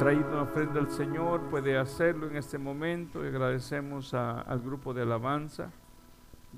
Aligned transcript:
traído 0.00 0.30
una 0.30 0.42
ofrenda 0.44 0.80
al 0.80 0.90
Señor 0.90 1.42
puede 1.50 1.76
hacerlo 1.76 2.26
en 2.26 2.36
este 2.36 2.56
momento. 2.56 3.20
Agradecemos 3.20 4.14
al 4.14 4.58
grupo 4.60 4.94
de 4.94 5.02
alabanza. 5.02 5.70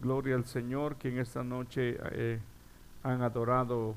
Gloria 0.00 0.37
al 0.37 0.45
Señor 0.45 0.95
que 0.95 1.09
en 1.09 1.19
esta 1.19 1.43
noche 1.43 1.99
eh, 2.13 2.39
han 3.03 3.21
adorado, 3.21 3.97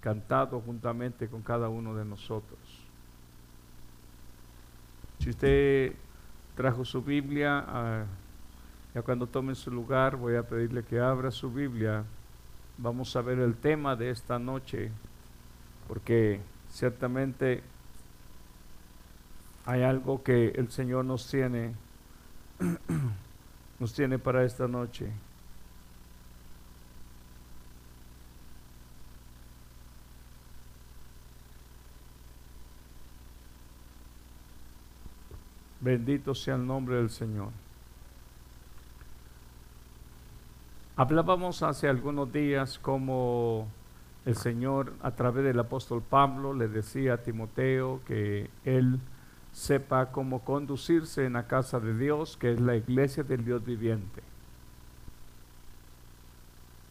cantado 0.00 0.60
juntamente 0.60 1.26
con 1.26 1.42
cada 1.42 1.68
uno 1.68 1.96
de 1.96 2.04
nosotros. 2.04 2.60
Si 5.18 5.30
usted 5.30 5.92
trajo 6.54 6.84
su 6.84 7.02
Biblia, 7.02 7.64
ah, 7.66 8.04
ya 8.94 9.02
cuando 9.02 9.26
tome 9.26 9.56
su 9.56 9.72
lugar 9.72 10.14
voy 10.14 10.36
a 10.36 10.44
pedirle 10.44 10.84
que 10.84 11.00
abra 11.00 11.32
su 11.32 11.50
Biblia. 11.50 12.04
Vamos 12.78 13.16
a 13.16 13.20
ver 13.20 13.40
el 13.40 13.56
tema 13.56 13.96
de 13.96 14.10
esta 14.10 14.38
noche, 14.38 14.92
porque 15.88 16.40
ciertamente 16.68 17.64
hay 19.66 19.82
algo 19.82 20.22
que 20.22 20.48
el 20.48 20.70
Señor 20.70 21.04
nos 21.04 21.28
tiene, 21.28 21.74
nos 23.78 23.94
tiene 23.94 24.18
para 24.18 24.44
esta 24.44 24.66
noche. 24.66 25.10
Bendito 35.80 36.34
sea 36.34 36.56
el 36.56 36.66
nombre 36.66 36.96
del 36.96 37.08
Señor. 37.08 37.48
Hablábamos 40.96 41.62
hace 41.62 41.88
algunos 41.88 42.30
días 42.30 42.78
como 42.78 43.66
el 44.26 44.36
Señor 44.36 44.92
a 45.00 45.12
través 45.12 45.44
del 45.44 45.58
apóstol 45.58 46.02
Pablo 46.02 46.52
le 46.52 46.68
decía 46.68 47.14
a 47.14 47.16
Timoteo 47.22 48.02
que 48.06 48.50
él 48.66 49.00
sepa 49.52 50.12
cómo 50.12 50.44
conducirse 50.44 51.24
en 51.26 51.34
la 51.34 51.46
casa 51.46 51.80
de 51.80 51.96
Dios, 51.96 52.36
que 52.36 52.52
es 52.52 52.60
la 52.60 52.76
iglesia 52.76 53.22
del 53.22 53.44
Dios 53.44 53.64
viviente. 53.64 54.22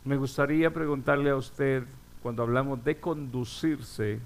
Me 0.06 0.17
gustaría 0.17 0.73
preguntarle 0.73 1.30
a 1.30 1.36
usted, 1.36 1.83
cuando 2.22 2.44
hablamos 2.44 2.83
de 2.83 3.00
conducirse, 3.00 4.20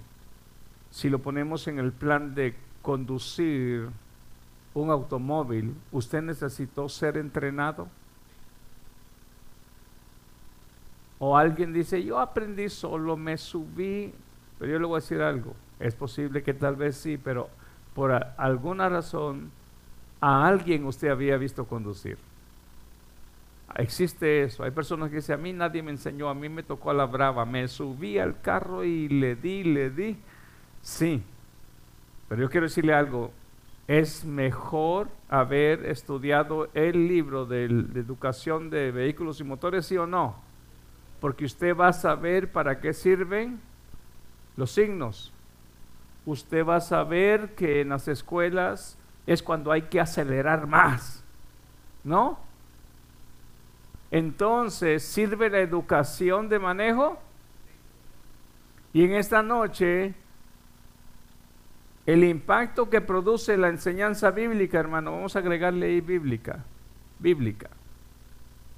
si 0.91 1.09
lo 1.09 1.19
ponemos 1.19 1.67
en 1.67 1.79
el 1.79 1.91
plan 1.91 2.33
de 2.35 2.55
conducir 2.81 3.89
un 4.73 4.89
automóvil, 4.89 5.75
¿usted 5.91 6.21
necesitó 6.21 6.89
ser 6.89 7.17
entrenado? 7.17 7.87
O 11.19 11.37
alguien 11.37 11.73
dice, 11.73 12.03
yo 12.03 12.19
aprendí 12.19 12.69
solo, 12.69 13.15
me 13.15 13.37
subí, 13.37 14.13
pero 14.59 14.71
yo 14.71 14.79
le 14.79 14.85
voy 14.85 14.97
a 14.97 15.01
decir 15.01 15.21
algo, 15.21 15.55
es 15.79 15.95
posible 15.95 16.43
que 16.43 16.53
tal 16.53 16.75
vez 16.75 16.97
sí, 16.97 17.17
pero 17.17 17.49
por 17.93 18.11
alguna 18.37 18.89
razón 18.89 19.51
a 20.21 20.47
alguien 20.47 20.85
usted 20.85 21.09
había 21.09 21.37
visto 21.37 21.65
conducir. 21.65 22.17
Existe 23.75 24.43
eso. 24.43 24.63
Hay 24.63 24.71
personas 24.71 25.09
que 25.09 25.17
dicen, 25.17 25.35
a 25.35 25.37
mí 25.37 25.51
nadie 25.51 25.81
me 25.81 25.91
enseñó, 25.91 26.29
a 26.29 26.33
mí 26.33 26.47
me 26.47 26.63
tocó 26.63 26.91
a 26.91 26.93
la 26.93 27.05
brava, 27.05 27.45
me 27.45 27.67
subí 27.67 28.19
al 28.19 28.39
carro 28.39 28.83
y 28.83 29.09
le 29.09 29.35
di, 29.35 29.63
le 29.63 29.89
di. 29.89 30.17
Sí, 30.81 31.23
pero 32.29 32.43
yo 32.43 32.49
quiero 32.49 32.67
decirle 32.67 32.93
algo, 32.93 33.31
es 33.87 34.25
mejor 34.25 35.09
haber 35.29 35.85
estudiado 35.85 36.69
el 36.73 37.07
libro 37.07 37.45
de, 37.45 37.67
de 37.67 37.99
educación 37.99 38.69
de 38.69 38.91
vehículos 38.91 39.39
y 39.39 39.43
motores, 39.43 39.85
sí 39.87 39.97
o 39.97 40.05
no, 40.05 40.35
porque 41.19 41.45
usted 41.45 41.75
va 41.75 41.89
a 41.89 41.93
saber 41.93 42.51
para 42.51 42.79
qué 42.79 42.93
sirven 42.93 43.59
los 44.55 44.71
signos, 44.71 45.33
usted 46.25 46.65
va 46.65 46.77
a 46.77 46.81
saber 46.81 47.55
que 47.55 47.81
en 47.81 47.89
las 47.89 48.07
escuelas 48.07 48.97
es 49.25 49.43
cuando 49.43 49.71
hay 49.71 49.83
que 49.83 49.99
acelerar 49.99 50.67
más, 50.67 51.23
¿no? 52.03 52.39
Entonces, 54.11 55.03
¿sirve 55.03 55.49
la 55.49 55.59
educación 55.59 56.49
de 56.49 56.59
manejo? 56.59 57.17
Y 58.93 59.05
en 59.05 59.13
esta 59.13 59.41
noche, 59.41 60.13
el 62.05 62.23
impacto 62.23 62.89
que 62.89 63.01
produce 63.01 63.57
la 63.57 63.69
enseñanza 63.69 64.29
bíblica, 64.31 64.79
hermano, 64.79 65.13
vamos 65.13 65.35
a 65.35 65.39
agregarle 65.39 65.87
ahí 65.87 66.01
bíblica, 66.01 66.63
bíblica. 67.17 67.69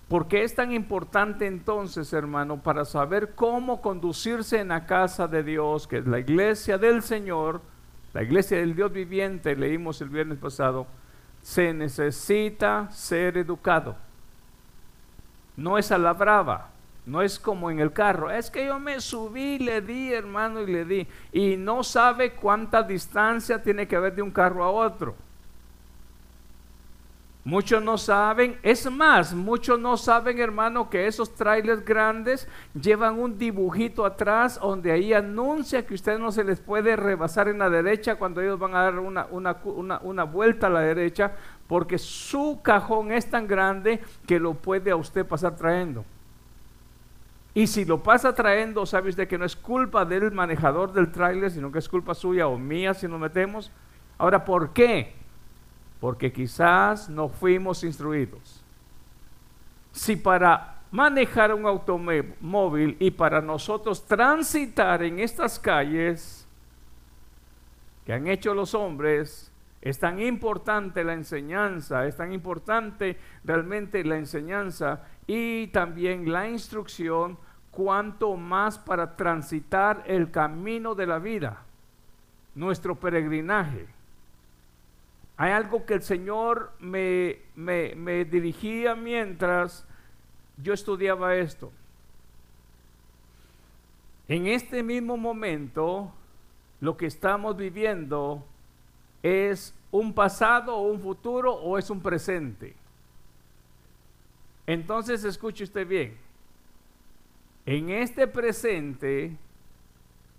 ¿Por 0.07 0.27
qué 0.27 0.43
es 0.43 0.53
tan 0.53 0.71
importante 0.71 1.47
entonces, 1.47 2.13
hermano, 2.13 2.61
para 2.61 2.85
saber 2.85 3.33
cómo 3.33 3.81
conducirse 3.81 4.59
en 4.59 4.67
la 4.67 4.85
casa 4.85 5.27
de 5.27 5.41
Dios, 5.41 5.87
que 5.87 5.97
es 5.97 6.05
la 6.05 6.19
iglesia 6.19 6.77
del 6.77 7.01
Señor, 7.01 7.61
la 8.13 8.21
iglesia 8.21 8.59
del 8.59 8.75
Dios 8.75 8.91
viviente, 8.91 9.55
leímos 9.55 9.99
el 10.01 10.09
viernes 10.09 10.37
pasado, 10.37 10.85
se 11.41 11.73
necesita 11.73 12.87
ser 12.91 13.37
educado. 13.37 13.95
No 15.57 15.77
es 15.79 15.91
a 15.91 15.97
la 15.97 16.13
brava, 16.13 16.69
no 17.07 17.23
es 17.23 17.39
como 17.39 17.71
en 17.71 17.79
el 17.79 17.91
carro, 17.91 18.29
es 18.29 18.51
que 18.51 18.65
yo 18.65 18.79
me 18.79 19.01
subí, 19.01 19.57
le 19.57 19.81
di, 19.81 20.13
hermano, 20.13 20.61
y 20.61 20.67
le 20.67 20.85
di, 20.85 21.07
y 21.31 21.57
no 21.57 21.83
sabe 21.83 22.33
cuánta 22.33 22.83
distancia 22.83 23.63
tiene 23.63 23.87
que 23.87 23.95
haber 23.95 24.13
de 24.13 24.21
un 24.21 24.31
carro 24.31 24.63
a 24.63 24.69
otro. 24.69 25.15
Muchos 27.45 27.83
no 27.83 27.95
saben, 27.99 28.57
es 28.63 28.89
más, 28.89 29.31
muchos 29.31 29.79
no 29.79 29.97
saben, 29.97 30.39
hermano, 30.39 30.89
que 30.89 31.05
esos 31.05 31.35
trailers 31.35 31.85
grandes 31.85 32.47
llevan 32.73 33.19
un 33.19 33.37
dibujito 33.37 34.03
atrás 34.03 34.59
donde 34.59 34.91
ahí 34.91 35.13
anuncia 35.13 35.85
que 35.85 35.93
usted 35.93 36.17
no 36.17 36.31
se 36.31 36.43
les 36.43 36.59
puede 36.59 36.95
rebasar 36.95 37.47
en 37.47 37.59
la 37.59 37.69
derecha 37.69 38.15
cuando 38.15 38.41
ellos 38.41 38.57
van 38.57 38.73
a 38.73 38.81
dar 38.81 38.97
una, 38.97 39.27
una, 39.29 40.23
vuelta 40.23 40.65
a 40.65 40.71
la 40.71 40.79
derecha, 40.79 41.33
porque 41.67 41.99
su 41.99 42.61
cajón 42.63 43.11
es 43.11 43.29
tan 43.29 43.45
grande 43.45 44.01
que 44.25 44.39
lo 44.39 44.55
puede 44.55 44.89
a 44.89 44.95
usted 44.95 45.23
pasar 45.23 45.55
trayendo. 45.55 46.03
Y 47.53 47.67
si 47.67 47.85
lo 47.85 48.01
pasa 48.01 48.33
trayendo, 48.33 48.87
sabe 48.87 49.11
usted 49.11 49.27
que 49.27 49.37
no 49.37 49.45
es 49.45 49.55
culpa 49.55 50.03
del 50.03 50.31
manejador 50.31 50.93
del 50.93 51.11
trailer, 51.11 51.51
sino 51.51 51.71
que 51.71 51.77
es 51.77 51.87
culpa 51.87 52.15
suya 52.15 52.47
o 52.47 52.57
mía 52.57 52.95
si 52.95 53.07
nos 53.07 53.19
metemos. 53.19 53.71
Ahora, 54.17 54.43
¿por 54.43 54.73
qué? 54.73 55.24
Porque 56.05 56.31
quizás 56.31 57.09
no 57.09 57.29
fuimos 57.29 57.83
instruidos. 57.83 58.61
Si 59.91 60.15
para 60.15 60.83
manejar 60.91 61.51
un 61.51 61.65
automóvil 61.65 62.95
y 62.99 63.09
para 63.09 63.41
nosotros 63.41 64.05
transitar 64.05 65.01
en 65.01 65.19
estas 65.19 65.57
calles 65.57 66.47
que 68.05 68.13
han 68.13 68.27
hecho 68.27 68.53
los 68.53 68.75
hombres, 68.75 69.51
es 69.81 69.97
tan 69.97 70.21
importante 70.21 71.03
la 71.03 71.13
enseñanza, 71.13 72.05
es 72.05 72.15
tan 72.15 72.33
importante 72.33 73.17
realmente 73.43 74.03
la 74.03 74.17
enseñanza 74.17 75.01
y 75.25 75.65
también 75.69 76.31
la 76.31 76.47
instrucción, 76.47 77.35
cuanto 77.71 78.37
más 78.37 78.77
para 78.77 79.15
transitar 79.15 80.03
el 80.05 80.29
camino 80.29 80.93
de 80.93 81.07
la 81.07 81.17
vida, 81.17 81.63
nuestro 82.53 82.93
peregrinaje. 82.93 83.94
Hay 85.37 85.51
algo 85.51 85.85
que 85.85 85.95
el 85.95 86.01
Señor 86.01 86.71
me, 86.79 87.39
me, 87.55 88.23
dirigía 88.25 88.95
mientras 88.95 89.85
yo 90.57 90.73
estudiaba 90.73 91.35
esto. 91.35 91.71
En 94.29 94.47
este 94.47 94.81
mismo 94.81 95.17
momento, 95.17 96.11
lo 96.79 96.95
que 96.95 97.05
estamos 97.05 97.57
viviendo 97.57 98.45
es 99.21 99.75
un 99.91 100.13
pasado 100.13 100.75
o 100.75 100.83
un 100.83 101.01
futuro 101.01 101.53
o 101.53 101.77
es 101.77 101.89
un 101.89 102.01
presente. 102.01 102.73
Entonces, 104.65 105.23
escuche 105.25 105.65
usted 105.65 105.85
bien. 105.85 106.17
En 107.65 107.89
este 107.89 108.25
presente, 108.25 109.35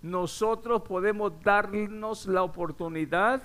nosotros 0.00 0.82
podemos 0.82 1.32
darnos 1.42 2.26
la 2.26 2.42
oportunidad 2.42 3.42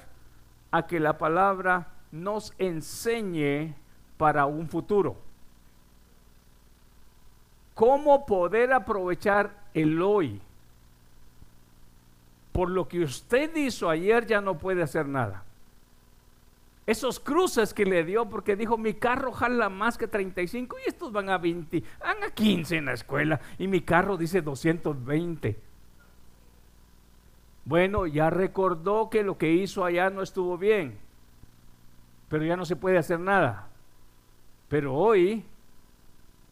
a 0.71 0.87
que 0.87 0.99
la 0.99 1.17
palabra 1.17 1.87
nos 2.11 2.53
enseñe 2.57 3.75
para 4.17 4.45
un 4.45 4.67
futuro. 4.67 5.17
¿Cómo 7.73 8.25
poder 8.25 8.73
aprovechar 8.73 9.51
el 9.73 10.01
hoy? 10.01 10.41
Por 12.51 12.69
lo 12.69 12.87
que 12.87 12.99
usted 12.99 13.55
hizo 13.55 13.89
ayer 13.89 14.25
ya 14.25 14.41
no 14.41 14.57
puede 14.57 14.83
hacer 14.83 15.07
nada. 15.07 15.43
Esos 16.85 17.19
cruces 17.19 17.73
que 17.73 17.85
le 17.85 18.03
dio 18.03 18.27
porque 18.27 18.55
dijo 18.55 18.77
mi 18.77 18.95
carro 18.95 19.31
jala 19.31 19.69
más 19.69 19.97
que 19.97 20.07
35 20.07 20.77
y 20.85 20.89
estos 20.89 21.11
van 21.11 21.29
a 21.29 21.37
20, 21.37 21.83
van 21.99 22.23
a 22.23 22.31
15 22.31 22.77
en 22.77 22.85
la 22.85 22.93
escuela 22.93 23.39
y 23.57 23.67
mi 23.67 23.81
carro 23.81 24.17
dice 24.17 24.41
220. 24.41 25.70
Bueno, 27.71 28.05
ya 28.05 28.29
recordó 28.29 29.09
que 29.09 29.23
lo 29.23 29.37
que 29.37 29.53
hizo 29.53 29.85
allá 29.85 30.09
no 30.09 30.21
estuvo 30.21 30.57
bien, 30.57 30.99
pero 32.27 32.43
ya 32.43 32.57
no 32.57 32.65
se 32.65 32.75
puede 32.75 32.97
hacer 32.97 33.17
nada. 33.17 33.69
Pero 34.67 34.93
hoy 34.93 35.45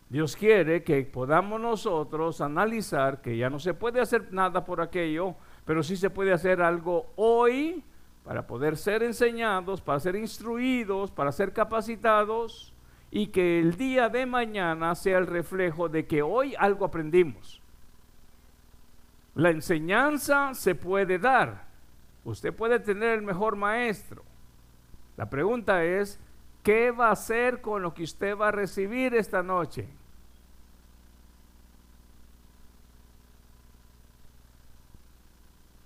Dios 0.07 0.37
quiere 0.37 0.81
que 0.81 1.01
podamos 1.03 1.59
nosotros 1.59 2.39
analizar 2.39 3.19
que 3.19 3.35
ya 3.35 3.49
no 3.49 3.59
se 3.59 3.73
puede 3.73 3.99
hacer 3.99 4.31
nada 4.31 4.63
por 4.63 4.79
aquello, 4.79 5.35
pero 5.65 5.83
sí 5.83 5.97
se 5.97 6.09
puede 6.09 6.31
hacer 6.31 6.61
algo 6.61 7.07
hoy 7.17 7.83
para 8.23 8.47
poder 8.47 8.77
ser 8.77 9.03
enseñados, 9.03 9.81
para 9.81 9.99
ser 9.99 10.15
instruidos, 10.15 11.11
para 11.11 11.33
ser 11.33 11.51
capacitados 11.51 12.73
y 13.11 13.27
que 13.27 13.59
el 13.59 13.75
día 13.75 14.07
de 14.07 14.25
mañana 14.25 14.95
sea 14.95 15.17
el 15.17 15.27
reflejo 15.27 15.89
de 15.89 16.07
que 16.07 16.21
hoy 16.21 16.55
algo 16.57 16.85
aprendimos. 16.85 17.61
La 19.35 19.49
enseñanza 19.49 20.53
se 20.53 20.75
puede 20.75 21.19
dar. 21.19 21.67
Usted 22.25 22.53
puede 22.53 22.79
tener 22.79 23.17
el 23.17 23.21
mejor 23.21 23.55
maestro. 23.55 24.23
La 25.17 25.29
pregunta 25.29 25.83
es, 25.83 26.19
¿qué 26.63 26.91
va 26.91 27.09
a 27.09 27.13
hacer 27.13 27.61
con 27.61 27.81
lo 27.81 27.93
que 27.93 28.03
usted 28.03 28.37
va 28.37 28.49
a 28.49 28.51
recibir 28.51 29.13
esta 29.15 29.43
noche? 29.43 29.87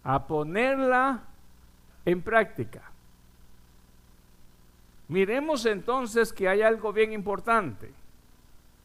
A 0.03 0.27
ponerla 0.27 1.23
en 2.05 2.21
práctica. 2.21 2.91
Miremos 5.07 5.65
entonces 5.65 6.33
que 6.33 6.49
hay 6.49 6.61
algo 6.61 6.91
bien 6.91 7.13
importante. 7.13 7.93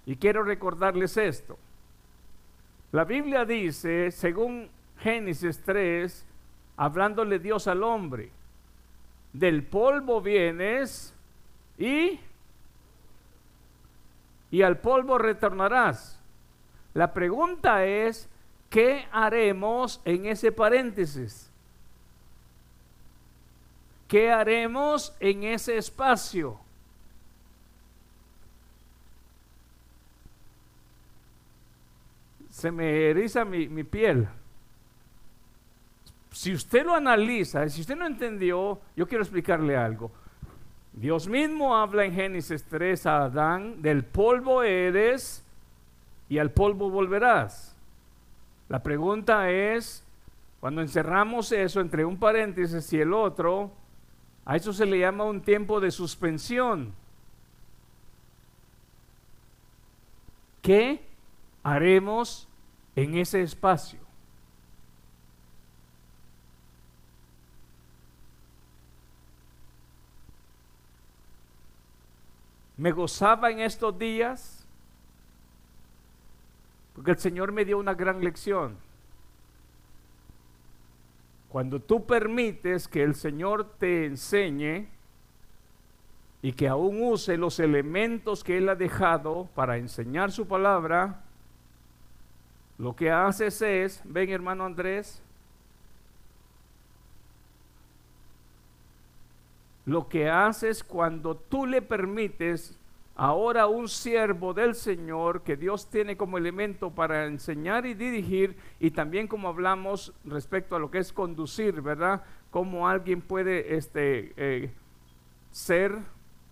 Y 0.07 0.17
quiero 0.17 0.43
recordarles 0.43 1.17
esto. 1.17 1.59
La 2.91 3.05
Biblia 3.05 3.45
dice, 3.45 4.11
según 4.11 4.71
Génesis 4.99 5.63
3, 5.63 6.25
hablándole 6.77 7.39
Dios 7.39 7.67
al 7.69 7.83
hombre, 7.83 8.31
del 9.33 9.63
polvo 9.63 10.23
vienes 10.23 11.15
y, 11.77 12.19
y 14.51 14.63
al 14.63 14.79
polvo 14.79 15.19
retornarás. 15.19 16.19
La 16.95 17.13
pregunta 17.13 17.85
es, 17.85 18.27
¿qué 18.71 19.07
haremos 19.13 20.01
en 20.07 20.25
ese 20.25 20.51
paréntesis? 20.51 21.51
¿Qué 24.09 24.33
haremos 24.33 25.15
en 25.21 25.45
ese 25.45 25.77
espacio? 25.77 26.59
Se 32.59 32.73
me 32.73 33.11
eriza 33.11 33.45
mi, 33.45 33.85
piel. 33.85 34.27
Si 36.33 36.53
usted 36.53 36.85
lo 36.85 36.93
analiza, 36.93 37.69
si 37.69 37.83
usted 37.83 37.95
no 37.95 38.05
entendió, 38.05 38.81
yo 38.97 39.07
quiero 39.07 39.23
explicarle 39.23 39.77
algo. 39.77 40.11
Dios 40.93 41.29
mismo 41.29 41.77
habla 41.77 42.05
en 42.05 42.15
Génesis 42.15 42.65
3 42.65 43.07
a 43.07 43.23
Adán, 43.27 43.81
del 43.81 44.03
polvo 44.03 44.65
eres 44.65 45.45
y 46.29 46.39
al 46.39 46.51
polvo 46.51 46.91
volverás. 46.91 47.77
La 48.69 48.83
pregunta 48.83 49.49
es, 49.53 50.03
cuando 50.59 50.83
encerramos 50.83 51.53
eso 51.53 51.81
entre 51.81 52.05
un 52.05 52.19
paréntesis 52.19 52.93
y 52.93 53.01
el 53.01 53.13
otro, 53.13 53.71
a 54.45 54.57
eso 54.57 54.73
se 54.73 54.85
le 54.85 54.99
llama 54.99 55.23
un 55.23 55.43
tiempo 55.43 55.79
de 55.79 55.93
suspensión. 55.93 56.93
¿Qué 60.61 61.07
haremos 61.63 62.48
en 63.03 63.17
ese 63.17 63.43
espacio? 63.43 64.01
Me 72.77 72.91
gozaba 72.91 73.51
en 73.51 73.61
estos 73.61 73.97
días 73.99 74.67
porque 76.95 77.13
el 77.13 77.19
Señor 77.19 77.53
me 77.53 77.65
dio 77.65 77.79
una 77.79 77.95
gran 77.95 78.21
lección. 78.21 78.77
Cuando 81.49 81.81
tú 81.81 82.05
permites 82.05 82.89
que 82.89 83.05
el 83.05 83.15
Señor 83.15 83.77
te 83.79 84.07
enseñe 84.07 84.89
y 86.43 86.53
que 86.53 86.67
aún 86.67 87.01
use 87.01 87.37
los 87.37 87.61
elementos 87.61 88.43
que 88.43 88.59
Él 88.59 88.69
ha 88.69 88.75
dejado 88.75 89.49
para 89.55 89.77
enseñar 89.77 90.33
su 90.33 90.49
palabra, 90.49 91.28
lo 92.79 92.95
que 92.95 93.11
haces 93.11 93.61
es, 93.61 94.01
ven 94.05 94.31
hermano 94.31 94.65
Andrés, 94.65 95.21
lo 99.85 100.09
que 100.09 100.29
haces 100.29 100.85
cuando 100.85 101.35
tú 101.35 101.67
le 101.67 101.83
permites 101.83 102.79
ahora 103.17 103.67
un 103.67 103.89
siervo 103.89 104.55
del 104.55 104.77
Señor 104.77 105.43
que 105.43 105.57
Dios 105.57 105.91
tiene 105.91 106.17
como 106.17 106.39
elemento 106.39 106.91
para 106.91 107.27
enseñar 107.27 107.85
y 107.85 107.95
dirigir 107.95 108.57
y 108.79 108.93
también 108.93 109.27
como 109.27 109.49
hablamos 109.49 110.13
respecto 110.25 110.77
a 110.77 110.79
lo 110.79 110.91
que 110.91 110.99
es 110.99 111.13
conducir, 111.13 111.81
¿verdad? 111.81 112.23
Cómo 112.51 112.87
alguien 112.87 113.21
puede 113.21 113.77
este, 113.77 114.33
eh, 114.37 114.71
ser 115.51 115.99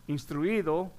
instruido. 0.09 0.91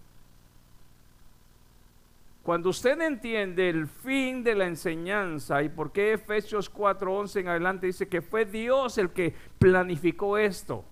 Cuando 2.48 2.70
usted 2.70 3.02
entiende 3.02 3.68
el 3.68 3.88
fin 3.88 4.42
de 4.42 4.56
la 4.56 4.68
enseñanza 4.68 5.62
y 5.64 5.68
por 5.68 5.92
qué 5.92 6.14
Efesios 6.14 6.70
4:11 6.70 7.42
en 7.42 7.50
adelante 7.50 7.88
dice 7.88 8.08
que 8.08 8.22
fue 8.22 8.46
Dios 8.46 8.98
el 8.98 9.10
que 9.10 9.36
planificó 9.60 10.38
esto. 10.38 10.86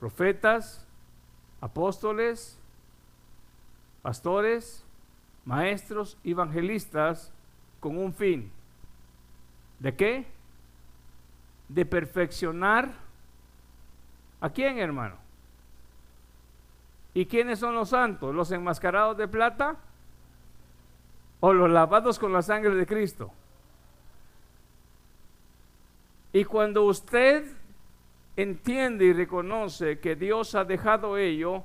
Profetas, 0.00 0.82
apóstoles, 1.60 2.58
pastores, 4.00 4.82
maestros, 5.44 6.16
evangelistas, 6.24 7.30
con 7.80 7.98
un 7.98 8.14
fin. 8.14 8.50
¿De 9.78 9.94
qué? 9.94 10.24
De 11.68 11.84
perfeccionar. 11.84 12.94
¿A 14.40 14.48
quién, 14.48 14.78
hermano? 14.78 15.27
¿Y 17.18 17.26
quiénes 17.26 17.58
son 17.58 17.74
los 17.74 17.88
santos? 17.88 18.32
¿Los 18.32 18.52
enmascarados 18.52 19.16
de 19.16 19.26
plata? 19.26 19.74
¿O 21.40 21.52
los 21.52 21.68
lavados 21.68 22.16
con 22.16 22.32
la 22.32 22.42
sangre 22.42 22.76
de 22.76 22.86
Cristo? 22.86 23.32
Y 26.32 26.44
cuando 26.44 26.84
usted 26.84 27.44
entiende 28.36 29.06
y 29.06 29.12
reconoce 29.12 29.98
que 29.98 30.14
Dios 30.14 30.54
ha 30.54 30.64
dejado 30.64 31.18
ello, 31.18 31.64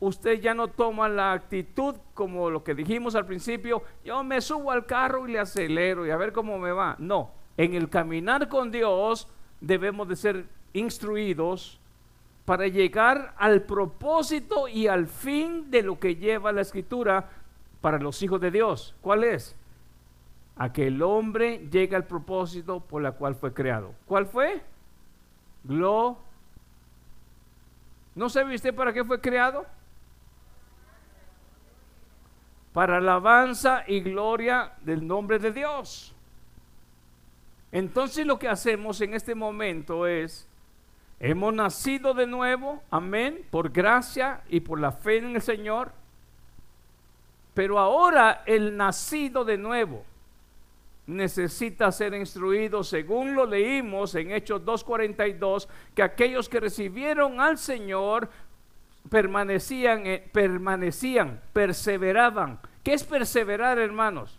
usted 0.00 0.40
ya 0.40 0.54
no 0.54 0.68
toma 0.68 1.06
la 1.10 1.32
actitud 1.32 1.96
como 2.14 2.48
lo 2.48 2.64
que 2.64 2.74
dijimos 2.74 3.14
al 3.14 3.26
principio, 3.26 3.82
yo 4.06 4.24
me 4.24 4.40
subo 4.40 4.70
al 4.70 4.86
carro 4.86 5.28
y 5.28 5.32
le 5.32 5.38
acelero 5.38 6.06
y 6.06 6.10
a 6.10 6.16
ver 6.16 6.32
cómo 6.32 6.58
me 6.58 6.72
va. 6.72 6.96
No, 6.98 7.30
en 7.58 7.74
el 7.74 7.90
caminar 7.90 8.48
con 8.48 8.70
Dios 8.70 9.28
debemos 9.60 10.08
de 10.08 10.16
ser 10.16 10.46
instruidos 10.72 11.78
para 12.48 12.66
llegar 12.66 13.34
al 13.36 13.60
propósito 13.60 14.68
y 14.68 14.86
al 14.86 15.06
fin 15.06 15.70
de 15.70 15.82
lo 15.82 16.00
que 16.00 16.16
lleva 16.16 16.50
la 16.50 16.62
escritura 16.62 17.28
para 17.82 17.98
los 17.98 18.22
hijos 18.22 18.40
de 18.40 18.50
Dios. 18.50 18.94
¿Cuál 19.02 19.24
es? 19.24 19.54
A 20.56 20.72
que 20.72 20.86
el 20.86 21.02
hombre 21.02 21.68
llegue 21.70 21.94
al 21.94 22.06
propósito 22.06 22.80
por 22.80 23.02
la 23.02 23.12
cual 23.12 23.34
fue 23.34 23.52
creado. 23.52 23.92
¿Cuál 24.06 24.24
fue? 24.24 24.62
Glo. 25.62 26.16
¿No 28.14 28.30
sabe 28.30 28.54
usted 28.54 28.74
para 28.74 28.94
qué 28.94 29.04
fue 29.04 29.20
creado? 29.20 29.66
Para 32.72 32.96
alabanza 32.96 33.84
y 33.86 34.00
gloria 34.00 34.72
del 34.80 35.06
nombre 35.06 35.38
de 35.38 35.52
Dios. 35.52 36.14
Entonces 37.72 38.24
lo 38.24 38.38
que 38.38 38.48
hacemos 38.48 39.02
en 39.02 39.12
este 39.12 39.34
momento 39.34 40.06
es, 40.06 40.47
hemos 41.20 41.52
nacido 41.54 42.14
de 42.14 42.26
nuevo, 42.26 42.82
amén, 42.90 43.44
por 43.50 43.70
gracia 43.70 44.42
y 44.48 44.60
por 44.60 44.80
la 44.80 44.92
fe 44.92 45.18
en 45.18 45.36
el 45.36 45.42
Señor, 45.42 45.92
pero 47.54 47.78
ahora 47.78 48.42
el 48.46 48.76
nacido 48.76 49.44
de 49.44 49.58
nuevo 49.58 50.04
necesita 51.08 51.90
ser 51.90 52.14
instruido, 52.14 52.84
según 52.84 53.34
lo 53.34 53.46
leímos 53.46 54.14
en 54.14 54.30
Hechos 54.30 54.62
2.42, 54.62 55.66
que 55.94 56.02
aquellos 56.02 56.48
que 56.48 56.60
recibieron 56.60 57.40
al 57.40 57.56
Señor 57.56 58.28
permanecían, 59.08 60.06
eh, 60.06 60.28
permanecían, 60.30 61.40
perseveraban. 61.52 62.60
¿Qué 62.84 62.92
es 62.92 63.04
perseverar, 63.04 63.78
hermanos? 63.78 64.38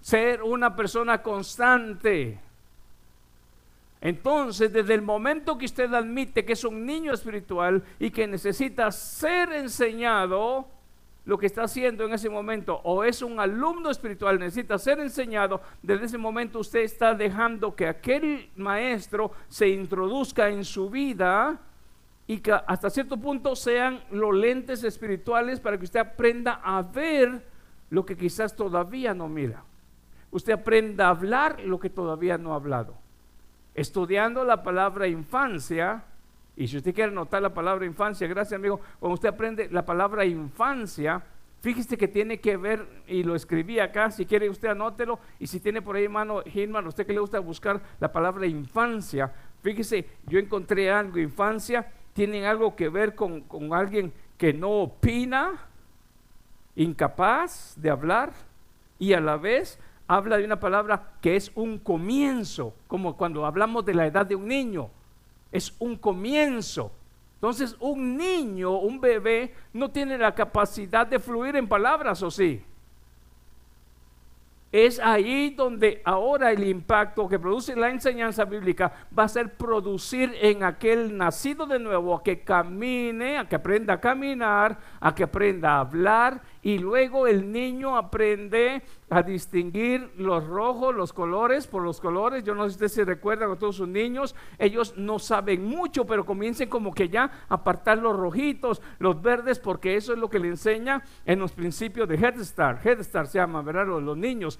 Ser 0.00 0.42
una 0.42 0.74
persona 0.74 1.22
constante. 1.22 2.40
Entonces, 4.00 4.72
desde 4.72 4.94
el 4.94 5.02
momento 5.02 5.58
que 5.58 5.66
usted 5.66 5.92
admite 5.92 6.44
que 6.44 6.54
es 6.54 6.64
un 6.64 6.86
niño 6.86 7.12
espiritual 7.12 7.82
y 7.98 8.10
que 8.10 8.26
necesita 8.26 8.90
ser 8.90 9.52
enseñado, 9.52 10.66
lo 11.26 11.38
que 11.38 11.46
está 11.46 11.64
haciendo 11.64 12.04
en 12.04 12.14
ese 12.14 12.30
momento 12.30 12.80
o 12.82 13.04
es 13.04 13.22
un 13.22 13.38
alumno 13.38 13.90
espiritual, 13.90 14.38
necesita 14.38 14.78
ser 14.78 15.00
enseñado, 15.00 15.60
desde 15.82 16.06
ese 16.06 16.18
momento 16.18 16.60
usted 16.60 16.80
está 16.80 17.14
dejando 17.14 17.76
que 17.76 17.86
aquel 17.86 18.50
maestro 18.56 19.32
se 19.48 19.68
introduzca 19.68 20.48
en 20.48 20.64
su 20.64 20.88
vida 20.88 21.60
y 22.26 22.38
que 22.38 22.52
hasta 22.52 22.88
cierto 22.90 23.16
punto 23.18 23.54
sean 23.54 24.02
los 24.10 24.34
lentes 24.34 24.82
espirituales 24.82 25.60
para 25.60 25.76
que 25.76 25.84
usted 25.84 26.00
aprenda 26.00 26.60
a 26.64 26.80
ver 26.80 27.44
lo 27.90 28.06
que 28.06 28.16
quizás 28.16 28.56
todavía 28.56 29.12
no 29.12 29.28
mira. 29.28 29.62
Usted 30.30 30.54
aprenda 30.54 31.06
a 31.06 31.10
hablar 31.10 31.60
lo 31.60 31.78
que 31.78 31.90
todavía 31.90 32.38
no 32.38 32.52
ha 32.52 32.56
hablado. 32.56 32.94
Estudiando 33.74 34.44
la 34.44 34.62
palabra 34.62 35.06
infancia, 35.06 36.04
y 36.56 36.68
si 36.68 36.76
usted 36.76 36.94
quiere 36.94 37.12
notar 37.12 37.42
la 37.42 37.54
palabra 37.54 37.86
infancia, 37.86 38.26
gracias 38.26 38.58
amigo, 38.58 38.80
cuando 38.98 39.14
usted 39.14 39.28
aprende 39.28 39.68
la 39.70 39.86
palabra 39.86 40.24
infancia, 40.24 41.22
fíjese 41.60 41.96
que 41.96 42.08
tiene 42.08 42.40
que 42.40 42.56
ver, 42.56 42.86
y 43.06 43.22
lo 43.22 43.34
escribí 43.34 43.78
acá, 43.78 44.10
si 44.10 44.26
quiere 44.26 44.50
usted 44.50 44.68
anótelo, 44.68 45.18
y 45.38 45.46
si 45.46 45.60
tiene 45.60 45.82
por 45.82 45.96
ahí 45.96 46.08
mano 46.08 46.42
Hinman, 46.44 46.86
usted 46.86 47.06
que 47.06 47.12
le 47.12 47.20
gusta 47.20 47.38
buscar 47.38 47.80
la 48.00 48.12
palabra 48.12 48.46
infancia, 48.46 49.32
fíjese, 49.62 50.06
yo 50.26 50.38
encontré 50.38 50.90
algo, 50.90 51.18
infancia, 51.18 51.90
tienen 52.12 52.44
algo 52.44 52.74
que 52.76 52.88
ver 52.88 53.14
con, 53.14 53.42
con 53.42 53.72
alguien 53.72 54.12
que 54.36 54.52
no 54.52 54.70
opina, 54.70 55.52
incapaz 56.76 57.74
de 57.76 57.90
hablar, 57.90 58.32
y 58.98 59.14
a 59.14 59.20
la 59.20 59.36
vez 59.36 59.78
habla 60.10 60.38
de 60.38 60.44
una 60.44 60.58
palabra 60.58 61.12
que 61.20 61.36
es 61.36 61.52
un 61.54 61.78
comienzo, 61.78 62.74
como 62.88 63.16
cuando 63.16 63.46
hablamos 63.46 63.84
de 63.84 63.94
la 63.94 64.06
edad 64.06 64.26
de 64.26 64.34
un 64.34 64.48
niño, 64.48 64.90
es 65.52 65.72
un 65.78 65.94
comienzo. 65.96 66.90
Entonces, 67.34 67.76
un 67.78 68.16
niño, 68.16 68.72
un 68.72 69.00
bebé, 69.00 69.54
no 69.72 69.88
tiene 69.88 70.18
la 70.18 70.34
capacidad 70.34 71.06
de 71.06 71.20
fluir 71.20 71.54
en 71.54 71.68
palabras, 71.68 72.24
¿o 72.24 72.30
sí? 72.30 72.60
Es 74.72 74.98
ahí 74.98 75.50
donde 75.50 76.02
ahora 76.04 76.50
el 76.50 76.64
impacto 76.64 77.28
que 77.28 77.38
produce 77.38 77.76
la 77.76 77.90
enseñanza 77.90 78.44
bíblica 78.44 78.92
va 79.16 79.24
a 79.24 79.28
ser 79.28 79.54
producir 79.54 80.32
en 80.40 80.64
aquel 80.64 81.16
nacido 81.16 81.66
de 81.66 81.78
nuevo 81.78 82.16
a 82.16 82.22
que 82.24 82.40
camine, 82.40 83.38
a 83.38 83.48
que 83.48 83.56
aprenda 83.56 83.94
a 83.94 84.00
caminar, 84.00 84.76
a 85.00 85.14
que 85.14 85.22
aprenda 85.22 85.74
a 85.74 85.80
hablar 85.80 86.42
y 86.62 86.78
luego 86.78 87.26
el 87.26 87.50
niño 87.50 87.96
aprende 87.96 88.82
a 89.08 89.22
distinguir 89.22 90.12
los 90.18 90.46
rojos, 90.46 90.94
los 90.94 91.12
colores 91.12 91.66
por 91.66 91.82
los 91.82 92.00
colores. 92.00 92.44
Yo 92.44 92.54
no 92.54 92.64
sé 92.64 92.70
si 92.70 92.74
ustedes 92.74 92.92
se 92.92 93.04
recuerdan 93.04 93.50
a 93.50 93.56
todos 93.56 93.76
sus 93.76 93.88
niños, 93.88 94.34
ellos 94.58 94.94
no 94.96 95.18
saben 95.18 95.64
mucho, 95.64 96.04
pero 96.06 96.26
comiencen 96.26 96.68
como 96.68 96.92
que 96.92 97.08
ya 97.08 97.46
a 97.48 97.54
apartar 97.54 97.98
los 97.98 98.16
rojitos, 98.16 98.82
los 98.98 99.20
verdes, 99.22 99.58
porque 99.58 99.96
eso 99.96 100.12
es 100.12 100.18
lo 100.18 100.28
que 100.28 100.38
le 100.38 100.48
enseña 100.48 101.02
en 101.24 101.38
los 101.38 101.52
principios 101.52 102.08
de 102.08 102.16
Head 102.16 102.42
Start. 102.42 102.84
Head 102.84 103.02
Start 103.02 103.28
se 103.28 103.38
llama, 103.38 103.62
¿verdad? 103.62 103.86
Los, 103.86 104.20
niños 104.20 104.58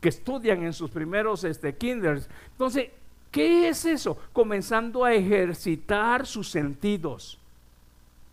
que 0.00 0.08
estudian 0.08 0.64
en 0.64 0.72
sus 0.72 0.90
primeros 0.90 1.44
este, 1.44 1.76
kinders. 1.76 2.28
Entonces, 2.52 2.90
¿qué 3.30 3.68
es 3.68 3.84
eso? 3.84 4.18
Comenzando 4.32 5.04
a 5.04 5.14
ejercitar 5.14 6.26
sus 6.26 6.50
sentidos. 6.50 7.38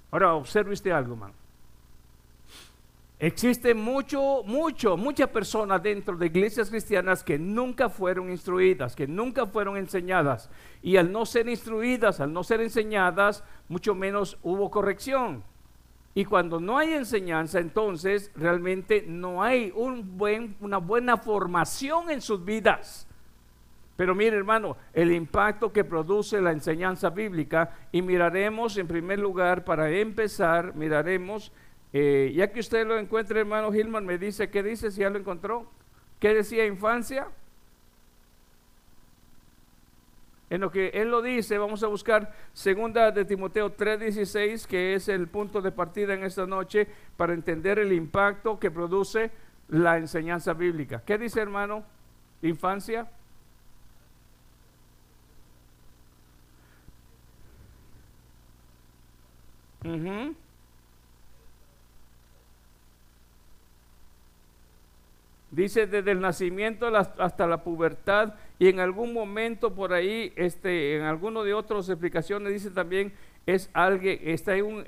Ahora, 0.09 0.33
observe 0.33 0.73
usted 0.73 0.91
algo, 0.91 1.15
man. 1.15 1.44
Existe 3.17 3.73
mucho, 3.73 4.43
mucho, 4.45 4.97
muchas 4.97 5.29
personas 5.29 5.81
dentro 5.81 6.17
de 6.17 6.25
iglesias 6.25 6.69
cristianas 6.69 7.23
que 7.23 7.39
nunca 7.39 7.87
fueron 7.87 8.29
instruidas, 8.29 8.93
que 8.93 9.07
nunca 9.07 9.45
fueron 9.45 9.77
enseñadas. 9.77 10.49
Y 10.81 10.97
al 10.97 11.11
no 11.11 11.25
ser 11.25 11.47
instruidas, 11.47 12.19
al 12.19 12.33
no 12.33 12.43
ser 12.43 12.59
enseñadas, 12.59 13.43
mucho 13.69 13.95
menos 13.95 14.37
hubo 14.43 14.69
corrección. 14.69 15.43
Y 16.13 16.25
cuando 16.25 16.59
no 16.59 16.77
hay 16.77 16.93
enseñanza, 16.93 17.59
entonces 17.59 18.31
realmente 18.35 19.05
no 19.07 19.41
hay 19.41 19.71
una 19.75 20.77
buena 20.77 21.15
formación 21.15 22.11
en 22.11 22.21
sus 22.21 22.43
vidas. 22.43 23.07
Pero 23.95 24.13
mire 24.13 24.35
hermano, 24.35 24.75
el 24.93 25.13
impacto 25.13 25.71
que 25.71 25.85
produce 25.85 26.41
la 26.41 26.51
enseñanza 26.51 27.09
bíblica 27.11 27.77
y 27.93 28.01
miraremos 28.01 28.77
en 28.77 28.87
primer 28.87 29.19
lugar, 29.19 29.63
para 29.63 29.89
empezar, 29.89 30.75
miraremos 30.75 31.53
eh, 31.97 32.33
ya 32.35 32.51
que 32.51 32.59
usted 32.59 32.85
lo 32.85 32.99
encuentre, 32.99 33.39
hermano 33.39 33.71
Gilman, 33.71 34.05
me 34.05 34.17
dice, 34.17 34.49
¿qué 34.49 34.61
dice 34.61 34.91
si 34.91 34.99
ya 34.99 35.09
lo 35.09 35.17
encontró? 35.17 35.65
¿Qué 36.19 36.33
decía 36.33 36.65
infancia? 36.65 37.29
En 40.49 40.59
lo 40.59 40.71
que 40.71 40.89
él 40.89 41.09
lo 41.09 41.21
dice, 41.21 41.57
vamos 41.57 41.83
a 41.83 41.87
buscar 41.87 42.33
segunda 42.51 43.11
de 43.11 43.23
Timoteo 43.23 43.77
3:16, 43.77 44.67
que 44.67 44.95
es 44.95 45.07
el 45.07 45.29
punto 45.29 45.61
de 45.61 45.71
partida 45.71 46.13
en 46.13 46.25
esta 46.25 46.45
noche 46.45 46.85
para 47.15 47.33
entender 47.33 47.79
el 47.79 47.93
impacto 47.93 48.59
que 48.59 48.69
produce 48.69 49.31
la 49.69 49.95
enseñanza 49.97 50.51
bíblica. 50.51 51.01
¿Qué 51.05 51.17
dice, 51.17 51.39
hermano? 51.39 51.85
Infancia. 52.41 53.07
Dice 65.55 65.87
desde 65.87 66.11
el 66.11 66.19
nacimiento 66.19 66.85
hasta 66.97 67.47
la 67.47 67.63
pubertad 67.63 68.33
y 68.59 68.67
en 68.67 68.81
algún 68.81 69.13
momento 69.13 69.73
por 69.73 69.93
ahí, 69.93 70.33
este, 70.35 70.97
en 70.97 71.03
alguno 71.03 71.45
de 71.45 71.53
otras 71.53 71.87
explicaciones 71.87 72.51
dice 72.51 72.71
también 72.71 73.13
es 73.45 73.69
alguien, 73.71 74.19
está 74.23 74.57
en, 74.57 74.83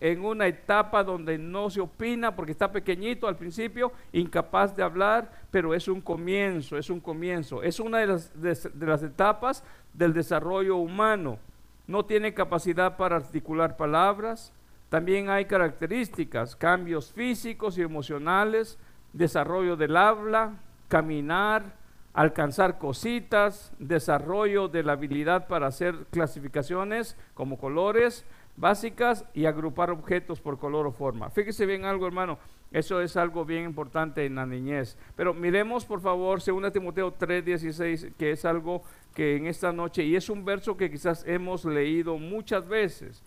en, 0.00 0.24
una 0.24 0.46
etapa 0.46 1.02
donde 1.02 1.36
no 1.36 1.68
se 1.68 1.80
opina 1.80 2.36
porque 2.36 2.52
está 2.52 2.70
pequeñito 2.70 3.26
al 3.26 3.34
principio, 3.34 3.90
incapaz 4.12 4.76
de 4.76 4.84
hablar, 4.84 5.32
pero 5.50 5.74
es 5.74 5.88
un 5.88 6.00
comienzo, 6.00 6.78
es 6.78 6.90
un 6.90 7.00
comienzo, 7.00 7.64
es 7.64 7.80
una 7.80 7.98
de 7.98 8.06
las, 8.06 8.40
de 8.40 8.86
las 8.86 9.02
etapas 9.02 9.64
del 9.94 10.12
desarrollo 10.12 10.76
humano. 10.76 11.40
No 11.88 12.04
tiene 12.04 12.34
capacidad 12.34 12.96
para 12.96 13.16
articular 13.16 13.76
palabras, 13.76 14.52
también 14.90 15.28
hay 15.28 15.46
características, 15.46 16.54
cambios 16.54 17.10
físicos 17.10 17.76
y 17.78 17.82
emocionales, 17.82 18.78
desarrollo 19.14 19.76
del 19.76 19.96
habla, 19.96 20.60
caminar, 20.88 21.76
alcanzar 22.12 22.78
cositas, 22.78 23.72
desarrollo 23.78 24.68
de 24.68 24.82
la 24.82 24.92
habilidad 24.92 25.48
para 25.48 25.66
hacer 25.66 26.06
clasificaciones 26.10 27.16
como 27.34 27.58
colores 27.58 28.24
básicas 28.56 29.24
y 29.34 29.46
agrupar 29.46 29.90
objetos 29.90 30.40
por 30.40 30.58
color 30.58 30.86
o 30.86 30.92
forma. 30.92 31.30
Fíjese 31.30 31.66
bien 31.66 31.84
algo, 31.84 32.06
hermano, 32.06 32.38
eso 32.70 33.00
es 33.00 33.16
algo 33.16 33.44
bien 33.44 33.64
importante 33.64 34.26
en 34.26 34.36
la 34.36 34.46
niñez. 34.46 34.96
Pero 35.16 35.34
miremos, 35.34 35.84
por 35.84 36.00
favor, 36.00 36.40
2 36.40 36.72
Timoteo 36.72 37.12
3:16, 37.12 38.12
que 38.16 38.32
es 38.32 38.44
algo 38.44 38.82
que 39.14 39.36
en 39.36 39.46
esta 39.46 39.72
noche, 39.72 40.04
y 40.04 40.16
es 40.16 40.28
un 40.28 40.44
verso 40.44 40.76
que 40.76 40.90
quizás 40.90 41.24
hemos 41.26 41.64
leído 41.64 42.18
muchas 42.18 42.66
veces. 42.68 43.22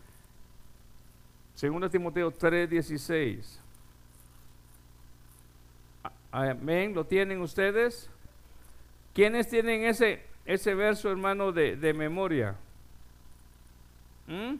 2 1.56 1.90
Timoteo 1.90 2.32
3:16. 2.32 3.62
Amén. 6.38 6.94
¿Lo 6.94 7.04
tienen 7.04 7.42
ustedes? 7.42 8.12
¿Quiénes 9.16 9.50
tienen 9.50 9.86
ese, 9.86 10.24
ese 10.46 10.76
verso, 10.76 11.10
hermano, 11.10 11.52
de, 11.52 11.94
memoria? 11.96 12.56
¿Mm? 14.28 14.58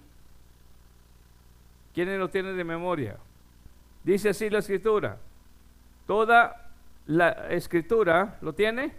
¿Quiénes 1.94 2.18
lo 2.18 2.30
tienen 2.30 2.58
de 2.58 2.64
memoria? 2.64 3.18
Dice 4.04 4.30
así 4.30 4.50
la 4.50 4.58
escritura. 4.58 5.20
Toda 6.08 6.72
la 7.06 7.30
escritura, 7.50 8.40
¿lo 8.42 8.54
tiene? 8.54 8.96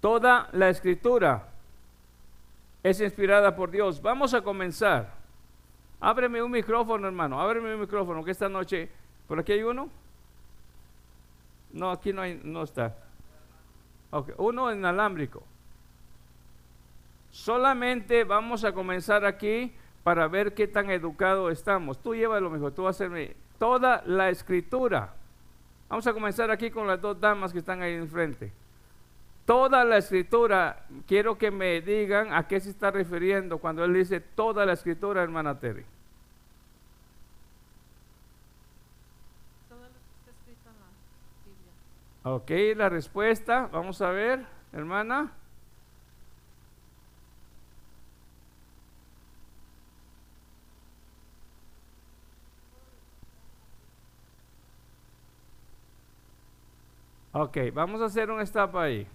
Toda 0.00 0.48
la 0.50 0.68
escritura 0.68 1.46
es 2.82 3.00
inspirada 3.00 3.54
por 3.54 3.70
Dios. 3.70 4.02
Vamos 4.02 4.34
a 4.34 4.42
comenzar. 4.42 5.14
Ábreme 6.00 6.42
un 6.42 6.50
micrófono, 6.50 7.06
hermano. 7.06 7.40
Ábreme 7.40 7.72
un 7.72 7.82
micrófono, 7.82 8.24
que 8.24 8.32
esta 8.32 8.48
noche, 8.48 8.90
por 9.28 9.38
aquí 9.38 9.52
hay 9.52 9.62
uno. 9.62 9.99
No, 11.72 11.90
aquí 11.90 12.12
no, 12.12 12.22
hay, 12.22 12.40
no 12.42 12.62
está. 12.62 12.96
Okay. 14.10 14.34
Uno 14.38 14.72
inalámbrico. 14.72 15.42
Solamente 17.30 18.24
vamos 18.24 18.64
a 18.64 18.72
comenzar 18.72 19.24
aquí 19.24 19.72
para 20.02 20.26
ver 20.26 20.54
qué 20.54 20.66
tan 20.66 20.90
educado 20.90 21.50
estamos. 21.50 22.02
Tú 22.02 22.14
llévalo 22.14 22.50
mejor, 22.50 22.72
tú 22.72 22.82
vas 22.82 22.96
a 22.96 23.04
hacerme 23.04 23.36
toda 23.58 24.02
la 24.06 24.30
escritura. 24.30 25.14
Vamos 25.88 26.06
a 26.06 26.12
comenzar 26.12 26.50
aquí 26.50 26.70
con 26.70 26.86
las 26.86 27.00
dos 27.00 27.20
damas 27.20 27.52
que 27.52 27.58
están 27.58 27.82
ahí 27.82 27.94
enfrente. 27.94 28.52
Toda 29.44 29.84
la 29.84 29.98
escritura, 29.98 30.86
quiero 31.06 31.36
que 31.36 31.50
me 31.50 31.80
digan 31.80 32.32
a 32.32 32.46
qué 32.46 32.60
se 32.60 32.70
está 32.70 32.90
refiriendo 32.90 33.58
cuando 33.58 33.84
él 33.84 33.94
dice 33.94 34.20
toda 34.20 34.64
la 34.64 34.74
escritura, 34.74 35.22
hermana 35.22 35.58
Terry. 35.58 35.84
Ok, 42.22 42.50
la 42.76 42.88
respuesta, 42.90 43.68
vamos 43.72 44.02
a 44.02 44.10
ver, 44.10 44.44
hermana. 44.72 45.32
Ok, 57.32 57.56
vamos 57.72 58.02
a 58.02 58.06
hacer 58.06 58.30
un 58.30 58.40
stop 58.42 58.76
ahí. 58.76 59.06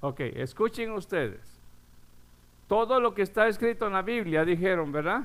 Ok, 0.00 0.20
escuchen 0.20 0.92
ustedes. 0.92 1.40
Todo 2.68 3.00
lo 3.00 3.14
que 3.14 3.22
está 3.22 3.48
escrito 3.48 3.86
en 3.86 3.94
la 3.94 4.02
Biblia, 4.02 4.44
dijeron, 4.44 4.92
¿verdad? 4.92 5.22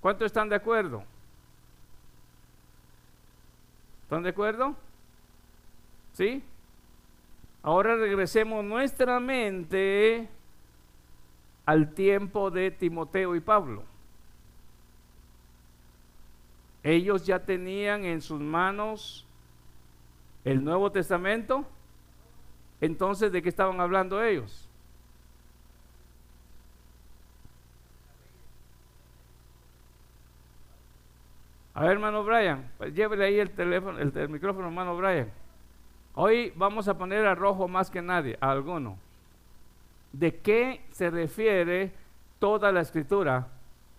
¿Cuántos 0.00 0.26
están 0.26 0.48
de 0.48 0.56
acuerdo? 0.56 1.04
¿Están 4.04 4.22
de 4.22 4.30
acuerdo? 4.30 4.74
¿Sí? 6.20 6.42
Ahora 7.62 7.96
regresemos 7.96 8.62
nuestra 8.62 9.18
mente 9.20 10.28
al 11.64 11.94
tiempo 11.94 12.50
de 12.50 12.70
Timoteo 12.70 13.34
y 13.34 13.40
Pablo. 13.40 13.84
Ellos 16.82 17.24
ya 17.24 17.38
tenían 17.38 18.04
en 18.04 18.20
sus 18.20 18.38
manos 18.38 19.26
el 20.44 20.62
Nuevo 20.62 20.92
Testamento. 20.92 21.64
Entonces, 22.82 23.32
¿de 23.32 23.40
qué 23.40 23.48
estaban 23.48 23.80
hablando 23.80 24.22
ellos? 24.22 24.68
A 31.72 31.84
ver, 31.84 31.92
hermano 31.92 32.22
Brian, 32.24 32.70
pues 32.76 32.92
llévele 32.92 33.24
ahí 33.24 33.38
el 33.38 33.52
teléfono, 33.52 33.98
el, 33.98 34.28
micrófono, 34.28 34.66
hermano 34.66 34.94
Brian. 34.98 35.39
Hoy 36.14 36.52
vamos 36.56 36.88
a 36.88 36.98
poner 36.98 37.26
a 37.26 37.34
rojo 37.34 37.68
más 37.68 37.90
que 37.90 38.02
nadie, 38.02 38.36
a 38.40 38.50
alguno. 38.50 38.98
¿De 40.12 40.36
qué 40.36 40.84
se 40.90 41.10
refiere 41.10 41.92
toda 42.38 42.72
la 42.72 42.80
escritura? 42.80 43.46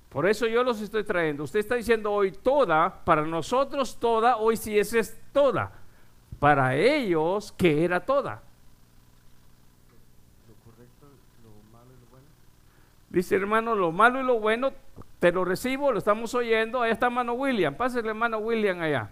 Por 0.09 0.27
eso 0.27 0.45
yo 0.45 0.63
los 0.63 0.81
estoy 0.81 1.05
trayendo. 1.05 1.45
Usted 1.45 1.59
está 1.59 1.75
diciendo 1.75 2.11
hoy 2.11 2.31
toda, 2.31 3.03
para 3.05 3.25
nosotros 3.25 3.97
toda, 3.97 4.35
hoy 4.37 4.57
sí 4.57 4.77
es, 4.77 4.93
es 4.93 5.17
toda. 5.31 5.71
Para 6.37 6.75
ellos, 6.75 7.53
¿qué 7.57 7.85
era 7.85 8.01
toda? 8.01 8.41
Lo 10.49 10.55
correcto, 10.65 11.07
lo 11.43 11.71
malo 11.71 11.91
y 11.93 12.01
lo 12.01 12.07
bueno. 12.11 12.27
Dice 13.09 13.35
hermano, 13.35 13.75
lo 13.75 13.91
malo 13.93 14.19
y 14.19 14.23
lo 14.23 14.39
bueno 14.39 14.73
te 15.19 15.31
lo 15.31 15.45
recibo, 15.45 15.93
lo 15.93 15.99
estamos 15.99 16.35
oyendo. 16.35 16.81
Ahí 16.81 16.91
está 16.91 17.05
hermano 17.05 17.33
William. 17.33 17.75
Pásale 17.75 18.09
hermano 18.09 18.39
William 18.39 18.81
allá. 18.81 19.11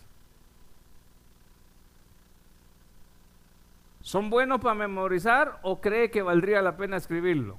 ¿Son 4.01 4.29
buenos 4.29 4.59
para 4.59 4.75
memorizar 4.75 5.59
o 5.61 5.79
cree 5.79 6.09
que 6.09 6.21
valdría 6.21 6.61
la 6.61 6.77
pena 6.77 6.97
escribirlo? 6.97 7.57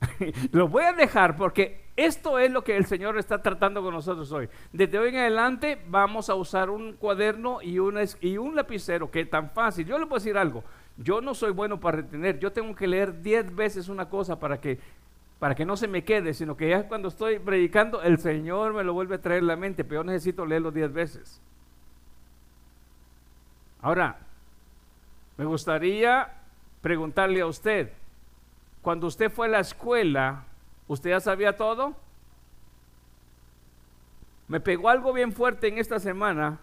lo 0.52 0.68
voy 0.68 0.84
a 0.84 0.92
dejar 0.92 1.36
porque 1.36 1.80
esto 1.96 2.38
es 2.38 2.50
lo 2.50 2.64
que 2.64 2.76
el 2.76 2.86
Señor 2.86 3.18
está 3.18 3.42
tratando 3.42 3.82
con 3.82 3.94
nosotros 3.94 4.30
hoy. 4.32 4.48
Desde 4.72 4.98
hoy 4.98 5.10
en 5.10 5.16
adelante 5.16 5.78
vamos 5.88 6.30
a 6.30 6.34
usar 6.34 6.70
un 6.70 6.94
cuaderno 6.94 7.60
y 7.62 7.78
un, 7.78 7.98
y 8.20 8.38
un 8.38 8.56
lapicero 8.56 9.10
que 9.10 9.20
es 9.20 9.30
tan 9.30 9.50
fácil. 9.50 9.86
Yo 9.86 9.98
le 9.98 10.06
puedo 10.06 10.20
decir 10.20 10.38
algo. 10.38 10.64
Yo 10.96 11.20
no 11.20 11.34
soy 11.34 11.52
bueno 11.52 11.80
para 11.80 11.98
retener. 11.98 12.38
Yo 12.38 12.52
tengo 12.52 12.74
que 12.74 12.86
leer 12.86 13.22
10 13.22 13.54
veces 13.54 13.88
una 13.88 14.08
cosa 14.08 14.38
para 14.38 14.60
que 14.60 14.78
para 15.38 15.54
que 15.54 15.64
no 15.64 15.74
se 15.74 15.88
me 15.88 16.04
quede, 16.04 16.34
sino 16.34 16.54
que 16.54 16.68
ya 16.68 16.86
cuando 16.86 17.08
estoy 17.08 17.38
predicando, 17.38 18.02
el 18.02 18.18
Señor 18.18 18.74
me 18.74 18.84
lo 18.84 18.92
vuelve 18.92 19.14
a 19.14 19.22
traer 19.22 19.42
a 19.42 19.46
la 19.46 19.56
mente, 19.56 19.84
pero 19.84 20.02
yo 20.02 20.04
necesito 20.04 20.44
leerlo 20.44 20.70
diez 20.70 20.92
veces. 20.92 21.40
Ahora, 23.82 24.18
me 25.36 25.44
gustaría 25.44 26.32
preguntarle 26.80 27.40
a 27.40 27.46
usted, 27.46 27.92
cuando 28.82 29.06
usted 29.06 29.30
fue 29.30 29.46
a 29.46 29.50
la 29.50 29.60
escuela, 29.60 30.44
¿usted 30.88 31.10
ya 31.10 31.20
sabía 31.20 31.56
todo? 31.56 31.94
Me 34.48 34.60
pegó 34.60 34.88
algo 34.88 35.12
bien 35.12 35.32
fuerte 35.32 35.68
en 35.68 35.78
esta 35.78 35.98
semana 36.00 36.58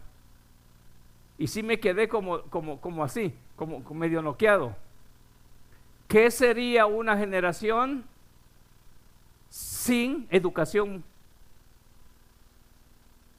y 1.38 1.48
sí 1.48 1.64
me 1.64 1.80
quedé 1.80 2.08
como, 2.08 2.42
como, 2.44 2.82
como 2.82 3.04
así, 3.04 3.34
como 3.56 3.80
medio 3.94 4.22
noqueado. 4.22 4.76
¿Qué 6.08 6.32
sería 6.32 6.86
una 6.86 7.18
generación 7.18 8.06
sin 9.50 10.28
educación, 10.30 11.04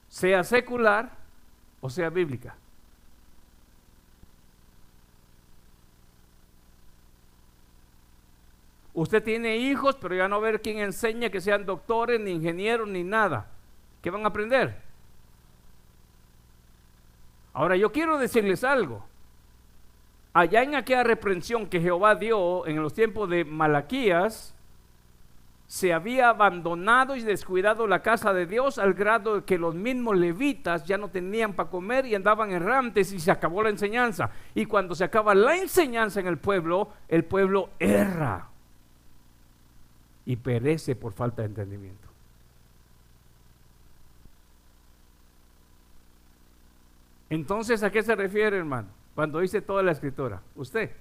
sea 0.07 0.43
secular 0.43 1.11
o 1.81 1.89
sea 1.89 2.09
bíblica. 2.09 2.55
Usted 8.93 9.23
tiene 9.23 9.57
hijos, 9.57 9.95
pero 9.99 10.15
ya 10.15 10.27
no 10.27 10.41
ver 10.41 10.61
quién 10.61 10.79
enseña 10.79 11.29
que 11.29 11.41
sean 11.41 11.65
doctores, 11.65 12.19
ni 12.19 12.31
ingenieros, 12.31 12.87
ni 12.87 13.03
nada. 13.03 13.47
¿Qué 14.01 14.09
van 14.09 14.25
a 14.25 14.29
aprender? 14.29 14.75
Ahora 17.53 17.75
yo 17.75 17.91
quiero 17.91 18.17
decirles 18.17 18.63
algo. 18.63 19.05
Allá 20.33 20.63
en 20.63 20.75
aquella 20.75 21.03
reprensión 21.03 21.67
que 21.67 21.81
Jehová 21.81 22.15
dio 22.15 22.65
en 22.67 22.81
los 22.81 22.93
tiempos 22.93 23.29
de 23.29 23.45
Malaquías, 23.45 24.55
se 25.67 25.93
había 25.93 26.29
abandonado 26.29 27.15
y 27.15 27.21
descuidado 27.21 27.85
la 27.85 28.01
casa 28.01 28.33
de 28.33 28.47
Dios 28.47 28.79
al 28.79 28.95
grado 28.95 29.35
de 29.35 29.43
que 29.43 29.59
los 29.59 29.75
mismos 29.75 30.17
levitas 30.17 30.83
ya 30.85 30.97
no 30.97 31.09
tenían 31.09 31.53
para 31.53 31.69
comer 31.69 32.07
y 32.07 32.15
andaban 32.15 32.51
errantes 32.51 33.11
y 33.11 33.19
se 33.19 33.29
acabó 33.29 33.61
la 33.61 33.69
enseñanza. 33.69 34.31
Y 34.55 34.65
cuando 34.65 34.95
se 34.95 35.03
acaba 35.03 35.35
la 35.35 35.55
enseñanza 35.55 36.19
en 36.19 36.27
el 36.27 36.37
pueblo, 36.37 36.89
el 37.07 37.23
pueblo 37.23 37.69
erra 37.77 38.48
y 40.29 40.35
perece 40.35 40.95
por 40.95 41.11
falta 41.11 41.41
de 41.41 41.47
entendimiento. 41.47 42.07
Entonces, 47.31 47.81
¿a 47.81 47.91
qué 47.91 48.03
se 48.03 48.15
refiere, 48.15 48.57
hermano? 48.57 48.89
Cuando 49.15 49.39
dice 49.39 49.59
toda 49.59 49.81
la 49.81 49.91
escritura, 49.91 50.43
usted. 50.55 50.91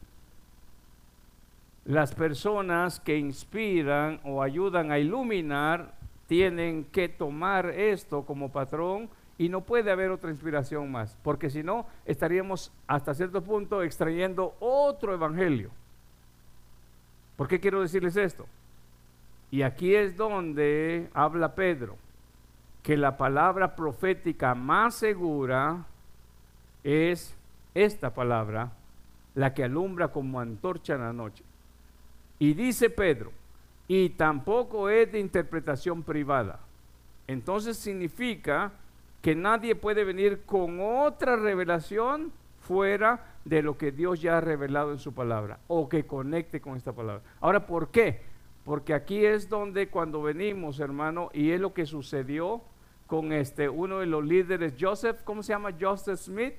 Las 1.86 2.15
personas 2.15 2.99
que 3.02 3.17
inspiran 3.17 4.21
o 4.23 4.41
ayudan 4.41 4.91
a 4.91 4.99
iluminar 4.99 5.93
tienen 6.28 6.86
que 6.86 7.10
tomar 7.10 7.65
esto 7.67 8.26
como 8.26 8.52
patrón 8.52 9.10
y 9.38 9.49
no 9.49 9.62
puede 9.62 9.91
haber 9.91 10.10
otra 10.10 10.32
inspiración 10.32 10.89
más, 10.89 11.17
porque 11.21 11.49
si 11.49 11.63
no 11.63 11.86
estaríamos 12.06 12.71
hasta 12.88 13.13
cierto 13.13 13.41
punto 13.41 13.84
extrayendo 13.84 14.56
otro 14.60 15.13
evangelio. 15.13 15.71
¿Por 17.36 17.47
qué 17.47 17.60
quiero 17.60 17.82
decirles 17.82 18.15
esto? 18.15 18.45
Y 19.52 19.63
aquí 19.63 19.93
es 19.93 20.15
donde 20.15 21.10
habla 21.13 21.56
Pedro, 21.56 21.97
que 22.84 22.98
la 22.98 23.17
palabra 23.17 23.76
profética 23.76 24.54
más 24.54 24.96
segura 24.96 25.86
es 26.84 27.36
esta 27.74 28.13
palabra, 28.13 28.74
la 29.36 29.54
que 29.54 29.63
alumbra 29.63 30.10
como 30.10 30.41
antorcha 30.41 30.96
en 30.96 31.02
la 31.02 31.13
noche. 31.13 31.43
Y 32.39 32.54
dice 32.54 32.89
Pedro, 32.89 33.32
y 33.88 34.10
tampoco 34.10 34.89
es 34.89 35.12
de 35.12 35.19
interpretación 35.19 36.04
privada. 36.04 36.60
Entonces 37.26 37.78
significa 37.78 38.74
que 39.22 39.34
nadie 39.34 39.76
puede 39.76 40.04
venir 40.04 40.41
con 40.46 40.80
otra 40.82 41.38
revelación 41.38 42.34
fuera 42.60 43.38
de 43.46 43.62
lo 43.62 43.78
que 43.78 43.93
Dios 43.93 44.22
ya 44.22 44.38
ha 44.38 44.41
revelado 44.41 44.91
en 44.91 45.00
su 45.00 45.13
palabra 45.13 45.60
o 45.67 45.88
que 45.88 46.06
conecte 46.06 46.60
con 46.60 46.76
esta 46.76 46.91
palabra. 46.91 47.24
Ahora, 47.39 47.65
¿por 47.65 47.89
qué? 47.89 48.22
Porque 48.65 48.93
aquí 48.93 49.26
es 49.26 49.48
donde 49.48 49.88
cuando 49.88 50.22
venimos, 50.22 50.82
hermano, 50.82 51.30
y 51.34 51.52
es 51.52 51.62
lo 51.62 51.74
que 51.74 51.86
sucedió 51.86 52.62
con 53.13 53.32
este 53.32 53.69
uno 53.69 53.99
de 53.99 54.08
los 54.08 54.26
líderes, 54.26 54.73
Joseph, 54.80 55.21
¿cómo 55.23 55.43
se 55.43 55.54
llama? 55.54 55.69
Joseph 55.80 56.17
Smith 56.17 56.56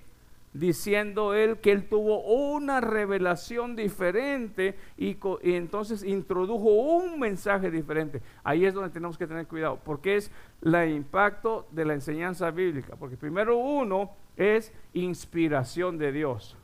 diciendo 0.53 1.35
él 1.35 1.59
que 1.59 1.73
él 1.73 1.89
tuvo 1.89 2.21
una 2.23 2.81
revelación 2.81 3.75
diferente 3.75 4.79
y, 4.97 5.17
entonces 5.43 6.05
introdujo 6.05 6.69
un 6.69 7.19
mensaje 7.19 7.73
diferente. 7.73 8.23
Ahí 8.45 8.67
es 8.67 8.73
donde 8.73 8.91
tenemos 8.91 9.19
que 9.19 9.27
tener 9.27 9.49
cuidado, 9.49 9.81
porque 9.85 10.15
es 10.15 10.31
el 10.63 10.91
impacto 10.91 11.67
de 11.73 11.87
la 11.87 11.95
enseñanza 11.95 12.53
bíblica. 12.53 12.95
Porque 12.95 13.17
primero 13.17 13.57
uno 13.57 14.13
es 14.37 14.73
inspiración 14.93 15.99
de 15.99 16.13
Dios. 16.13 16.57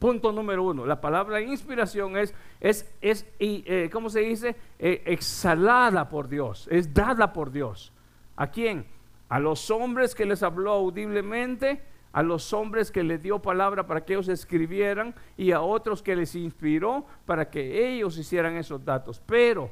Punto 0.00 0.32
número 0.32 0.64
uno. 0.64 0.84
La 0.84 1.00
palabra 1.00 1.40
inspiración 1.40 2.16
es, 2.16 2.34
es, 2.58 2.92
es 3.00 3.24
eh, 3.38 3.88
¿cómo 3.92 4.10
se 4.10 4.18
dice? 4.18 4.56
Eh, 4.80 5.04
exhalada 5.06 6.08
por 6.08 6.28
Dios, 6.28 6.66
es 6.72 6.92
dada 6.92 7.32
por 7.32 7.52
Dios. 7.52 7.92
¿A 8.40 8.46
quién? 8.46 8.86
A 9.28 9.38
los 9.38 9.70
hombres 9.70 10.14
que 10.14 10.24
les 10.24 10.42
habló 10.42 10.72
audiblemente, 10.72 11.82
a 12.10 12.22
los 12.22 12.54
hombres 12.54 12.90
que 12.90 13.02
les 13.02 13.22
dio 13.22 13.40
palabra 13.40 13.86
para 13.86 14.02
que 14.02 14.14
ellos 14.14 14.28
escribieran 14.28 15.14
y 15.36 15.52
a 15.52 15.60
otros 15.60 16.02
que 16.02 16.16
les 16.16 16.34
inspiró 16.34 17.04
para 17.26 17.50
que 17.50 17.86
ellos 17.86 18.16
hicieran 18.16 18.56
esos 18.56 18.82
datos. 18.82 19.20
Pero 19.26 19.70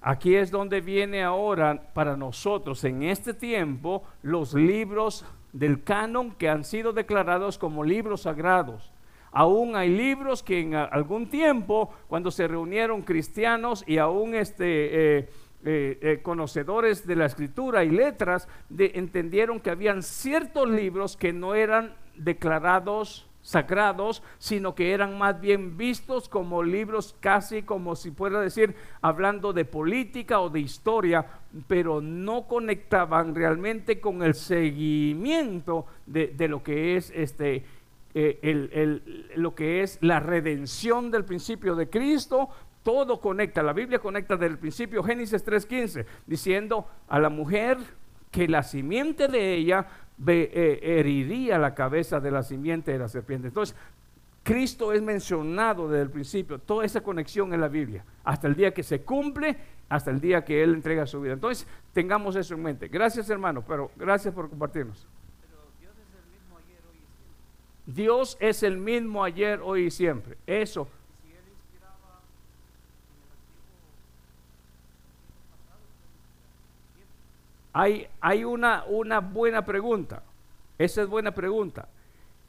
aquí 0.00 0.34
es 0.34 0.50
donde 0.50 0.80
viene 0.80 1.22
ahora 1.22 1.80
para 1.94 2.16
nosotros 2.16 2.82
en 2.82 3.04
este 3.04 3.32
tiempo 3.32 4.02
los 4.22 4.54
libros 4.54 5.24
del 5.52 5.84
canon 5.84 6.32
que 6.32 6.48
han 6.48 6.64
sido 6.64 6.92
declarados 6.92 7.58
como 7.58 7.84
libros 7.84 8.22
sagrados. 8.22 8.92
Aún 9.30 9.76
hay 9.76 9.90
libros 9.90 10.42
que 10.42 10.58
en 10.62 10.74
algún 10.74 11.28
tiempo, 11.28 11.94
cuando 12.08 12.32
se 12.32 12.48
reunieron 12.48 13.02
cristianos 13.02 13.84
y 13.86 13.98
aún 13.98 14.34
este, 14.34 15.18
eh, 15.18 15.28
eh, 15.64 15.98
eh, 16.02 16.20
conocedores 16.22 17.06
de 17.06 17.16
la 17.16 17.26
escritura 17.26 17.82
y 17.84 17.90
letras, 17.90 18.48
entendieron 18.78 19.58
que 19.58 19.70
habían 19.70 20.02
ciertos 20.02 20.68
libros 20.68 21.16
que 21.16 21.32
no 21.32 21.54
eran 21.54 21.94
declarados 22.14 23.28
sagrados, 23.42 24.22
sino 24.38 24.74
que 24.74 24.92
eran 24.92 25.16
más 25.16 25.40
bien 25.40 25.76
vistos 25.76 26.28
como 26.28 26.62
libros 26.62 27.16
casi 27.18 27.62
como 27.62 27.96
si 27.96 28.10
fuera 28.10 28.40
decir, 28.40 28.76
hablando 29.00 29.52
de 29.52 29.64
política 29.64 30.40
o 30.40 30.50
de 30.50 30.60
historia, 30.60 31.26
pero 31.66 32.00
no 32.00 32.46
conectaban 32.46 33.34
realmente 33.34 34.00
con 34.00 34.22
el 34.22 34.34
seguimiento 34.34 35.86
de, 36.06 36.34
lo 36.46 36.62
que 36.62 36.96
es 36.96 37.10
este 37.14 37.64
eh, 38.14 39.30
lo 39.36 39.54
que 39.54 39.82
es 39.82 39.98
la 40.02 40.20
redención 40.20 41.10
del 41.10 41.24
principio 41.24 41.74
de 41.74 41.88
Cristo, 41.88 42.48
todo 42.88 43.20
conecta, 43.20 43.62
la 43.62 43.74
Biblia 43.74 43.98
conecta 43.98 44.34
desde 44.34 44.54
el 44.54 44.58
principio, 44.58 45.02
Génesis 45.02 45.44
3.15, 45.44 46.06
diciendo 46.26 46.86
a 47.06 47.18
la 47.18 47.28
mujer 47.28 47.76
que 48.30 48.48
la 48.48 48.62
simiente 48.62 49.28
de 49.28 49.56
ella 49.56 49.86
eh, 50.26 50.80
heriría 50.82 51.58
la 51.58 51.74
cabeza 51.74 52.18
de 52.18 52.30
la 52.30 52.42
simiente 52.42 52.90
de 52.90 52.98
la 52.98 53.08
serpiente. 53.08 53.48
Entonces, 53.48 53.76
Cristo 54.42 54.94
es 54.94 55.02
mencionado 55.02 55.86
desde 55.86 56.04
el 56.04 56.10
principio, 56.10 56.58
toda 56.60 56.86
esa 56.86 57.02
conexión 57.02 57.52
en 57.52 57.60
la 57.60 57.68
Biblia, 57.68 58.06
hasta 58.24 58.48
el 58.48 58.54
día 58.54 58.72
que 58.72 58.82
se 58.82 59.02
cumple, 59.02 59.58
hasta 59.90 60.10
el 60.10 60.18
día 60.18 60.42
que 60.42 60.62
Él 60.62 60.72
entrega 60.72 61.04
su 61.04 61.20
vida. 61.20 61.34
Entonces, 61.34 61.68
tengamos 61.92 62.36
eso 62.36 62.54
en 62.54 62.62
mente. 62.62 62.88
Gracias 62.88 63.28
hermano, 63.28 63.62
pero 63.68 63.90
gracias 63.96 64.32
por 64.32 64.48
compartirnos. 64.48 65.06
Dios 67.84 68.38
es 68.40 68.62
el 68.62 68.78
mismo 68.78 69.22
ayer, 69.22 69.60
hoy 69.62 69.84
y 69.84 69.90
siempre. 69.90 70.38
Eso. 70.46 70.88
Hay, 77.80 78.42
una, 78.42 79.20
buena 79.20 79.64
pregunta. 79.64 80.24
Esa 80.76 81.02
es 81.02 81.08
buena 81.08 81.30
pregunta. 81.30 81.86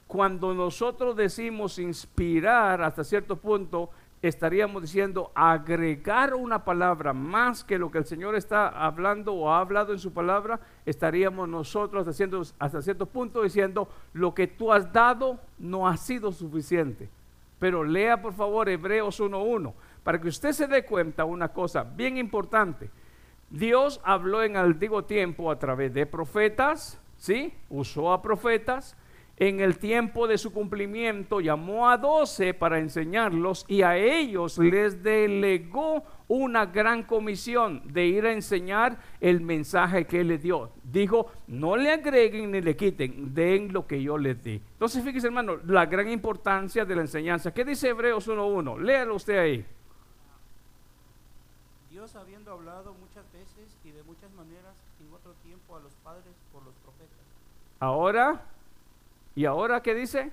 Cuando 0.08 0.52
nosotros 0.52 1.14
decimos 1.14 1.78
inspirar 1.78 2.82
hasta 2.82 3.04
cierto 3.04 3.36
punto, 3.36 3.90
estaríamos 4.22 4.82
diciendo 4.82 5.30
agregar 5.36 6.34
una 6.34 6.64
palabra 6.64 7.12
más 7.12 7.62
que 7.62 7.78
lo 7.78 7.92
que 7.92 7.98
el 7.98 8.06
Señor 8.06 8.34
está 8.34 8.70
hablando 8.70 9.32
o 9.32 9.52
ha 9.52 9.60
hablado 9.60 9.92
en 9.92 10.00
su 10.00 10.12
palabra, 10.12 10.58
estaríamos 10.84 11.48
nosotros 11.48 12.08
haciendo 12.08 12.42
hasta 12.58 12.82
cierto 12.82 13.06
punto 13.06 13.44
diciendo 13.44 13.88
lo 14.12 14.34
que 14.34 14.48
tú 14.48 14.72
has 14.72 14.92
dado 14.92 15.38
no 15.60 15.86
ha 15.86 15.96
sido 15.96 16.32
suficiente. 16.32 17.08
Pero 17.60 17.84
lea 17.84 18.20
por 18.20 18.32
favor 18.32 18.68
Hebreos 18.68 19.20
1.1 19.20 19.74
para 20.02 20.20
que 20.20 20.26
usted 20.26 20.50
se 20.50 20.66
dé 20.66 20.84
cuenta 20.84 21.24
una 21.24 21.50
cosa 21.50 21.84
bien 21.84 22.16
importante. 22.16 22.90
Dios 23.50 24.00
habló 24.04 24.42
en 24.42 24.56
antiguo 24.56 25.04
tiempo 25.04 25.50
a 25.50 25.58
través 25.58 25.92
de 25.92 26.06
profetas, 26.06 27.00
¿sí? 27.16 27.52
Usó 27.68 28.12
a 28.12 28.22
profetas, 28.22 28.96
en 29.40 29.60
el 29.60 29.78
tiempo 29.78 30.28
de 30.28 30.36
su 30.36 30.52
cumplimiento 30.52 31.40
llamó 31.40 31.88
a 31.88 31.96
doce 31.96 32.52
para 32.52 32.78
enseñarlos 32.78 33.64
y 33.68 33.80
a 33.80 33.96
ellos 33.96 34.58
les 34.58 35.02
delegó 35.02 36.04
una 36.28 36.66
gran 36.66 37.04
comisión 37.04 37.82
de 37.90 38.04
ir 38.04 38.26
a 38.26 38.32
enseñar 38.32 38.98
el 39.18 39.40
mensaje 39.40 40.04
que 40.06 40.20
él 40.20 40.28
les 40.28 40.42
dio. 40.42 40.72
Dijo, 40.84 41.32
no 41.46 41.74
le 41.74 41.90
agreguen 41.90 42.50
ni 42.50 42.60
le 42.60 42.76
quiten, 42.76 43.34
den 43.34 43.72
lo 43.72 43.86
que 43.86 44.02
yo 44.02 44.18
les 44.18 44.44
di. 44.44 44.60
Entonces 44.72 45.02
fíjese 45.02 45.28
hermano, 45.28 45.56
la 45.66 45.86
gran 45.86 46.10
importancia 46.10 46.84
de 46.84 46.96
la 46.96 47.00
enseñanza. 47.00 47.54
¿Qué 47.54 47.64
dice 47.64 47.88
Hebreos 47.88 48.28
1.1? 48.28 48.78
Léalo 48.78 49.14
usted 49.14 49.38
ahí. 49.38 49.66
Dios 51.88 52.14
habiendo 52.14 52.52
hablado 52.52 52.92
muchas 52.92 53.24
veces 53.32 53.74
y 53.84 53.90
de 53.90 54.02
muchas 54.02 54.30
maneras 54.32 54.74
en 55.00 55.10
otro 55.14 55.32
tiempo 55.42 55.76
a 55.76 55.80
los 55.80 55.94
padres 56.04 56.34
por 56.52 56.62
los 56.62 56.74
profetas. 56.84 57.20
Ahora 57.80 58.44
¿Y 59.40 59.44
ahora 59.44 59.82
qué 59.82 59.94
dice? 59.94 60.30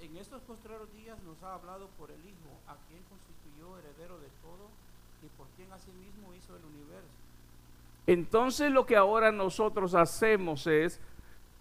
En 0.00 0.16
estos 0.16 0.42
postreros 0.42 0.92
días 0.92 1.16
nos 1.22 1.42
ha 1.42 1.54
hablado 1.54 1.88
por 1.98 2.10
el 2.10 2.20
Hijo, 2.20 2.50
a 2.66 2.76
quien 2.88 3.00
constituyó 3.04 3.78
heredero 3.78 4.18
de 4.18 4.26
todo 4.42 4.68
y 5.22 5.28
por 5.38 5.46
quien 5.56 5.72
asimismo 5.72 6.34
hizo 6.34 6.56
el 6.56 6.64
universo. 6.64 7.08
Entonces 8.06 8.72
lo 8.72 8.84
que 8.84 8.96
ahora 8.96 9.30
nosotros 9.30 9.94
hacemos 9.94 10.66
es, 10.66 11.00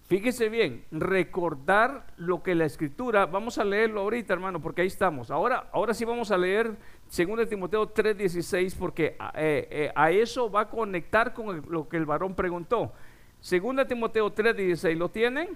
fíjese 0.08 0.50
bien, 0.50 0.84
recordar 0.90 2.08
lo 2.18 2.42
que 2.42 2.56
la 2.56 2.66
escritura, 2.66 3.28
vamos 3.28 3.60
a 3.60 3.64
leerlo 3.64 4.02
ahorita 4.02 4.34
hermano, 4.34 4.60
porque 4.60 4.82
ahí 4.82 4.88
estamos. 4.88 5.30
Ahora, 5.30 5.70
ahora 5.72 5.94
sí 5.94 6.04
vamos 6.04 6.32
a 6.32 6.38
leer 6.38 6.76
2 7.16 7.48
Timoteo 7.48 7.88
3:16, 7.88 8.76
porque 8.78 9.16
eh, 9.36 9.68
eh, 9.70 9.92
a 9.96 10.10
eso 10.10 10.50
va 10.50 10.62
a 10.62 10.70
conectar 10.70 11.34
con 11.34 11.64
lo 11.70 11.88
que 11.88 11.98
el 11.98 12.08
varón 12.08 12.34
preguntó. 12.34 12.92
2 13.42 13.88
Timoteo 13.88 14.32
3:16, 14.32 14.96
¿lo 14.98 15.10
tienen? 15.10 15.50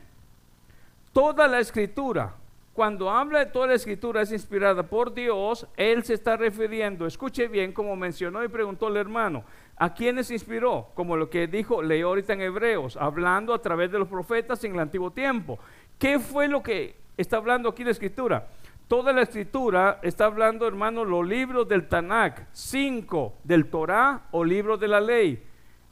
Toda 1.14 1.48
la 1.48 1.60
escritura, 1.60 2.34
cuando 2.74 3.10
habla 3.10 3.40
de 3.40 3.46
toda 3.46 3.68
la 3.68 3.76
escritura 3.76 4.22
es 4.22 4.32
inspirada 4.32 4.84
por 4.84 5.14
Dios, 5.14 5.68
Él 5.78 6.04
se 6.04 6.16
está 6.16 6.36
refiriendo, 6.36 7.06
escuche 7.06 7.48
bien, 7.48 7.72
como 7.72 7.96
mencionó 7.96 8.44
y 8.44 8.50
preguntó 8.50 8.90
el 8.90 8.98
hermano, 8.98 9.44
¿a 9.78 9.94
quiénes 9.94 10.32
inspiró? 10.32 10.90
Como 10.94 11.16
lo 11.16 11.30
que 11.30 11.48
dijo, 11.48 11.82
leyó 11.82 12.08
ahorita 12.10 12.34
en 12.34 12.42
Hebreos, 12.42 12.98
hablando 12.98 13.54
a 13.54 13.62
través 13.62 13.92
de 13.92 14.00
los 14.00 14.08
profetas 14.08 14.64
en 14.64 14.74
el 14.74 14.80
antiguo 14.80 15.12
tiempo. 15.12 15.60
¿Qué 15.98 16.20
fue 16.20 16.48
lo 16.48 16.62
que 16.62 16.96
está 17.16 17.38
hablando 17.38 17.70
aquí 17.70 17.84
la 17.84 17.92
escritura? 17.92 18.48
Toda 18.88 19.14
la 19.14 19.22
escritura 19.22 20.00
está 20.02 20.26
hablando, 20.26 20.68
hermano, 20.68 21.06
los 21.06 21.26
libros 21.26 21.68
del 21.68 21.88
Tanakh, 21.88 22.48
cinco 22.52 23.36
del 23.44 23.68
Torah 23.68 24.24
o 24.32 24.44
libros 24.44 24.80
de 24.80 24.88
la 24.88 25.00
ley, 25.00 25.42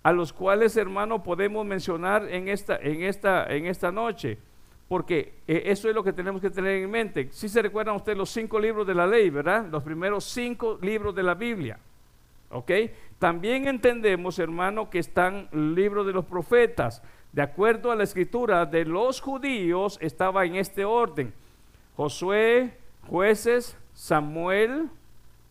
a 0.04 0.12
los 0.12 0.34
cuales, 0.34 0.78
hermano, 0.78 1.24
podemos 1.24 1.66
mencionar 1.66 2.30
en 2.30 2.50
esta, 2.50 2.76
en 2.78 3.04
esta, 3.04 3.46
en 3.48 3.66
esta 3.66 3.92
noche 3.92 4.38
porque 4.94 5.34
eh, 5.48 5.64
eso 5.66 5.90
es 5.90 5.96
lo 5.96 6.04
que 6.04 6.14
tenemos 6.14 6.40
que 6.40 6.52
tener 6.52 6.84
en 6.84 6.92
mente. 6.92 7.28
Si 7.32 7.50
se 7.50 7.64
recuerdan 7.64 7.96
ustedes 7.96 8.16
los 8.16 8.30
cinco 8.30 8.60
libros 8.60 8.86
de 8.86 8.94
la 8.94 9.08
ley, 9.08 9.32
¿verdad? 9.32 9.66
Los 9.72 9.82
primeros 9.82 10.24
cinco 10.24 10.78
libros 10.84 11.16
de 11.16 11.24
la 11.24 11.34
Biblia. 11.34 11.80
¿Ok? 12.52 12.72
También 13.18 13.68
entendemos, 13.68 14.38
hermano, 14.38 14.92
que 14.92 15.00
están 15.00 15.48
libros 15.52 16.06
de 16.06 16.14
los 16.14 16.26
profetas. 16.26 17.02
De 17.32 17.42
acuerdo 17.42 17.92
a 17.92 17.96
la 17.96 18.04
escritura 18.04 18.68
de 18.68 18.86
los 18.86 19.20
judíos, 19.20 19.98
estaba 20.00 20.46
en 20.46 20.58
este 20.58 20.86
orden. 20.86 21.34
Josué, 21.96 22.78
jueces, 23.08 23.76
Samuel, 23.94 24.90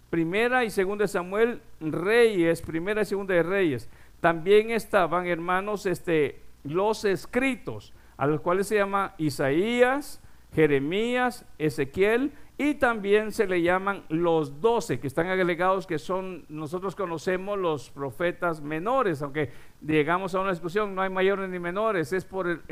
primera 0.08 0.64
y 0.64 0.70
segunda 0.70 1.02
de 1.02 1.08
Samuel, 1.08 1.60
reyes, 1.80 2.62
primera 2.62 3.02
y 3.02 3.06
segunda 3.06 3.34
de 3.34 3.42
reyes. 3.42 3.88
También 4.22 4.70
estaban, 4.70 5.26
hermanos, 5.26 5.84
este, 5.84 6.44
los 6.62 7.04
escritos 7.04 7.92
a 8.16 8.28
los 8.28 8.40
cuales 8.40 8.68
se 8.68 8.76
llama 8.76 9.16
Isaías, 9.18 10.22
Jeremías, 10.54 11.44
Ezequiel 11.58 12.32
y 12.56 12.74
también 12.74 13.32
se 13.32 13.48
le 13.48 13.62
llaman 13.62 14.04
los 14.08 14.60
doce 14.60 15.00
que 15.00 15.08
están 15.08 15.26
agregados 15.26 15.88
que 15.88 15.98
son, 15.98 16.44
nosotros 16.48 16.94
conocemos 16.94 17.58
los 17.58 17.90
profetas 17.90 18.60
menores, 18.60 19.22
aunque 19.22 19.50
llegamos 19.84 20.36
a 20.36 20.40
una 20.40 20.50
discusión, 20.50 20.94
no 20.94 21.02
hay 21.02 21.10
mayores 21.10 21.50
ni 21.50 21.58
menores, 21.58 22.12
es 22.12 22.24
por 22.24 22.62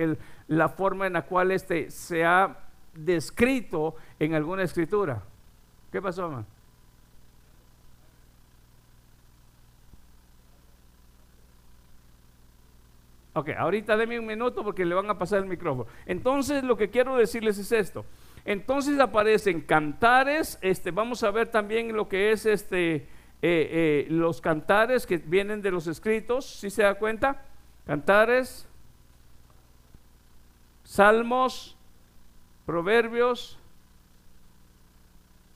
la 0.46 0.68
forma 0.68 1.08
en 1.08 1.14
la 1.14 1.22
cual 1.22 1.50
este 1.50 1.90
se 1.90 2.24
ha 2.24 2.60
descrito 2.94 3.96
en 4.20 4.34
alguna 4.34 4.62
escritura. 4.62 5.24
¿Qué 5.90 6.00
pasó, 6.00 6.30
mamá? 6.30 6.46
Ok, 13.32 13.50
ahorita 13.56 13.96
denme 13.96 14.18
un 14.18 14.26
minuto 14.26 14.64
porque 14.64 14.84
le 14.84 14.94
van 14.94 15.08
a 15.08 15.18
pasar 15.18 15.40
el 15.40 15.46
micrófono. 15.46 15.88
Entonces, 16.06 16.64
lo 16.64 16.76
que 16.76 16.90
quiero 16.90 17.16
decirles 17.16 17.58
es 17.58 17.70
esto. 17.72 18.04
Entonces 18.44 18.98
aparecen 18.98 19.60
cantares, 19.60 20.58
este, 20.62 20.90
vamos 20.90 21.22
a 21.22 21.30
ver 21.30 21.48
también 21.48 21.94
lo 21.94 22.08
que 22.08 22.32
es 22.32 22.46
este, 22.46 22.94
eh, 22.96 23.06
eh, 23.42 24.06
los 24.08 24.40
cantares 24.40 25.06
que 25.06 25.18
vienen 25.18 25.62
de 25.62 25.70
los 25.70 25.86
escritos, 25.86 26.46
si 26.46 26.70
se 26.70 26.82
da 26.82 26.94
cuenta? 26.94 27.44
Cantares, 27.86 28.66
salmos, 30.84 31.76
proverbios, 32.64 33.60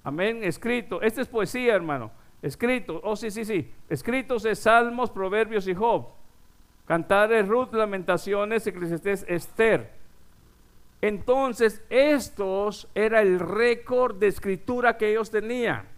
Amén, 0.05 0.45
escrito. 0.45 1.01
Este 1.01 1.23
es 1.23 1.29
poesía, 1.29 1.75
hermano. 1.75 2.13
Escrito, 2.43 3.01
oh 3.03 3.17
sí, 3.17 3.31
sí, 3.31 3.47
sí. 3.47 3.73
Escritos 3.89 4.43
de 4.43 4.55
Salmos, 4.55 5.11
Proverbios 5.11 5.67
y 5.67 5.75
Job. 5.75 6.09
Cantares, 6.87 7.49
Ruth, 7.49 7.73
Lamentaciones, 7.73 8.67
Eclesiastés, 8.67 9.25
Esther. 9.29 9.91
Entonces, 11.01 11.83
estos 11.91 12.89
era 12.95 13.23
el 13.23 13.39
récord 13.39 14.17
de 14.17 14.29
escritura 14.29 14.97
que 14.97 15.11
ellos 15.11 15.31
tenían. 15.31 15.94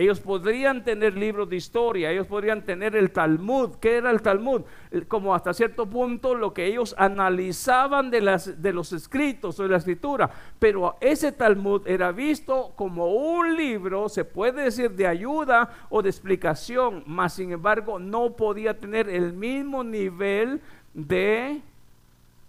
Ellos 0.00 0.18
podrían 0.18 0.82
tener 0.82 1.14
libros 1.14 1.50
de 1.50 1.56
historia, 1.56 2.10
ellos 2.10 2.26
podrían 2.26 2.64
tener 2.64 2.96
el 2.96 3.10
Talmud. 3.10 3.72
¿Qué 3.82 3.98
era 3.98 4.10
el 4.10 4.22
Talmud? 4.22 4.62
Como 5.08 5.34
hasta 5.34 5.52
cierto 5.52 5.84
punto 5.84 6.34
lo 6.34 6.54
que 6.54 6.64
ellos 6.64 6.94
analizaban 6.96 8.10
de, 8.10 8.22
las, 8.22 8.62
de 8.62 8.72
los 8.72 8.94
escritos 8.94 9.60
o 9.60 9.62
de 9.64 9.68
la 9.68 9.76
escritura. 9.76 10.30
Pero 10.58 10.96
ese 11.02 11.32
Talmud 11.32 11.86
era 11.86 12.12
visto 12.12 12.72
como 12.76 13.08
un 13.12 13.54
libro, 13.54 14.08
se 14.08 14.24
puede 14.24 14.62
decir, 14.62 14.92
de 14.92 15.06
ayuda 15.06 15.68
o 15.90 16.00
de 16.00 16.08
explicación, 16.08 17.02
mas 17.04 17.34
sin 17.34 17.52
embargo 17.52 17.98
no 17.98 18.36
podía 18.36 18.80
tener 18.80 19.06
el 19.06 19.34
mismo 19.34 19.84
nivel 19.84 20.62
de, 20.94 21.60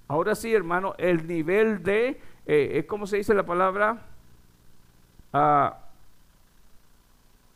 ahora 0.08 0.36
sí 0.36 0.54
hermano, 0.54 0.96
el 0.98 1.28
nivel 1.28 1.84
de, 1.84 2.08
eh, 2.08 2.18
eh, 2.46 2.86
¿cómo 2.88 3.06
se 3.08 3.18
dice 3.18 3.34
la 3.34 3.44
palabra? 3.44 4.04
Ah, 5.34 5.91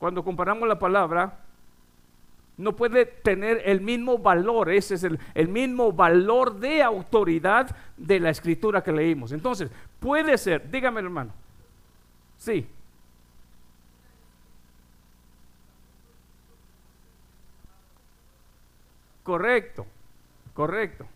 cuando 0.06 0.24
comparamos 0.24 0.70
la 0.70 0.78
palabra, 0.78 1.40
no 2.58 2.76
puede 2.76 3.08
tener 3.08 3.64
el 3.66 3.82
mismo 3.82 4.20
valor, 4.20 4.70
ese 4.70 4.94
es 4.94 5.04
el, 5.04 5.48
mismo 5.48 5.92
valor 5.94 6.60
de 6.60 6.84
autoridad 6.84 7.76
de 7.98 8.20
la 8.20 8.30
escritura 8.30 8.84
que 8.84 8.92
leímos. 8.92 9.32
Entonces, 9.32 9.72
puede 10.00 10.38
ser, 10.38 10.70
dígame 10.70 11.00
hermano, 11.00 11.34
sí. 12.38 12.68
Correcto, 19.24 19.88
correcto. 20.54 21.08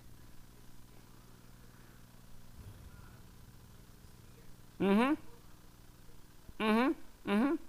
mhm 4.79 5.15
mhm 6.57 7.68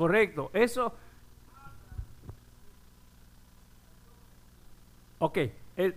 Correcto, 0.00 0.50
eso. 0.54 0.94
Ok, 5.18 5.38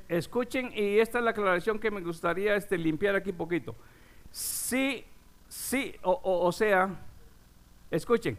escuchen 0.10 0.74
y 0.76 1.00
esta 1.00 1.20
es 1.20 1.24
la 1.24 1.32
aclaración 1.32 1.80
que 1.80 1.90
me 1.90 2.02
gustaría 2.02 2.58
este, 2.58 2.78
limpiar 2.78 3.16
aquí 3.16 3.32
poquito. 3.32 3.74
Sí, 4.30 5.06
sí, 5.48 5.96
o, 6.02 6.52
sea, 6.52 6.90
escuchen, 7.92 8.38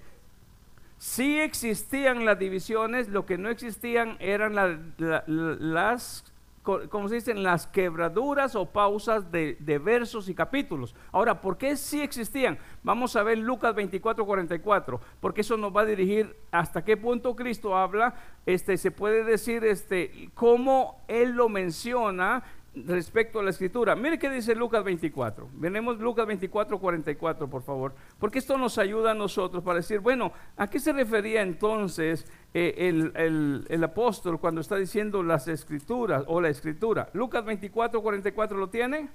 sí 0.98 1.40
existían 1.40 2.26
las 2.26 2.38
divisiones, 2.38 3.08
lo 3.08 3.24
que 3.24 3.38
no 3.38 3.48
existían 3.48 4.18
eran 4.20 4.54
las 4.98 6.33
como 6.64 7.08
se 7.08 7.16
dicen, 7.16 7.42
las 7.42 7.66
quebraduras 7.66 8.56
o 8.56 8.64
pausas 8.72 9.30
de, 9.30 9.56
versos 9.84 10.30
y 10.30 10.34
capítulos. 10.34 10.94
Ahora, 11.12 11.40
¿por 11.40 11.58
qué 11.58 11.76
sí 11.76 12.00
existían? 12.00 12.58
Vamos 12.82 13.16
a 13.16 13.22
ver 13.22 13.36
Lucas 13.36 13.74
24, 13.74 14.24
44, 14.24 15.00
porque 15.20 15.42
eso 15.42 15.58
nos 15.58 15.76
va 15.76 15.82
a 15.82 15.84
dirigir 15.84 16.34
hasta 16.50 16.82
qué 16.82 16.96
punto 16.96 17.36
Cristo 17.36 17.76
habla, 17.76 18.14
este, 18.46 18.78
se 18.78 18.90
puede 18.90 19.24
decir, 19.24 19.62
este, 19.64 20.30
cómo 20.34 21.04
Él 21.06 21.32
lo 21.32 21.50
menciona 21.50 22.42
respecto 22.74 23.38
a 23.38 23.42
la 23.42 23.50
escritura. 23.50 23.94
Mire 23.94 24.18
qué 24.18 24.28
dice 24.28 24.54
Lucas 24.54 24.82
24. 24.82 25.48
Venemos 25.54 25.98
Lucas 25.98 26.26
24, 26.26 26.78
44, 26.78 27.48
por 27.48 27.62
favor. 27.62 27.94
Porque 28.18 28.38
esto 28.38 28.58
nos 28.58 28.78
ayuda 28.78 29.12
a 29.12 29.14
nosotros 29.14 29.62
para 29.62 29.76
decir, 29.76 30.00
bueno, 30.00 30.32
¿a 30.56 30.68
qué 30.68 30.80
se 30.80 30.92
refería 30.92 31.42
entonces 31.42 32.26
eh, 32.52 32.74
el, 32.78 33.64
el, 33.68 33.84
apóstol 33.84 34.40
cuando 34.40 34.60
está 34.60 34.76
diciendo 34.76 35.22
las 35.22 35.46
escrituras 35.46 36.24
o 36.26 36.40
la 36.40 36.48
escritura? 36.48 37.08
Lucas 37.12 37.44
24, 37.44 38.02
44 38.02 38.56
lo 38.58 38.68
tiene. 38.68 39.08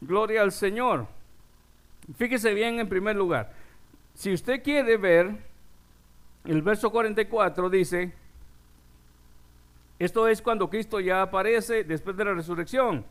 Gloria 0.00 0.42
al 0.42 0.52
Señor. 0.52 1.06
Fíjese 2.16 2.54
bien 2.54 2.78
en 2.78 2.88
primer 2.88 3.16
lugar. 3.16 3.52
Si 4.14 4.32
usted 4.32 4.62
quiere 4.62 4.96
ver, 4.96 5.34
el 6.44 6.62
verso 6.62 6.90
44 6.90 7.70
dice, 7.70 8.12
esto 9.98 10.26
es 10.26 10.42
cuando 10.42 10.68
Cristo 10.68 10.98
ya 11.00 11.22
aparece 11.22 11.84
después 11.84 12.16
de 12.16 12.24
la 12.24 12.34
resurrección. 12.34 13.04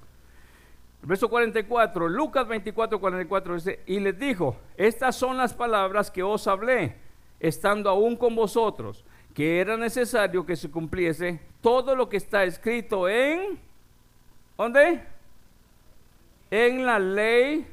verso 1.01 1.29
44, 1.29 2.09
Lucas 2.09 2.47
24, 2.47 2.99
44 2.99 3.55
dice, 3.55 3.79
y 3.85 3.99
les 3.99 4.17
dijo, 4.17 4.57
estas 4.75 5.15
son 5.15 5.37
las 5.37 5.53
palabras 5.53 6.11
que 6.11 6.23
os 6.23 6.47
hablé, 6.47 6.95
estando 7.39 7.89
aún 7.89 8.15
con 8.15 8.35
vosotros, 8.35 9.05
que 9.33 9.59
era 9.59 9.77
necesario 9.77 10.45
que 10.45 10.55
se 10.55 10.69
cumpliese 10.69 11.39
todo 11.61 11.95
lo 11.95 12.09
que 12.09 12.17
está 12.17 12.43
escrito 12.43 13.07
en, 13.07 13.59
¿dónde? 14.57 15.03
En 16.51 16.85
la 16.85 16.99
ley 16.99 17.65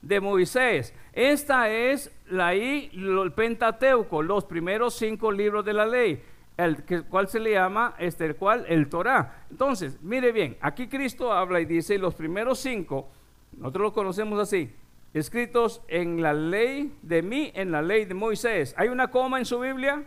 de 0.00 0.20
Moisés. 0.20 0.94
Esta 1.12 1.68
es 1.70 2.10
la 2.28 2.54
el 2.54 3.32
Pentateuco, 3.34 4.22
los 4.22 4.44
primeros 4.44 4.94
cinco 4.94 5.30
libros 5.30 5.64
de 5.64 5.72
la 5.72 5.86
ley 5.86 6.22
el 6.56 6.84
cual 7.08 7.28
se 7.28 7.40
le 7.40 7.52
llama 7.52 7.94
este 7.98 8.26
el 8.26 8.36
cual 8.36 8.64
el 8.68 8.88
Torah. 8.88 9.44
Entonces, 9.50 9.98
mire 10.02 10.32
bien, 10.32 10.56
aquí 10.60 10.88
Cristo 10.88 11.32
habla 11.32 11.60
y 11.60 11.64
dice 11.64 11.98
los 11.98 12.14
primeros 12.14 12.60
cinco, 12.60 13.08
nosotros 13.56 13.82
lo 13.82 13.92
conocemos 13.92 14.38
así, 14.38 14.72
escritos 15.12 15.82
en 15.88 16.22
la 16.22 16.32
ley 16.32 16.96
de 17.02 17.22
mí, 17.22 17.50
en 17.54 17.70
la 17.70 17.82
ley 17.82 18.04
de 18.04 18.14
Moisés. 18.14 18.74
¿Hay 18.76 18.88
una 18.88 19.10
coma 19.10 19.38
en 19.38 19.44
su 19.44 19.58
Biblia? 19.58 20.02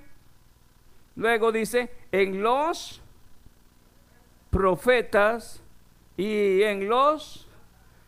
Luego 1.16 1.52
dice, 1.52 1.92
en 2.12 2.42
los 2.44 3.02
profetas 4.50 5.62
y 6.16 6.62
en 6.62 6.88
los 6.88 7.48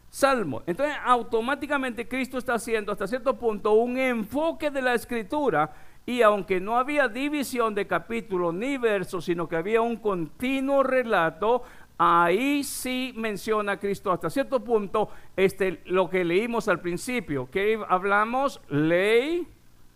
salmos. 0.09 0.63
Entonces, 0.65 0.95
automáticamente 1.03 2.07
Cristo 2.07 2.37
está 2.37 2.55
haciendo 2.55 2.91
hasta 2.91 3.07
cierto 3.07 3.37
punto 3.37 3.73
un 3.73 3.97
enfoque 3.97 4.71
de 4.71 4.81
la 4.81 4.93
escritura 4.93 5.73
y 6.05 6.21
aunque 6.21 6.59
no 6.59 6.77
había 6.77 7.07
división 7.07 7.75
de 7.75 7.85
capítulos 7.85 8.53
ni 8.53 8.77
versos, 8.77 9.25
sino 9.25 9.47
que 9.47 9.55
había 9.55 9.81
un 9.81 9.97
continuo 9.97 10.81
relato, 10.83 11.63
ahí 11.99 12.63
sí 12.63 13.13
menciona 13.15 13.77
Cristo 13.77 14.11
hasta 14.11 14.29
cierto 14.29 14.63
punto 14.63 15.09
este, 15.35 15.81
lo 15.85 16.09
que 16.09 16.23
leímos 16.23 16.67
al 16.67 16.79
principio, 16.79 17.49
que 17.51 17.79
hablamos 17.87 18.61
ley, 18.69 19.47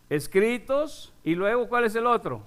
escritos 0.10 1.14
y 1.24 1.34
luego 1.34 1.68
¿cuál 1.68 1.86
es 1.86 1.96
el 1.96 2.06
otro? 2.06 2.44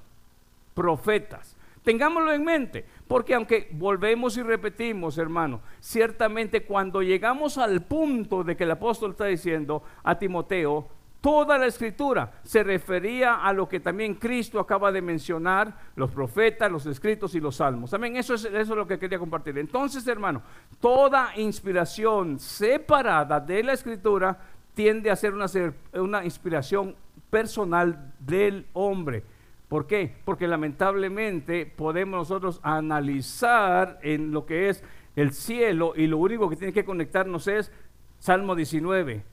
Profetas. 0.75 1.57
Tengámoslo 1.83 2.33
en 2.33 2.45
mente, 2.45 2.85
porque 3.07 3.35
aunque 3.35 3.69
volvemos 3.71 4.37
y 4.37 4.43
repetimos, 4.43 5.19
hermano, 5.19 5.61
ciertamente 5.81 6.65
cuando 6.65 7.01
llegamos 7.01 7.59
al 7.59 7.83
punto 7.83 8.43
de 8.43 8.57
que 8.57 8.65
el 8.65 8.73
apóstol 8.73 9.13
está 9.13 9.27
diciendo 9.27 9.85
a 10.03 10.19
Timoteo, 10.19 10.89
Toda 11.27 11.59
la 11.59 11.67
escritura 11.67 12.35
se 12.45 12.63
refería 12.63 13.45
a 13.45 13.53
lo 13.53 13.69
que 13.69 13.81
también 13.81 14.15
Cristo 14.15 14.61
acaba 14.61 14.93
de 14.93 15.03
mencionar, 15.03 15.77
los 15.97 16.13
profetas, 16.13 16.71
los 16.71 16.87
escritos 16.87 17.35
y 17.35 17.41
los 17.41 17.57
salmos. 17.57 17.91
También 17.91 18.15
eso 18.15 18.35
es, 18.35 18.45
eso 18.45 18.57
es 18.57 18.69
lo 18.69 18.87
que 18.87 18.97
quería 18.97 19.19
compartir. 19.19 19.59
Entonces, 19.59 20.07
hermano, 20.07 20.43
toda 20.79 21.37
inspiración 21.37 22.39
separada 22.39 23.41
de 23.41 23.65
la 23.65 23.73
escritura 23.73 24.39
tiende 24.73 25.11
a 25.11 25.17
ser 25.17 25.35
una, 25.35 25.47
una 25.95 26.25
inspiración 26.25 26.95
personal 27.29 28.15
del 28.21 28.69
hombre. 28.73 29.25
¿Por 29.67 29.89
qué? 29.89 30.15
Porque 30.25 30.47
lamentablemente 30.47 31.67
podemos 31.67 32.21
nosotros 32.21 32.61
analizar 32.63 33.99
en 34.03 34.31
lo 34.31 34.47
que 34.47 34.69
es 34.69 34.85
el 35.17 35.33
cielo 35.33 35.93
y 35.97 36.07
lo 36.07 36.19
único 36.19 36.49
que 36.49 36.55
tiene 36.55 36.73
que 36.73 36.85
conectarnos 36.85 37.49
es 37.49 37.73
Salmo 38.21 38.55
19, 38.55 39.25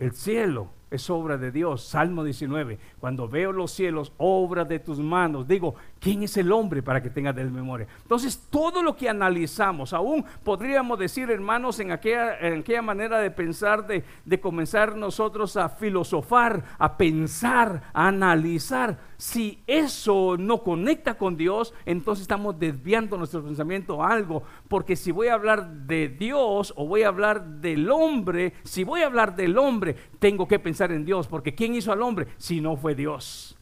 el 0.00 0.12
cielo 0.12 0.68
es 0.96 1.10
obra 1.10 1.36
de 1.36 1.50
Dios. 1.50 1.84
Salmo 1.84 2.24
19. 2.24 2.78
Cuando 3.00 3.28
veo 3.28 3.52
los 3.52 3.70
cielos, 3.70 4.12
obra 4.18 4.64
de 4.64 4.78
tus 4.78 4.98
manos. 4.98 5.46
Digo, 5.46 5.74
¿quién 6.00 6.22
es 6.22 6.36
el 6.36 6.52
hombre 6.52 6.82
para 6.82 7.02
que 7.02 7.10
tenga 7.10 7.32
de 7.32 7.44
memoria? 7.44 7.86
Entonces, 8.02 8.46
todo 8.50 8.82
lo 8.82 8.96
que 8.96 9.08
analizamos, 9.08 9.92
aún 9.92 10.24
podríamos 10.42 10.98
decir, 10.98 11.30
hermanos, 11.30 11.80
en 11.80 11.92
aquella, 11.92 12.38
en 12.38 12.60
aquella 12.60 12.82
manera 12.82 13.18
de 13.18 13.30
pensar, 13.30 13.86
de, 13.86 14.04
de 14.24 14.40
comenzar 14.40 14.96
nosotros 14.96 15.56
a 15.56 15.68
filosofar, 15.68 16.64
a 16.78 16.96
pensar, 16.96 17.82
a 17.92 18.08
analizar. 18.08 18.98
Si 19.16 19.62
eso 19.66 20.36
no 20.38 20.62
conecta 20.62 21.14
con 21.14 21.36
Dios, 21.36 21.72
entonces 21.86 22.22
estamos 22.22 22.58
desviando 22.58 23.16
nuestro 23.16 23.42
pensamiento 23.42 24.02
a 24.02 24.12
algo. 24.12 24.42
Porque 24.68 24.96
si 24.96 25.12
voy 25.12 25.28
a 25.28 25.34
hablar 25.34 25.68
de 25.86 26.08
Dios 26.08 26.72
o 26.76 26.86
voy 26.86 27.02
a 27.02 27.08
hablar 27.08 27.44
del 27.44 27.90
hombre, 27.90 28.54
si 28.64 28.84
voy 28.84 29.02
a 29.02 29.06
hablar 29.06 29.34
del 29.34 29.56
hombre, 29.56 29.96
tengo 30.18 30.46
que 30.46 30.58
pensar 30.58 30.83
en 30.92 31.04
Dios. 31.04 31.26
Porque 31.26 31.54
¿quién 31.54 31.74
hizo 31.74 31.92
al 31.92 32.02
hombre 32.02 32.28
si 32.36 32.60
no 32.60 32.76
fue 32.76 32.94
Dios? 32.94 33.56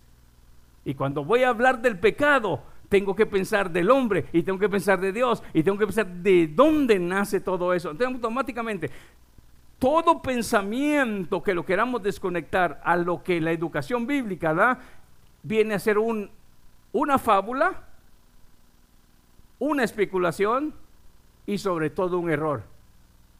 Y 0.84 0.94
cuando 0.94 1.24
voy 1.24 1.42
a 1.42 1.50
hablar 1.50 1.80
del 1.80 1.98
pecado, 1.98 2.62
tengo 2.88 3.16
que 3.16 3.26
pensar 3.26 3.70
del 3.70 3.90
hombre 3.90 4.26
y 4.32 4.42
tengo 4.42 4.58
que 4.58 4.68
pensar 4.68 5.00
de 5.00 5.12
Dios 5.12 5.42
y 5.54 5.62
tengo 5.62 5.78
que 5.78 5.86
pensar 5.86 6.06
de 6.06 6.48
dónde 6.48 6.98
nace 6.98 7.40
todo 7.40 7.72
eso. 7.72 7.90
Entonces 7.90 8.14
automáticamente 8.14 8.90
todo 9.82 10.22
pensamiento 10.22 11.42
que 11.42 11.54
lo 11.54 11.66
queramos 11.66 12.04
desconectar 12.04 12.80
a 12.84 12.96
lo 12.96 13.24
que 13.24 13.40
la 13.40 13.50
educación 13.50 14.06
bíblica 14.06 14.54
da, 14.54 14.78
viene 15.42 15.74
a 15.74 15.80
ser 15.80 15.98
un, 15.98 16.30
una 16.92 17.18
fábula, 17.18 17.82
una 19.58 19.82
especulación 19.82 20.72
y 21.46 21.58
sobre 21.58 21.90
todo 21.90 22.20
un 22.20 22.30
error. 22.30 22.62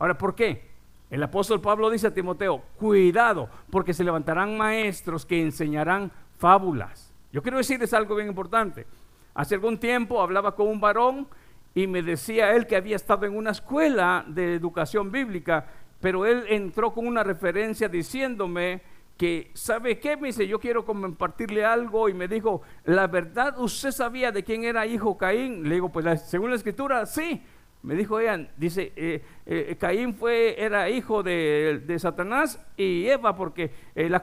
Ahora, 0.01 0.19
¿por 0.19 0.35
qué? 0.35 0.72
El 1.13 1.23
apóstol 1.23 1.61
Pablo 1.61 1.91
dice 1.91 2.07
a 2.07 2.15
Timoteo, 2.15 2.63
cuidado, 2.79 3.51
porque 3.69 3.93
se 3.93 4.03
levantarán 4.03 4.57
maestros 4.57 5.27
que 5.27 5.43
enseñarán 5.43 6.11
fábulas. 6.39 7.13
Yo 7.31 7.43
quiero 7.43 7.59
decirles 7.59 7.93
algo 7.93 8.15
bien 8.15 8.29
importante. 8.29 8.87
Hace 9.35 9.57
algún 9.57 9.77
tiempo 9.77 10.23
hablaba 10.23 10.57
con 10.57 10.69
un 10.69 10.81
varón 10.81 11.29
y 11.75 11.87
me 11.87 12.01
decía 12.01 12.57
él 12.57 12.67
que 12.67 12.77
había 12.77 12.97
estado 12.97 13.27
en 13.27 13.37
una 13.37 13.51
escuela 13.51 14.25
de 14.27 14.55
educación 14.55 15.13
bíblica, 15.13 15.67
pero 16.01 16.25
él 16.25 16.47
entró 16.49 16.95
con 16.95 17.07
una 17.07 17.23
referencia 17.23 17.91
diciéndome 17.91 18.81
que, 19.19 19.51
¿sabe 19.53 19.99
qué? 19.99 20.17
Me 20.17 20.29
dice, 20.29 20.49
yo 20.49 20.59
quiero 20.59 20.83
compartirle 20.83 21.63
algo 21.63 22.09
y 22.09 22.15
me 22.15 22.27
dijo, 22.27 22.63
la 22.87 23.07
verdad, 23.07 23.59
¿usted 23.59 23.91
sabía 23.91 24.33
de 24.33 24.43
quién 24.45 24.65
era 24.65 24.87
hijo 24.87 25.19
Caín? 25.19 25.69
Le 25.69 25.75
digo, 25.75 25.91
pues 25.91 26.23
según 26.23 26.49
la 26.49 26.57
escritura, 26.57 27.05
sí. 27.05 27.43
Me 27.83 27.97
dijo 27.97 28.21
ella, 28.21 28.49
dice, 28.57 28.93
eh, 28.95 29.25
eh, 29.45 29.77
Caín 29.79 30.15
fue, 30.15 30.55
era 30.63 30.89
hijo 30.89 31.25
de, 31.25 31.97
Satanás 31.99 32.65
y 32.77 33.09
Eva, 33.09 33.35
porque 33.35 33.73
eh, 33.97 34.09
la, 34.09 34.23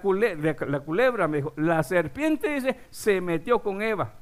la 0.68 0.80
culebra, 0.80 1.28
me 1.28 1.38
dijo, 1.38 1.54
la 1.58 1.84
serpiente, 1.84 2.54
dice, 2.54 2.78
se 2.90 3.20
metió 3.20 3.60
con 3.60 3.82
Eva. 3.82 4.14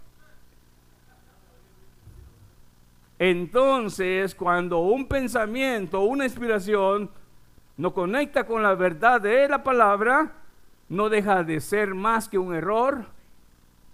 Entonces, 3.20 4.34
cuando 4.34 4.80
un 4.80 5.08
pensamiento, 5.08 6.02
una 6.02 6.24
inspiración, 6.24 7.12
no 7.78 7.94
conecta 7.94 8.48
con 8.48 8.64
la 8.64 8.74
verdad 8.74 9.22
de 9.22 9.48
la 9.48 9.64
palabra, 9.64 10.34
no 10.90 11.10
deja 11.10 11.44
de 11.44 11.60
ser 11.60 11.94
más 11.94 12.28
que 12.28 12.40
un 12.40 12.56
error, 12.56 13.06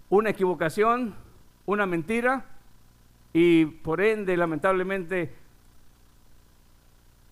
una 0.08 0.30
equivocación, 0.30 1.14
una 1.66 1.84
mentira 1.84 2.46
y 3.34 3.66
por 3.66 4.00
ende 4.00 4.34
lamentablemente 4.36 5.34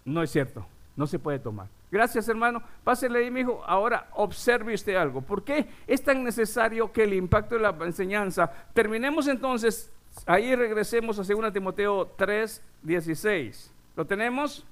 no 0.05 0.23
es 0.23 0.31
cierto, 0.31 0.67
no 0.97 1.07
se 1.07 1.19
puede 1.19 1.39
tomar. 1.39 1.69
Gracias 1.91 2.29
hermano, 2.29 2.63
pásele 2.85 3.21
ahí 3.21 3.31
mi 3.31 3.41
hijo, 3.41 3.63
ahora 3.65 4.09
observe 4.15 4.75
usted 4.75 4.97
algo. 4.97 5.23
¿Por 5.23 5.45
qué 5.45 5.67
es 5.87 6.03
tan 6.03 6.25
necesario 6.25 6.93
que 6.93 7.05
el 7.05 7.15
impacto 7.15 7.55
de 7.55 7.63
la 7.63 7.77
enseñanza? 7.83 8.53
Terminemos 8.75 9.29
entonces, 9.29 9.91
ahí 10.27 10.55
regresemos 10.55 11.19
a 11.19 11.23
2 11.23 11.53
Timoteo 11.53 12.07
3, 12.17 12.63
16. 12.83 13.73
¿Lo 13.95 14.05
tenemos? 14.05 14.67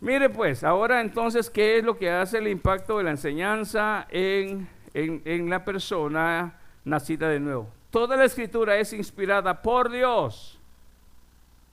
Mire 0.00 0.28
pues, 0.28 0.64
ahora 0.64 1.00
entonces, 1.00 1.48
¿qué 1.48 1.78
es 1.78 1.84
lo 1.84 1.96
que 1.96 2.10
hace 2.10 2.38
el 2.38 2.48
impacto 2.48 2.98
de 2.98 3.04
la 3.04 3.10
enseñanza 3.10 4.06
en, 4.10 4.68
en, 4.92 5.48
la 5.48 5.64
persona 5.64 6.58
nacida 6.84 7.28
de 7.28 7.40
nuevo? 7.40 7.70
Toda 7.94 8.16
la 8.16 8.24
escritura 8.24 8.76
es 8.76 8.92
inspirada 8.92 9.62
por 9.62 9.88
Dios. 9.88 10.58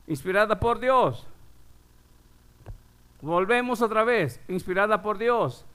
Inspirada 0.05 0.59
por 0.59 0.79
Dios. 0.79 1.25
Volvemos 3.21 3.81
otra 3.81 4.03
vez, 4.03 4.39
inspirada 4.47 5.01
por 5.01 5.17
Dios. 5.17 5.65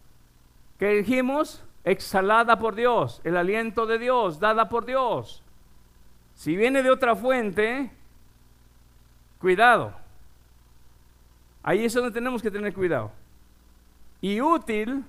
¿Qué 0.78 0.90
dijimos? 0.90 1.64
Exhalada 1.82 2.60
por 2.60 2.76
Dios, 2.76 3.20
el 3.24 3.36
aliento 3.36 3.86
de 3.86 3.98
Dios, 3.98 4.38
dada 4.38 4.68
por 4.68 4.86
Dios. 4.86 5.42
Si 6.36 6.54
viene 6.54 6.80
de 6.84 6.92
otra 6.92 7.16
fuente, 7.16 7.90
cuidado. 9.40 9.94
Ahí 11.64 11.86
es 11.86 11.92
donde 11.92 12.12
tenemos 12.12 12.40
que 12.40 12.52
tener 12.52 12.72
cuidado. 12.72 13.10
Y 14.20 14.40
útil 14.40 15.04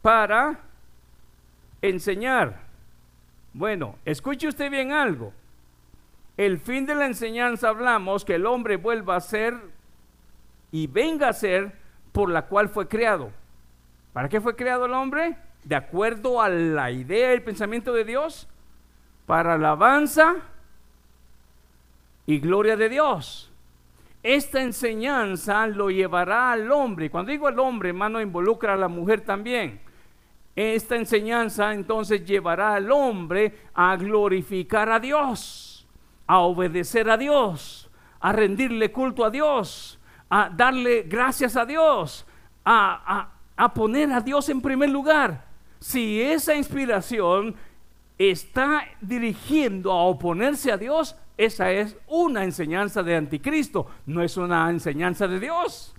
para 0.00 0.60
enseñar. 1.82 2.67
Bueno, 3.52 3.96
escuche 4.04 4.48
usted 4.48 4.70
bien 4.70 4.92
algo. 4.92 5.32
El 6.36 6.58
fin 6.58 6.86
de 6.86 6.94
la 6.94 7.06
enseñanza 7.06 7.68
hablamos 7.68 8.24
que 8.24 8.36
el 8.36 8.46
hombre 8.46 8.76
vuelva 8.76 9.16
a 9.16 9.20
ser 9.20 9.54
y 10.70 10.86
venga 10.86 11.28
a 11.28 11.32
ser 11.32 11.72
por 12.12 12.30
la 12.30 12.46
cual 12.46 12.68
fue 12.68 12.86
creado. 12.86 13.32
¿Para 14.12 14.28
qué 14.28 14.40
fue 14.40 14.54
creado 14.54 14.86
el 14.86 14.92
hombre? 14.92 15.36
De 15.64 15.74
acuerdo 15.74 16.40
a 16.40 16.48
la 16.48 16.90
idea 16.90 17.30
y 17.30 17.34
el 17.34 17.42
pensamiento 17.42 17.92
de 17.92 18.04
Dios, 18.04 18.48
para 19.26 19.54
alabanza 19.54 20.36
y 22.26 22.38
gloria 22.38 22.76
de 22.76 22.88
Dios. 22.88 23.50
Esta 24.22 24.60
enseñanza 24.60 25.66
lo 25.66 25.90
llevará 25.90 26.52
al 26.52 26.70
hombre. 26.70 27.10
Cuando 27.10 27.32
digo 27.32 27.46
al 27.46 27.58
hombre, 27.58 27.90
hermano, 27.90 28.20
involucra 28.20 28.74
a 28.74 28.76
la 28.76 28.88
mujer 28.88 29.22
también. 29.22 29.80
Esta 30.58 30.96
enseñanza 30.96 31.72
entonces 31.72 32.24
llevará 32.24 32.74
al 32.74 32.90
hombre 32.90 33.60
a 33.72 33.94
glorificar 33.94 34.90
a 34.90 34.98
Dios, 34.98 35.86
a 36.26 36.40
obedecer 36.40 37.08
a 37.08 37.16
Dios, 37.16 37.88
a 38.18 38.32
rendirle 38.32 38.90
culto 38.90 39.24
a 39.24 39.30
Dios, 39.30 40.00
a 40.28 40.50
darle 40.50 41.02
gracias 41.02 41.56
a 41.56 41.64
Dios, 41.64 42.26
a, 42.64 43.28
a 43.56 43.72
poner 43.72 44.12
a 44.12 44.20
Dios 44.20 44.48
en 44.48 44.60
primer 44.60 44.90
lugar. 44.90 45.44
Si 45.78 46.20
esa 46.20 46.56
inspiración 46.56 47.54
está 48.18 48.82
dirigiendo 49.00 49.92
a 49.92 50.06
oponerse 50.06 50.72
a 50.72 50.76
Dios, 50.76 51.14
esa 51.36 51.70
es 51.70 51.96
una 52.08 52.42
enseñanza 52.42 53.04
de 53.04 53.14
anticristo, 53.14 53.86
no 54.06 54.24
es 54.24 54.36
una 54.36 54.68
enseñanza 54.70 55.28
de 55.28 55.38
Dios. 55.38 55.94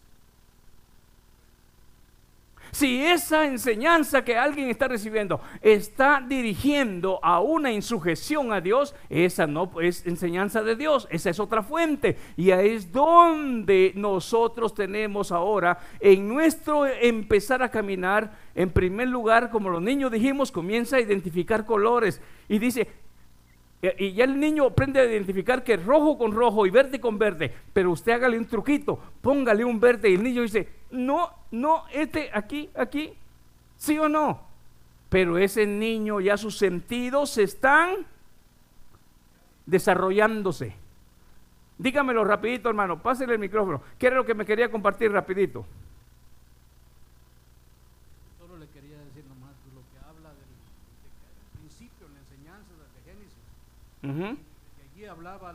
Si 2.72 3.04
esa 3.04 3.46
enseñanza 3.46 4.24
que 4.24 4.38
alguien 4.38 4.70
está 4.70 4.88
recibiendo 4.88 5.42
está 5.62 6.24
dirigiendo 6.28 7.20
a 7.24 7.40
una 7.40 7.72
insujeción 7.72 8.54
a 8.54 8.62
Dios, 8.62 8.96
esa 9.10 9.48
no 9.48 9.72
es 9.82 10.06
enseñanza 10.06 10.62
de 10.62 10.76
Dios, 10.76 11.08
esa 11.10 11.30
es 11.30 11.40
otra 11.40 11.64
fuente. 11.64 12.18
Y 12.38 12.52
ahí 12.52 12.70
es 12.70 12.92
donde 12.92 13.92
nosotros 13.96 14.74
tenemos 14.74 15.32
ahora 15.32 15.80
en 16.00 16.28
nuestro 16.28 16.86
empezar 16.86 17.64
a 17.64 17.72
caminar, 17.72 18.32
en 18.56 18.70
primer 18.70 19.08
lugar, 19.08 19.50
como 19.50 19.70
los 19.70 19.82
niños 19.82 20.12
dijimos, 20.12 20.52
comienza 20.52 20.98
a 20.98 21.02
identificar 21.02 21.66
colores 21.66 22.22
y 22.48 22.60
dice, 22.60 22.88
y 23.98 24.12
ya 24.12 24.26
el 24.26 24.40
niño 24.40 24.66
aprende 24.66 25.00
a 25.00 25.06
identificar 25.06 25.64
que 25.64 25.78
rojo 25.78 26.18
con 26.18 26.34
rojo 26.34 26.66
y 26.66 26.70
verde 26.70 27.00
con 27.00 27.18
verde. 27.18 27.54
Pero 27.72 27.92
usted 27.92 28.12
hágale 28.12 28.38
un 28.38 28.46
truquito, 28.46 29.00
póngale 29.22 29.64
un 29.64 29.80
verde 29.80 30.10
y 30.10 30.16
el 30.16 30.24
niño 30.24 30.42
dice, 30.42 30.79
no, 30.92 31.32
no, 31.52 31.86
este 31.92 32.30
aquí, 32.34 32.70
aquí, 32.76 33.14
sí 33.78 33.98
o 33.98 34.10
no. 34.10 34.42
Pero 35.10 35.38
ese 35.38 35.66
niño 35.66 36.20
ya 36.20 36.38
sus 36.38 36.58
sentidos 36.58 37.38
están 37.38 38.06
desarrollándose. 39.66 40.76
Dígamelo 41.78 42.24
rapidito, 42.24 42.70
hermano, 42.70 43.02
pásele 43.02 43.34
el 43.34 43.40
micrófono. 43.40 43.82
¿Qué 43.98 44.08
era 44.08 44.18
lo 44.18 44.26
que 44.26 44.34
me 44.34 44.46
quería 44.46 44.70
compartir 44.70 45.12
rapidito? 45.12 45.66
allí 54.02 55.06
hablaba 55.06 55.54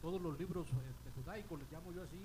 todos 0.00 0.20
los 0.20 0.38
libros 0.38 0.66
este, 0.66 1.10
judaicos, 1.20 1.58
les 1.58 1.72
llamo 1.72 1.92
yo 1.92 2.02
así, 2.02 2.18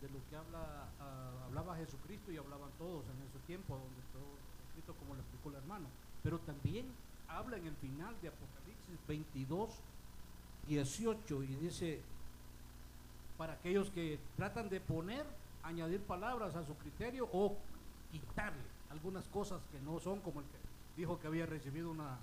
de 0.00 0.08
lo 0.08 0.18
que 0.28 0.36
habla, 0.36 0.88
ah, 1.00 1.46
hablaba 1.46 1.76
Jesucristo 1.76 2.32
y 2.32 2.36
hablaban 2.36 2.69
todos 2.80 3.04
en 3.04 3.28
ese 3.28 3.38
tiempo, 3.46 3.74
donde 3.74 4.00
todo 4.10 4.24
escrito 4.66 4.94
como 4.94 5.14
lo 5.14 5.20
explicó 5.20 5.50
el 5.50 5.56
hermano. 5.56 5.86
Pero 6.24 6.38
también 6.40 6.86
habla 7.28 7.58
en 7.58 7.66
el 7.66 7.76
final 7.76 8.16
de 8.22 8.28
Apocalipsis 8.28 8.98
22, 9.06 9.70
18 10.66 11.42
y 11.42 11.54
dice, 11.56 12.00
para 13.36 13.52
aquellos 13.52 13.90
que 13.90 14.18
tratan 14.36 14.70
de 14.70 14.80
poner, 14.80 15.26
añadir 15.62 16.00
palabras 16.00 16.56
a 16.56 16.64
su 16.64 16.74
criterio 16.76 17.28
o 17.32 17.54
quitarle 18.10 18.64
algunas 18.90 19.28
cosas 19.28 19.60
que 19.70 19.78
no 19.80 20.00
son 20.00 20.20
como 20.20 20.40
el 20.40 20.46
que 20.46 20.58
dijo 20.96 21.20
que 21.20 21.26
había 21.26 21.44
recibido 21.44 21.90
una, 21.90 22.16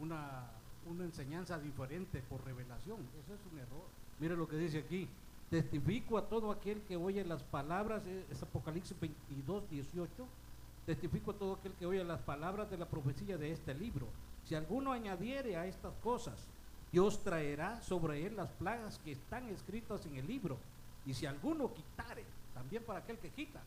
una, 0.00 0.50
una 0.90 1.04
enseñanza 1.04 1.58
diferente 1.60 2.22
por 2.28 2.44
revelación. 2.44 2.98
Eso 3.22 3.34
es 3.34 3.40
un 3.52 3.58
error. 3.58 3.86
Mire 4.18 4.36
lo 4.36 4.48
que 4.48 4.56
dice 4.56 4.78
aquí. 4.78 5.08
Testifico 5.52 6.16
a 6.16 6.30
todo 6.30 6.50
aquel 6.50 6.80
que 6.80 6.96
oye 6.96 7.22
las 7.26 7.42
palabras, 7.42 8.06
eh, 8.06 8.24
es 8.30 8.42
Apocalipsis 8.42 8.98
22, 8.98 9.68
18. 9.68 10.26
Testifico 10.86 11.32
a 11.32 11.34
todo 11.34 11.52
aquel 11.56 11.72
que 11.74 11.84
oye 11.84 12.02
las 12.04 12.22
palabras 12.22 12.70
de 12.70 12.78
la 12.78 12.86
profecía 12.86 13.36
de 13.36 13.52
este 13.52 13.74
libro. 13.74 14.06
Si 14.46 14.54
alguno 14.54 14.92
añadiere 14.92 15.58
a 15.58 15.66
estas 15.66 15.92
cosas, 16.02 16.48
Dios 16.90 17.22
traerá 17.22 17.82
sobre 17.82 18.24
él 18.24 18.34
las 18.34 18.48
plagas 18.52 18.98
que 19.04 19.12
están 19.12 19.46
escritas 19.50 20.06
en 20.06 20.16
el 20.16 20.26
libro. 20.26 20.56
Y 21.04 21.12
si 21.12 21.26
alguno 21.26 21.74
quitare, 21.74 22.24
también 22.54 22.82
para 22.84 23.00
aquel 23.00 23.18
que 23.18 23.28
quita, 23.28 23.60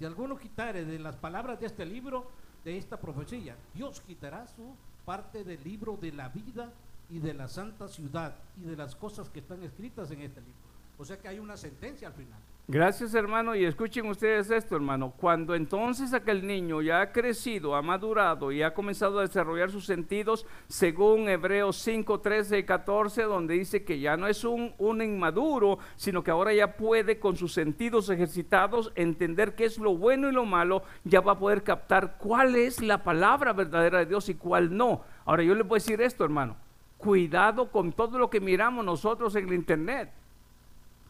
si 0.00 0.04
alguno 0.04 0.36
quitare 0.36 0.84
de 0.84 0.98
las 0.98 1.14
palabras 1.14 1.60
de 1.60 1.66
este 1.66 1.86
libro, 1.86 2.26
de 2.64 2.76
esta 2.76 2.96
profecía, 2.96 3.54
Dios 3.72 4.00
quitará 4.00 4.48
su 4.48 4.74
parte 5.04 5.44
del 5.44 5.62
libro 5.62 5.96
de 5.96 6.10
la 6.10 6.28
vida 6.28 6.72
y 7.08 7.20
de 7.20 7.34
la 7.34 7.46
santa 7.46 7.86
ciudad 7.86 8.34
y 8.60 8.64
de 8.64 8.76
las 8.76 8.96
cosas 8.96 9.28
que 9.28 9.38
están 9.38 9.62
escritas 9.62 10.10
en 10.10 10.22
este 10.22 10.40
libro. 10.40 10.71
O 11.02 11.04
sea 11.04 11.18
que 11.18 11.26
hay 11.26 11.40
una 11.40 11.56
sentencia 11.56 12.06
al 12.06 12.14
final. 12.14 12.38
Gracias 12.68 13.12
hermano 13.12 13.56
y 13.56 13.64
escuchen 13.64 14.06
ustedes 14.06 14.52
esto 14.52 14.76
hermano, 14.76 15.12
cuando 15.16 15.56
entonces 15.56 16.14
aquel 16.14 16.46
niño 16.46 16.80
ya 16.80 17.00
ha 17.00 17.10
crecido, 17.10 17.74
ha 17.74 17.82
madurado 17.82 18.52
y 18.52 18.62
ha 18.62 18.72
comenzado 18.72 19.18
a 19.18 19.22
desarrollar 19.22 19.72
sus 19.72 19.84
sentidos 19.84 20.46
según 20.68 21.28
Hebreos 21.28 21.76
5, 21.78 22.20
13 22.20 22.60
y 22.60 22.62
14 22.62 23.22
donde 23.24 23.54
dice 23.54 23.82
que 23.82 23.98
ya 23.98 24.16
no 24.16 24.28
es 24.28 24.44
un, 24.44 24.74
un 24.78 25.02
inmaduro, 25.02 25.80
sino 25.96 26.22
que 26.22 26.30
ahora 26.30 26.54
ya 26.54 26.76
puede 26.76 27.18
con 27.18 27.34
sus 27.34 27.52
sentidos 27.52 28.08
ejercitados 28.08 28.92
entender 28.94 29.56
qué 29.56 29.64
es 29.64 29.78
lo 29.78 29.96
bueno 29.96 30.28
y 30.28 30.32
lo 30.32 30.44
malo, 30.44 30.84
ya 31.02 31.20
va 31.20 31.32
a 31.32 31.38
poder 31.40 31.64
captar 31.64 32.16
cuál 32.16 32.54
es 32.54 32.80
la 32.80 33.02
palabra 33.02 33.52
verdadera 33.52 33.98
de 33.98 34.06
Dios 34.06 34.28
y 34.28 34.36
cuál 34.36 34.76
no. 34.76 35.02
Ahora 35.24 35.42
yo 35.42 35.56
le 35.56 35.64
puedo 35.64 35.82
decir 35.82 36.00
esto 36.00 36.22
hermano, 36.24 36.54
cuidado 36.96 37.72
con 37.72 37.92
todo 37.92 38.20
lo 38.20 38.30
que 38.30 38.40
miramos 38.40 38.84
nosotros 38.84 39.34
en 39.34 39.48
el 39.48 39.54
internet. 39.54 40.21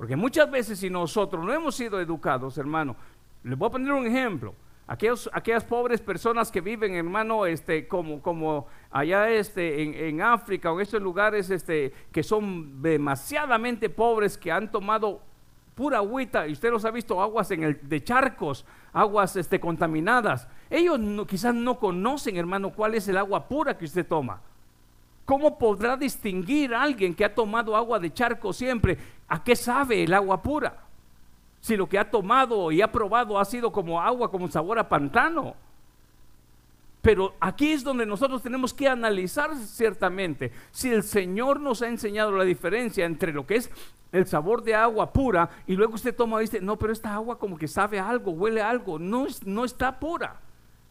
Porque 0.03 0.17
muchas 0.17 0.51
veces 0.51 0.81
si 0.81 0.91
nosotros 0.91 1.45
no 1.45 1.53
hemos 1.53 1.77
sido 1.77 2.01
educados, 2.01 2.59
hermano, 2.59 2.97
les 3.45 3.57
voy 3.57 3.69
a 3.69 3.71
poner 3.71 3.93
un 3.93 4.05
ejemplo. 4.05 4.53
Aquellos, 4.89 5.31
aquellas 5.33 5.63
pobres 5.63 6.01
personas 6.01 6.51
que 6.51 6.61
viven, 6.61 6.97
hermano, 6.97 7.47
este, 7.47 7.87
como, 7.87 8.21
como 8.21 8.67
allá 8.91 9.31
este, 9.31 9.81
en, 9.81 9.95
en, 9.95 10.21
África 10.21 10.73
o 10.73 10.75
en 10.75 10.83
estos 10.83 11.01
lugares 11.01 11.51
este, 11.51 11.93
que 12.11 12.25
son 12.25 12.83
demasiadamente 12.83 13.89
pobres, 13.91 14.37
que 14.37 14.51
han 14.51 14.73
tomado 14.73 15.21
pura 15.77 15.99
agüita, 15.99 16.49
y 16.49 16.53
usted 16.55 16.73
los 16.73 16.85
ha 16.85 16.91
visto, 16.91 17.23
aguas 17.23 17.53
en 17.53 17.63
el, 17.63 17.89
de 17.89 18.03
charcos, 18.03 18.67
aguas 18.93 19.37
este, 19.37 19.61
contaminadas. 19.61 20.49
Ellos 20.69 20.99
no, 20.99 21.29
quizás 21.29 21.55
no 21.55 21.79
conocen, 21.79 22.37
hermano, 22.37 22.73
cuál 22.73 22.97
es 22.97 23.07
el 23.07 23.19
agua 23.19 23.47
pura 23.47 23.79
que 23.79 23.85
usted 23.85 24.05
toma. 24.05 24.41
¿Cómo 25.25 25.59
podrá 25.59 25.97
distinguir 25.97 26.75
a 26.75 26.83
alguien 26.83 27.15
que 27.15 27.25
ha 27.25 27.35
tomado 27.35 27.77
agua 27.77 27.99
de 27.99 28.13
charco 28.13 28.53
siempre? 28.53 28.99
¿A 29.29 29.43
qué 29.43 29.55
sabe 29.55 30.03
el 30.03 30.15
agua 30.15 30.43
pura? 30.43 30.85
Si 31.61 31.77
lo 31.77 31.89
que 31.89 31.99
ha 31.99 32.11
tomado 32.11 32.73
y 32.73 32.83
ha 32.83 32.91
probado 32.91 33.39
ha 33.39 33.45
sido 33.45 33.71
como 33.71 34.01
agua, 34.01 34.31
como 34.31 34.49
sabor 34.49 34.79
a 34.79 34.89
pantano. 34.89 35.55
Pero 37.03 37.35
aquí 37.41 37.73
es 37.73 37.83
donde 37.83 38.07
nosotros 38.07 38.43
tenemos 38.43 38.73
que 38.73 38.89
analizar 38.89 39.55
ciertamente 39.57 40.53
si 40.71 40.89
el 40.89 41.03
Señor 41.03 41.61
nos 41.61 41.83
ha 41.83 41.89
enseñado 41.89 42.33
la 42.33 42.45
diferencia 42.45 43.05
entre 43.05 43.33
lo 43.33 43.47
que 43.47 43.57
es 43.57 43.71
el 44.13 44.27
sabor 44.27 44.63
de 44.63 44.75
agua 44.75 45.13
pura 45.13 45.51
y 45.67 45.75
luego 45.75 45.95
usted 45.95 46.15
toma 46.15 46.39
y 46.39 46.47
dice, 46.47 46.61
no, 46.61 46.79
pero 46.79 46.93
esta 46.93 47.15
agua 47.15 47.39
como 47.39 47.57
que 47.57 47.67
sabe 47.67 47.99
algo, 47.99 48.33
huele 48.33 48.63
algo, 48.63 48.99
no, 48.99 49.27
no 49.45 49.65
está 49.65 49.99
pura. 49.99 50.37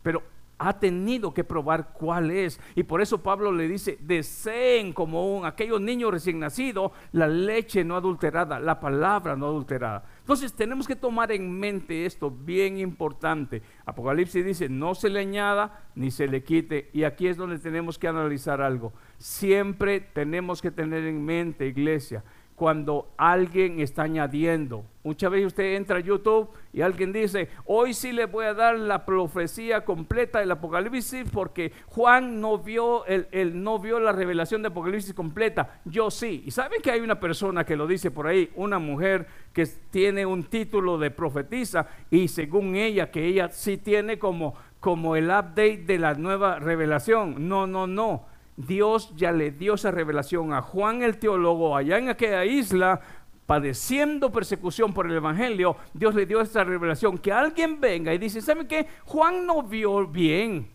Pero 0.03 0.23
ha 0.63 0.79
tenido 0.79 1.33
que 1.33 1.43
probar 1.43 1.91
cuál 1.93 2.29
es. 2.29 2.59
Y 2.75 2.83
por 2.83 3.01
eso 3.01 3.23
Pablo 3.23 3.51
le 3.51 3.67
dice, 3.67 3.97
deseen 3.99 4.93
como 4.93 5.35
un, 5.35 5.45
aquellos 5.45 5.81
niños 5.81 6.11
recién 6.11 6.37
nacidos 6.37 6.91
la 7.11 7.27
leche 7.27 7.83
no 7.83 7.95
adulterada, 7.95 8.59
la 8.59 8.79
palabra 8.79 9.35
no 9.35 9.47
adulterada. 9.47 10.05
Entonces 10.19 10.53
tenemos 10.53 10.87
que 10.87 10.95
tomar 10.95 11.31
en 11.31 11.51
mente 11.51 12.05
esto, 12.05 12.29
bien 12.29 12.77
importante. 12.77 13.63
Apocalipsis 13.87 14.45
dice, 14.45 14.69
no 14.69 14.93
se 14.93 15.09
le 15.09 15.21
añada 15.21 15.89
ni 15.95 16.11
se 16.11 16.27
le 16.27 16.43
quite. 16.43 16.91
Y 16.93 17.05
aquí 17.05 17.25
es 17.25 17.37
donde 17.37 17.57
tenemos 17.57 17.97
que 17.97 18.07
analizar 18.07 18.61
algo. 18.61 18.93
Siempre 19.17 19.99
tenemos 19.99 20.61
que 20.61 20.69
tener 20.69 21.05
en 21.05 21.25
mente, 21.25 21.65
iglesia, 21.65 22.23
cuando 22.61 23.07
alguien 23.17 23.79
está 23.79 24.03
añadiendo. 24.03 24.85
Muchas 25.03 25.31
veces 25.31 25.47
usted 25.47 25.73
entra 25.77 25.97
a 25.97 25.99
YouTube 25.99 26.47
y 26.71 26.81
alguien 26.81 27.11
dice, 27.11 27.49
hoy 27.65 27.91
sí 27.95 28.11
le 28.11 28.27
voy 28.27 28.45
a 28.45 28.53
dar 28.53 28.77
la 28.77 29.03
profecía 29.03 29.83
completa 29.83 30.41
del 30.41 30.51
Apocalipsis 30.51 31.27
porque 31.33 31.71
Juan 31.87 32.39
no 32.39 32.59
vio, 32.59 33.03
el, 33.07 33.63
no 33.63 33.79
vio 33.79 33.99
la 33.99 34.11
revelación 34.11 34.61
de 34.61 34.67
Apocalipsis 34.67 35.15
completa. 35.15 35.81
Yo 35.85 36.11
sí. 36.11 36.43
Y 36.45 36.51
saben 36.51 36.83
que 36.83 36.91
hay 36.91 36.99
una 36.99 37.19
persona 37.19 37.65
que 37.65 37.75
lo 37.75 37.87
dice 37.87 38.11
por 38.11 38.27
ahí, 38.27 38.51
una 38.53 38.77
mujer 38.77 39.25
que 39.53 39.65
tiene 39.89 40.27
un 40.27 40.43
título 40.43 40.99
de 40.99 41.09
profetisa 41.09 41.87
y 42.11 42.27
según 42.27 42.75
ella, 42.75 43.09
que 43.09 43.25
ella 43.25 43.49
sí 43.49 43.77
tiene 43.77 44.19
como, 44.19 44.53
como 44.79 45.15
el 45.15 45.31
update 45.31 45.85
de 45.87 45.97
la 45.97 46.13
nueva 46.13 46.59
revelación. 46.59 47.47
No, 47.49 47.65
no, 47.65 47.87
no. 47.87 48.29
Dios 48.67 49.13
ya 49.15 49.31
le 49.31 49.51
dio 49.51 49.73
esa 49.73 49.91
revelación 49.91 50.53
a 50.53 50.61
Juan 50.61 51.01
el 51.01 51.17
teólogo 51.17 51.75
allá 51.75 51.97
en 51.97 52.09
aquella 52.09 52.45
isla, 52.45 53.01
padeciendo 53.45 54.31
persecución 54.31 54.93
por 54.93 55.07
el 55.07 55.17
Evangelio, 55.17 55.75
Dios 55.93 56.15
le 56.15 56.25
dio 56.25 56.41
esa 56.41 56.63
revelación. 56.63 57.17
Que 57.17 57.31
alguien 57.31 57.81
venga 57.81 58.13
y 58.13 58.17
dice, 58.17 58.41
¿saben 58.41 58.67
qué? 58.67 58.87
Juan 59.05 59.45
no 59.45 59.63
vio 59.63 60.07
bien. 60.07 60.69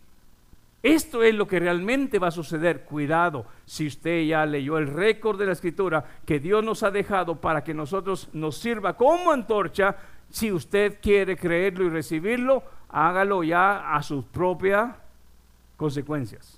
Esto 0.82 1.22
es 1.22 1.34
lo 1.34 1.46
que 1.46 1.58
realmente 1.58 2.18
va 2.18 2.28
a 2.28 2.32
suceder. 2.32 2.84
Cuidado, 2.84 3.46
si 3.64 3.86
usted 3.86 4.24
ya 4.24 4.44
leyó 4.46 4.78
el 4.78 4.88
récord 4.88 5.38
de 5.38 5.46
la 5.46 5.52
escritura 5.52 6.04
que 6.24 6.38
Dios 6.38 6.62
nos 6.62 6.82
ha 6.82 6.90
dejado 6.90 7.40
para 7.40 7.64
que 7.64 7.74
nosotros 7.74 8.28
nos 8.32 8.58
sirva 8.58 8.96
como 8.96 9.32
antorcha, 9.32 9.96
si 10.28 10.52
usted 10.52 10.98
quiere 11.00 11.36
creerlo 11.36 11.84
y 11.84 11.88
recibirlo, 11.88 12.62
hágalo 12.88 13.42
ya 13.42 13.94
a 13.94 14.02
sus 14.02 14.24
propias 14.24 14.94
consecuencias. 15.76 16.55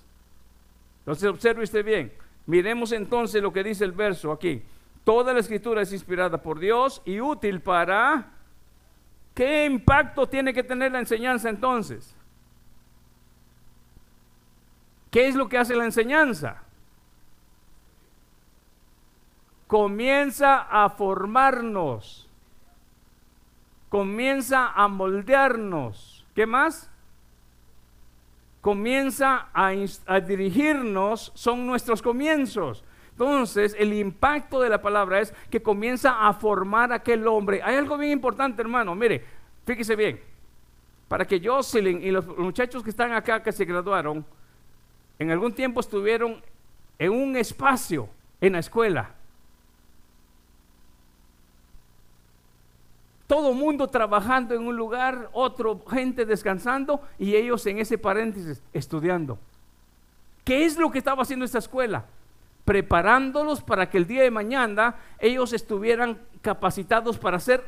Entonces 1.09 1.31
observe 1.31 1.65
usted 1.65 1.83
bien. 1.83 2.13
Miremos 2.45 2.93
entonces 2.93 3.41
lo 3.41 3.51
que 3.51 3.65
dice 3.65 3.83
el 3.83 3.93
verso 3.93 4.31
aquí. 4.31 4.63
Toda 5.05 5.33
la 5.33 5.41
escritura 5.41 5.81
es 5.81 5.91
inspirada 5.91 6.43
por 6.43 6.59
Dios 6.59 7.01
y 7.07 7.19
útil 7.19 7.63
para... 7.63 8.35
¿Qué 9.35 9.65
impacto 9.65 10.29
tiene 10.29 10.53
que 10.53 10.63
tener 10.63 10.93
la 10.93 10.99
enseñanza 10.99 11.49
entonces? 11.49 12.15
¿Qué 15.11 15.29
es 15.29 15.35
lo 15.35 15.49
que 15.49 15.57
hace 15.57 15.75
la 15.75 15.87
enseñanza? 15.87 16.63
Comienza 19.67 20.59
a 20.59 20.91
formarnos. 20.91 22.29
Comienza 23.89 24.73
a 24.75 24.89
moldearnos. 24.89 26.27
¿Qué 26.35 26.45
más? 26.45 26.91
Comienza 28.69 29.49
a, 29.55 30.21
dirigirnos 30.21 31.33
son 31.35 31.67
nuestros 31.67 32.03
comienzos. 32.03 32.85
Entonces, 33.13 33.75
el 33.79 33.95
impacto 33.95 34.61
de 34.61 34.69
la 34.69 34.83
palabra 34.83 35.21
es 35.21 35.33
que 35.49 35.63
comienza 35.63 36.29
a 36.29 36.35
formar 36.35 36.93
aquel 36.93 37.27
hombre. 37.27 37.63
Hay 37.65 37.77
algo 37.77 37.97
bien 37.97 38.13
importante, 38.13 38.61
hermano. 38.61 38.95
Mire, 38.95 39.25
fíjese 39.65 39.97
bien. 39.97 40.21
Para 41.09 41.27
que 41.27 41.41
Jocelyn 41.43 42.03
y 42.03 42.11
los 42.11 42.27
muchachos 42.27 42.83
que 42.83 42.91
están 42.91 43.15
acá, 43.15 43.43
que 43.43 43.53
se 43.53 43.65
graduaron, 43.65 44.23
en 45.19 45.31
algún 45.31 45.55
tiempo 45.55 45.81
estuvieron 45.81 46.43
en 46.99 47.11
un 47.11 47.39
espacio 47.39 48.07
en 48.39 48.53
la 48.53 48.59
escuela. 48.59 49.15
Todo 53.29 53.53
mundo 53.53 53.87
trabajando 53.87 54.55
en 54.55 54.67
un 54.67 54.77
lugar, 54.77 55.29
otro 55.33 55.85
gente 55.87 56.25
descansando 56.25 57.03
y 57.19 57.37
ellos 57.37 57.65
en 57.67 57.79
ese 57.79 57.99
paréntesis 57.99 58.61
estudiando. 58.73 59.39
¿Qué 60.45 60.65
es 60.65 60.79
lo 60.79 60.91
que 60.91 60.99
estaba 60.99 61.23
haciendo 61.23 61.45
esta 61.45 61.59
escuela? 61.59 62.07
Preparándolos 62.65 63.63
para 63.63 63.91
que 63.91 63.99
el 63.99 64.07
día 64.07 64.23
de 64.23 64.31
mañana 64.31 64.97
ellos 65.19 65.53
estuvieran 65.53 66.19
capacitados 66.41 67.19
para 67.19 67.39
ser 67.39 67.63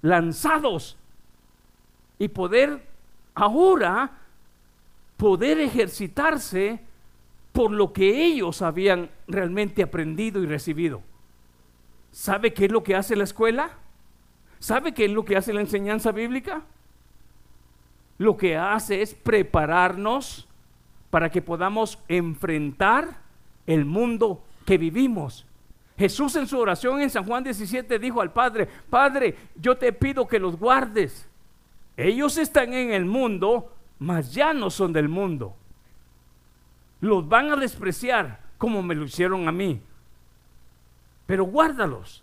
lanzados 0.00 0.96
y 2.18 2.28
poder 2.28 2.82
ahora 3.34 4.10
poder 5.18 5.60
ejercitarse 5.60 6.80
por 7.52 7.70
lo 7.70 7.92
que 7.92 8.24
ellos 8.24 8.62
habían 8.62 9.10
realmente 9.26 9.82
aprendido 9.82 10.42
y 10.42 10.46
recibido. 10.46 11.02
¿Sabe 12.12 12.54
qué 12.54 12.64
es 12.64 12.72
lo 12.72 12.82
que 12.82 12.96
hace 12.96 13.14
la 13.14 13.24
escuela? 13.24 13.70
¿Sabe 14.58 14.92
qué 14.92 15.06
es 15.06 15.10
lo 15.10 15.24
que 15.24 15.36
hace 15.36 15.52
la 15.52 15.60
enseñanza 15.60 16.12
bíblica? 16.12 16.62
Lo 18.18 18.36
que 18.36 18.56
hace 18.56 19.02
es 19.02 19.14
prepararnos 19.14 20.48
para 21.10 21.30
que 21.30 21.42
podamos 21.42 21.98
enfrentar 22.08 23.20
el 23.66 23.84
mundo 23.84 24.42
que 24.64 24.78
vivimos. 24.78 25.46
Jesús 25.98 26.36
en 26.36 26.46
su 26.46 26.58
oración 26.58 27.00
en 27.00 27.10
San 27.10 27.24
Juan 27.24 27.44
17 27.44 27.98
dijo 27.98 28.20
al 28.20 28.32
Padre, 28.32 28.68
Padre, 28.90 29.34
yo 29.56 29.76
te 29.76 29.92
pido 29.92 30.26
que 30.26 30.38
los 30.38 30.58
guardes, 30.58 31.28
Ellos 31.96 32.36
están 32.36 32.74
en 32.74 32.92
el 32.92 33.06
mundo, 33.06 33.72
mas 33.98 34.34
ya 34.34 34.52
no 34.52 34.68
son 34.68 34.92
del 34.92 35.08
mundo. 35.08 35.56
Los 37.00 37.26
van 37.26 37.50
a 37.50 37.56
despreciar 37.56 38.40
como 38.58 38.82
me 38.82 38.94
lo 38.94 39.04
hicieron 39.04 39.48
a 39.48 39.52
mí. 39.52 39.80
Pero 41.26 41.44
guárdalos. 41.44 42.22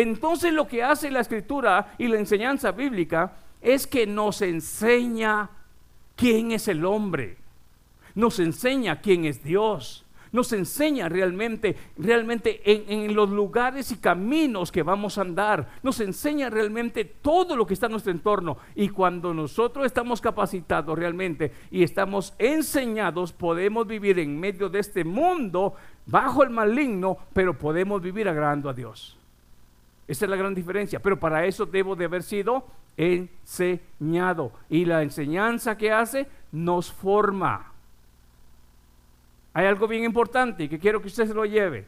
Entonces 0.00 0.52
lo 0.52 0.66
que 0.66 0.82
hace 0.82 1.10
la 1.10 1.20
escritura 1.20 1.94
y 1.98 2.08
la 2.08 2.18
enseñanza 2.18 2.72
bíblica 2.72 3.32
es 3.60 3.86
que 3.86 4.06
nos 4.06 4.42
enseña 4.42 5.50
quién 6.16 6.52
es 6.52 6.68
el 6.68 6.84
hombre. 6.84 7.36
Nos 8.14 8.38
enseña 8.38 9.00
quién 9.00 9.24
es 9.24 9.42
Dios 9.42 10.04
nos 10.32 10.52
enseña 10.52 11.08
realmente, 11.08 11.76
realmente 11.98 12.60
en, 12.64 13.14
los 13.14 13.30
lugares 13.30 13.90
y 13.90 13.96
caminos 13.96 14.70
que 14.70 14.82
vamos 14.82 15.18
a 15.18 15.22
andar. 15.22 15.68
Nos 15.82 16.00
enseña 16.00 16.50
realmente 16.50 17.04
todo 17.04 17.56
lo 17.56 17.66
que 17.66 17.74
está 17.74 17.86
en 17.86 17.92
nuestro 17.92 18.12
entorno. 18.12 18.58
Y 18.74 18.88
cuando 18.88 19.34
nosotros 19.34 19.86
estamos 19.86 20.20
capacitados 20.20 20.98
realmente 20.98 21.52
y 21.70 21.82
estamos 21.82 22.34
enseñados, 22.38 23.32
podemos 23.32 23.86
vivir 23.86 24.18
en 24.18 24.38
medio 24.38 24.68
de 24.68 24.80
este 24.80 25.04
mundo 25.04 25.74
bajo 26.06 26.42
el 26.42 26.50
maligno, 26.50 27.18
pero 27.32 27.58
podemos 27.58 28.00
vivir 28.00 28.28
agradando 28.28 28.68
a 28.68 28.74
Dios. 28.74 29.19
Esa 30.10 30.24
es 30.24 30.28
la 30.28 30.36
gran 30.36 30.56
diferencia. 30.56 30.98
Pero 30.98 31.20
para 31.20 31.46
eso 31.46 31.64
debo 31.64 31.94
de 31.94 32.06
haber 32.06 32.24
sido 32.24 32.64
enseñado. 32.96 34.50
Y 34.68 34.84
la 34.84 35.04
enseñanza 35.04 35.78
que 35.78 35.92
hace 35.92 36.26
nos 36.50 36.90
forma. 36.90 37.70
Hay 39.54 39.66
algo 39.66 39.86
bien 39.86 40.02
importante 40.02 40.68
que 40.68 40.80
quiero 40.80 41.00
que 41.00 41.06
usted 41.06 41.28
se 41.28 41.34
lo 41.34 41.44
lleve. 41.44 41.86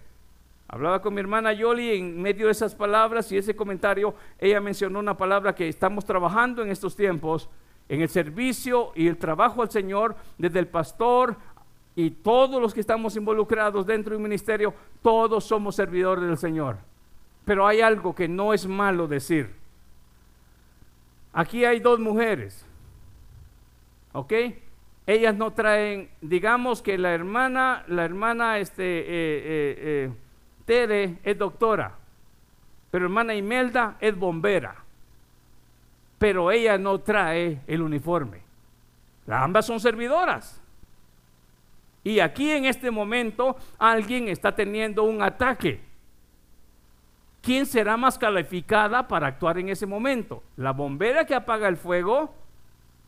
Hablaba 0.69 1.03
con 1.03 1.15
mi 1.15 1.21
hermana 1.21 1.53
Yoli 1.53 1.97
en 1.97 2.23
medio 2.23 2.47
de 2.47 2.53
esas 2.53 2.77
palabras 2.77 3.31
y 3.33 3.39
ese 3.39 3.57
comentario, 3.57 4.15
ella 4.39 4.61
mencionó 4.61 5.01
una 5.01 5.17
palabra 5.17 5.53
que 5.53 5.69
estamos 5.69 6.05
trabajando 6.05 6.63
en 6.63 6.71
estos 6.71 6.95
tiempos, 6.95 7.51
en 7.89 8.03
el 8.03 8.09
servicio 8.09 8.93
y 8.95 9.09
el 9.09 9.17
trabajo 9.17 9.63
al 9.63 9.71
Señor, 9.71 10.15
desde 10.39 10.61
el 10.61 10.69
pastor 10.69 11.35
y 11.97 12.11
todos 12.11 12.63
los 12.63 12.73
que 12.73 12.81
estamos 12.81 13.17
involucrados 13.17 13.85
dentro 13.85 14.13
de 14.13 14.19
un 14.19 14.23
ministerio, 14.23 14.73
todos 15.03 15.43
somos 15.43 15.75
servidores 15.75 16.25
del 16.25 16.39
Señor. 16.39 16.92
Pero 17.45 17.67
hay 17.67 17.81
algo 17.81 18.15
que 18.15 18.29
no 18.29 18.55
es 18.55 18.67
malo 18.67 19.07
decir. 19.09 19.55
Aquí 21.33 21.65
hay 21.65 21.81
dos 21.81 21.99
mujeres, 21.99 22.67
¿ok? 24.13 24.33
ellas 25.07 25.35
no 25.35 25.53
traen, 25.53 26.09
digamos 26.21 26.83
que 26.83 26.97
la 26.97 27.13
hermana, 27.13 27.85
la 27.89 28.05
hermana 28.05 28.59
este, 28.59 28.83
eh, 28.83 29.05
eh, 29.07 29.77
eh, 29.79 30.13
Tere 30.65 31.19
es 31.25 31.39
doctora, 31.39 31.97
pero 32.91 33.07
hermana 33.07 33.35
Imelda 33.35 33.97
es 34.01 34.17
bombera, 34.17 34.77
pero 36.19 36.51
ella 36.51 36.79
no 36.79 37.01
trae 37.01 37.61
el 37.67 37.83
uniforme. 37.83 38.43
ambas 39.29 39.67
son 39.67 39.81
servidoras. 39.81 40.61
Y 42.05 42.19
aquí 42.19 42.51
en 42.51 42.65
este 42.65 42.91
momento 42.91 43.57
alguien 43.79 44.29
está 44.29 44.55
teniendo 44.55 45.05
un 45.05 45.23
ataque. 45.23 45.81
¿Quién 47.43 47.67
será 47.67 47.97
más 47.97 48.19
calificada 48.19 49.07
para 49.07 49.27
actuar 49.27 49.59
en 49.59 49.69
ese 49.69 49.85
momento? 49.85 50.43
¿La 50.57 50.73
bombera 50.73 51.27
que 51.27 51.35
apaga 51.35 51.69
el 51.69 51.77
fuego 51.77 52.33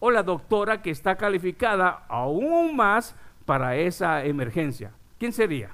o 0.06 0.10
la 0.10 0.22
doctora 0.22 0.82
que 0.82 0.90
está 0.90 1.16
calificada 1.16 2.04
aún 2.08 2.76
más 2.76 3.16
para 3.46 3.74
esa 3.76 4.22
emergencia. 4.24 4.92
¿Quién 5.18 5.32
sería? 5.32 5.70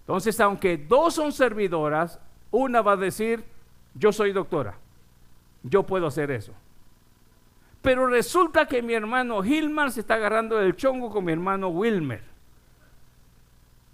Entonces, 0.00 0.40
aunque 0.40 0.76
dos 0.76 1.14
son 1.14 1.30
servidoras, 1.30 2.18
una 2.50 2.82
va 2.82 2.92
a 2.92 2.96
decir, 2.96 3.44
yo 3.94 4.12
soy 4.12 4.32
doctora, 4.32 4.74
yo 5.62 5.84
puedo 5.84 6.08
hacer 6.08 6.32
eso. 6.32 6.52
Pero 7.82 8.08
resulta 8.08 8.66
que 8.66 8.82
mi 8.82 8.94
hermano 8.94 9.42
Gilmar 9.44 9.92
se 9.92 10.00
está 10.00 10.14
agarrando 10.14 10.60
el 10.60 10.74
chongo 10.74 11.10
con 11.10 11.24
mi 11.24 11.32
hermano 11.32 11.68
Wilmer. 11.68 12.22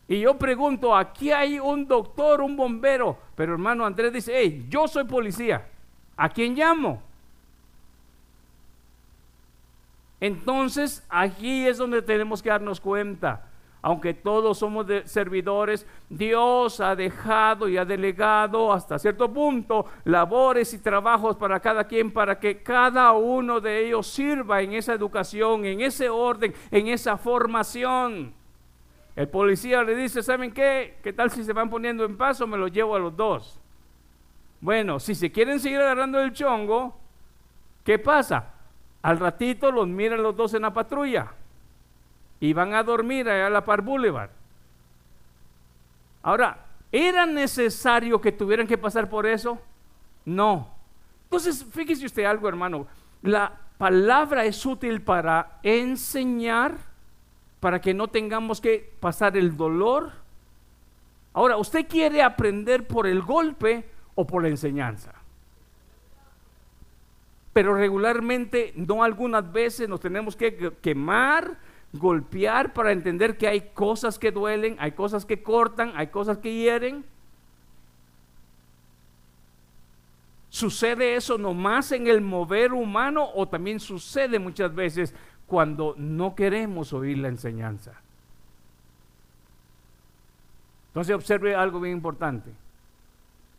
Y 0.06 0.20
yo 0.20 0.36
pregunto, 0.38 0.94
aquí 0.94 1.32
hay 1.32 1.58
un 1.58 1.86
doctor, 1.86 2.42
un 2.42 2.56
bombero, 2.56 3.18
pero 3.34 3.52
hermano 3.52 3.86
Andrés 3.86 4.12
dice, 4.12 4.32
hey, 4.34 4.66
yo 4.68 4.86
soy 4.86 5.04
policía, 5.04 5.66
¿a 6.16 6.28
quién 6.28 6.54
llamo? 6.54 7.02
Entonces, 10.20 11.04
aquí 11.08 11.66
es 11.66 11.78
donde 11.78 12.02
tenemos 12.02 12.42
que 12.42 12.48
darnos 12.48 12.80
cuenta. 12.80 13.48
Aunque 13.82 14.14
todos 14.14 14.56
somos 14.56 14.86
servidores, 15.04 15.86
Dios 16.08 16.80
ha 16.80 16.96
dejado 16.96 17.68
y 17.68 17.76
ha 17.76 17.84
delegado 17.84 18.72
hasta 18.72 18.98
cierto 18.98 19.30
punto 19.30 19.84
labores 20.04 20.72
y 20.72 20.78
trabajos 20.78 21.36
para 21.36 21.60
cada 21.60 21.84
quien, 21.84 22.10
para 22.10 22.40
que 22.40 22.62
cada 22.62 23.12
uno 23.12 23.60
de 23.60 23.86
ellos 23.86 24.06
sirva 24.06 24.62
en 24.62 24.72
esa 24.72 24.94
educación, 24.94 25.66
en 25.66 25.82
ese 25.82 26.08
orden, 26.08 26.54
en 26.70 26.88
esa 26.88 27.18
formación. 27.18 28.32
El 29.16 29.28
policía 29.28 29.82
le 29.84 29.94
dice, 29.94 30.22
¿saben 30.22 30.52
qué? 30.52 30.98
¿Qué 31.02 31.12
tal 31.12 31.30
si 31.30 31.44
se 31.44 31.52
van 31.52 31.70
poniendo 31.70 32.04
en 32.04 32.16
paso? 32.16 32.46
Me 32.46 32.58
lo 32.58 32.68
llevo 32.68 32.96
a 32.96 32.98
los 32.98 33.16
dos. 33.16 33.60
Bueno, 34.60 34.98
si 34.98 35.14
se 35.14 35.30
quieren 35.30 35.60
seguir 35.60 35.78
agarrando 35.80 36.20
el 36.20 36.32
chongo, 36.32 36.98
¿qué 37.84 37.98
pasa? 37.98 38.54
Al 39.02 39.18
ratito 39.18 39.70
los 39.70 39.86
miran 39.86 40.22
los 40.22 40.34
dos 40.34 40.54
en 40.54 40.62
la 40.62 40.72
patrulla 40.72 41.32
y 42.40 42.52
van 42.52 42.74
a 42.74 42.82
dormir 42.82 43.28
allá 43.28 43.46
a 43.46 43.50
la 43.50 43.64
Par 43.64 43.82
Boulevard. 43.82 44.30
Ahora, 46.22 46.64
¿era 46.90 47.26
necesario 47.26 48.20
que 48.20 48.32
tuvieran 48.32 48.66
que 48.66 48.78
pasar 48.78 49.08
por 49.08 49.26
eso? 49.26 49.58
No. 50.24 50.74
Entonces, 51.24 51.66
fíjese 51.70 52.06
usted 52.06 52.24
algo, 52.24 52.48
hermano. 52.48 52.86
La 53.22 53.52
palabra 53.76 54.44
es 54.44 54.64
útil 54.64 55.02
para 55.02 55.58
enseñar, 55.62 56.76
para 57.64 57.80
que 57.80 57.94
no 57.94 58.08
tengamos 58.08 58.60
que 58.60 58.92
pasar 59.00 59.38
el 59.38 59.56
dolor. 59.56 60.12
Ahora, 61.32 61.56
¿usted 61.56 61.88
quiere 61.88 62.22
aprender 62.22 62.86
por 62.86 63.06
el 63.06 63.22
golpe 63.22 63.88
o 64.14 64.26
por 64.26 64.42
la 64.42 64.50
enseñanza? 64.50 65.14
pero 67.54 67.74
regularmente, 67.74 68.74
no 68.76 69.02
algunas 69.02 69.50
veces 69.50 69.88
nos 69.88 70.00
tenemos 70.00 70.36
que 70.36 70.74
quemar, 70.82 71.56
golpear 71.94 72.74
para 72.74 72.92
entender 72.92 73.38
que 73.38 73.48
hay 73.48 73.70
cosas 73.72 74.18
que 74.18 74.30
duelen, 74.30 74.76
hay 74.78 74.92
cosas 74.92 75.24
que 75.24 75.42
cortan, 75.42 75.92
hay 75.94 76.08
cosas 76.08 76.36
que 76.36 76.52
hieren. 76.52 77.02
¿Sucede 80.50 81.14
eso 81.14 81.38
nomás 81.38 81.92
en 81.92 82.08
el 82.08 82.20
mover 82.20 82.74
humano 82.74 83.26
o 83.34 83.48
también 83.48 83.80
sucede 83.80 84.38
muchas 84.38 84.74
veces 84.74 85.14
cuando 85.54 85.94
no 85.96 86.34
queremos 86.34 86.92
oír 86.92 87.18
la 87.18 87.28
enseñanza? 87.28 87.92
Entonces 90.88 91.14
observe 91.14 91.54
algo 91.54 91.78
bien 91.78 91.94
importante 91.94 92.50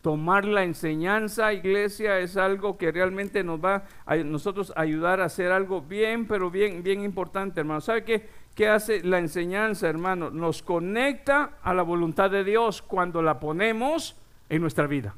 tomar 0.01 0.43
la 0.43 0.63
enseñanza, 0.63 1.53
iglesia, 1.53 2.19
es 2.19 2.35
algo 2.35 2.77
que 2.77 2.91
realmente 2.91 3.45
nos 3.45 3.63
va 3.63 3.85
a 4.05 4.17
nosotros 4.17 4.73
ayudar 4.75 5.21
a 5.21 5.25
hacer 5.25 5.53
algo 5.53 5.81
bien, 5.81 6.27
pero 6.27 6.51
bien, 6.51 6.83
bien 6.83 7.01
importante, 7.01 7.61
hermano. 7.61 7.79
¿Sabe 7.79 8.03
qué, 8.03 8.29
qué 8.53 8.67
hace 8.67 9.01
la 9.03 9.19
enseñanza, 9.19 9.87
hermano? 9.87 10.29
Nos 10.29 10.61
conecta 10.61 11.53
a 11.63 11.73
la 11.73 11.81
voluntad 11.81 12.29
de 12.29 12.43
Dios 12.43 12.81
cuando 12.81 13.21
la 13.21 13.39
ponemos 13.39 14.17
en 14.49 14.61
nuestra 14.61 14.85
vida. 14.85 15.15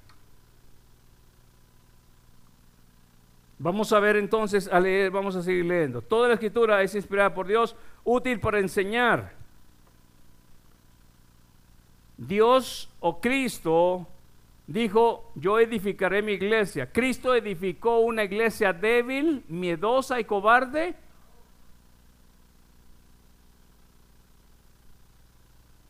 Vamos 3.59 3.91
a 3.91 3.99
ver 3.99 4.17
entonces, 4.17 4.67
a 4.71 4.79
leer, 4.79 5.09
vamos 5.09 5.35
a 5.35 5.41
seguir 5.41 5.65
leyendo. 5.65 6.01
Toda 6.01 6.27
la 6.27 6.35
escritura 6.35 6.81
es 6.83 6.93
inspirada 6.93 7.33
por 7.33 7.47
Dios, 7.47 7.75
útil 8.03 8.39
para 8.39 8.59
enseñar. 8.59 9.33
Dios 12.17 12.89
o 12.99 13.19
Cristo 13.19 14.07
dijo, 14.67 15.31
yo 15.35 15.59
edificaré 15.59 16.21
mi 16.21 16.33
iglesia. 16.33 16.91
Cristo 16.91 17.33
edificó 17.33 17.99
una 17.99 18.23
iglesia 18.23 18.73
débil, 18.73 19.43
miedosa 19.47 20.19
y 20.19 20.25
cobarde. 20.25 20.95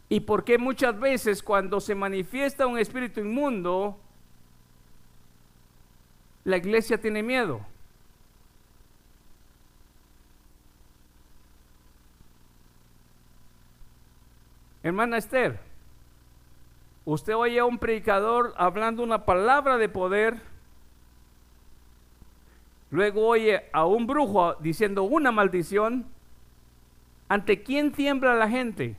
¿Y 0.09 0.21
por 0.21 0.45
qué 0.45 0.57
muchas 0.57 0.97
veces 0.97 1.43
cuando 1.43 1.81
se 1.81 1.95
manifiesta 1.95 2.65
un 2.65 2.77
espíritu 2.77 3.19
inmundo, 3.19 3.99
la 6.47 6.55
iglesia 6.55 6.97
tiene 6.97 7.21
miedo? 7.21 7.59
Hermana 14.81 15.17
Esther, 15.17 15.59
Usted 17.03 17.35
oye 17.35 17.59
a 17.59 17.65
un 17.65 17.77
predicador 17.77 18.53
hablando 18.57 19.01
una 19.01 19.23
palabra 19.23 19.77
de 19.77 19.87
poder, 19.87 20.41
luego 22.91 23.27
oye 23.27 23.63
a 23.71 23.85
un 23.85 24.07
brujo 24.07 24.55
diciendo 24.55 25.03
una 25.03 25.31
maldición. 25.31 26.05
¿Ante 27.29 27.63
quién 27.63 27.93
tiembla 27.93 28.35
la 28.35 28.49
gente? 28.49 28.97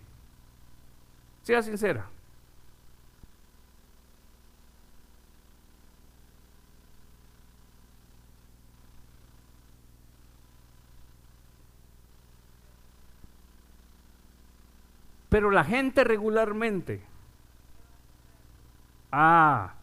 Sea 1.42 1.62
sincera. 1.62 2.08
Pero 15.28 15.50
la 15.50 15.64
gente 15.64 16.04
regularmente. 16.04 17.02
Ah, 19.12 19.74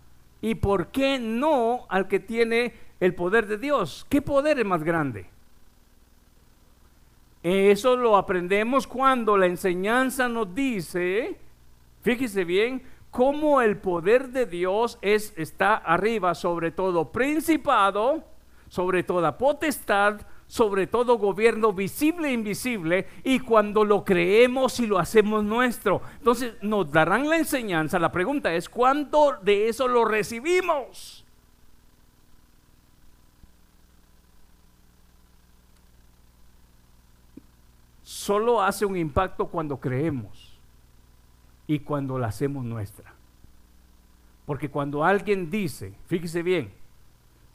¿y 0.42 0.56
por 0.56 0.88
qué 0.88 1.20
no 1.20 1.86
al 1.90 2.08
que 2.08 2.20
tiene 2.20 2.74
el 3.00 3.16
poder 3.16 3.48
de 3.48 3.58
Dios? 3.58 4.06
¿Qué 4.10 4.22
poder 4.22 4.60
es 4.60 4.66
más 4.66 4.84
grande? 4.84 5.28
Eso 7.44 7.96
lo 7.96 8.18
aprendemos 8.18 8.88
cuando 8.88 9.38
la 9.38 9.46
enseñanza 9.46 10.28
nos 10.28 10.56
dice, 10.56 11.38
fíjese 12.02 12.44
bien, 12.44 12.82
cómo 13.12 13.62
el 13.62 13.78
poder 13.78 14.30
de 14.30 14.48
Dios 14.48 14.98
es, 15.02 15.32
está 15.38 15.76
arriba 15.76 16.34
sobre 16.34 16.72
todo 16.72 17.12
principado, 17.12 18.24
sobre 18.68 19.04
toda 19.04 19.38
potestad, 19.38 20.22
sobre 20.56 20.88
todo 20.88 21.18
gobierno 21.18 21.74
visible 21.74 22.30
e 22.30 22.32
invisible, 22.32 23.08
y 23.26 23.40
cuando 23.40 23.84
lo 23.84 24.06
creemos 24.06 24.80
y 24.80 24.88
lo 24.88 24.98
hacemos 24.98 25.44
nuestro. 25.44 26.02
Entonces 26.18 26.54
nos 26.62 26.90
darán 26.90 27.28
la 27.28 27.36
enseñanza. 27.36 28.00
La 28.00 28.10
pregunta 28.10 28.54
es, 28.54 28.70
¿cuánto 28.70 29.38
de 29.42 29.68
eso 29.68 29.90
lo 29.90 30.06
recibimos? 30.06 31.26
Solo 38.04 38.62
hace 38.62 38.86
un 38.86 38.96
impacto 38.96 39.48
cuando 39.48 39.78
creemos 39.78 40.58
y 41.68 41.80
cuando 41.80 42.18
la 42.18 42.28
hacemos 42.28 42.64
nuestra. 42.64 43.14
Porque 44.46 44.70
cuando 44.70 45.04
alguien 45.04 45.50
dice, 45.52 45.96
fíjese 46.08 46.44
bien, 46.44 46.85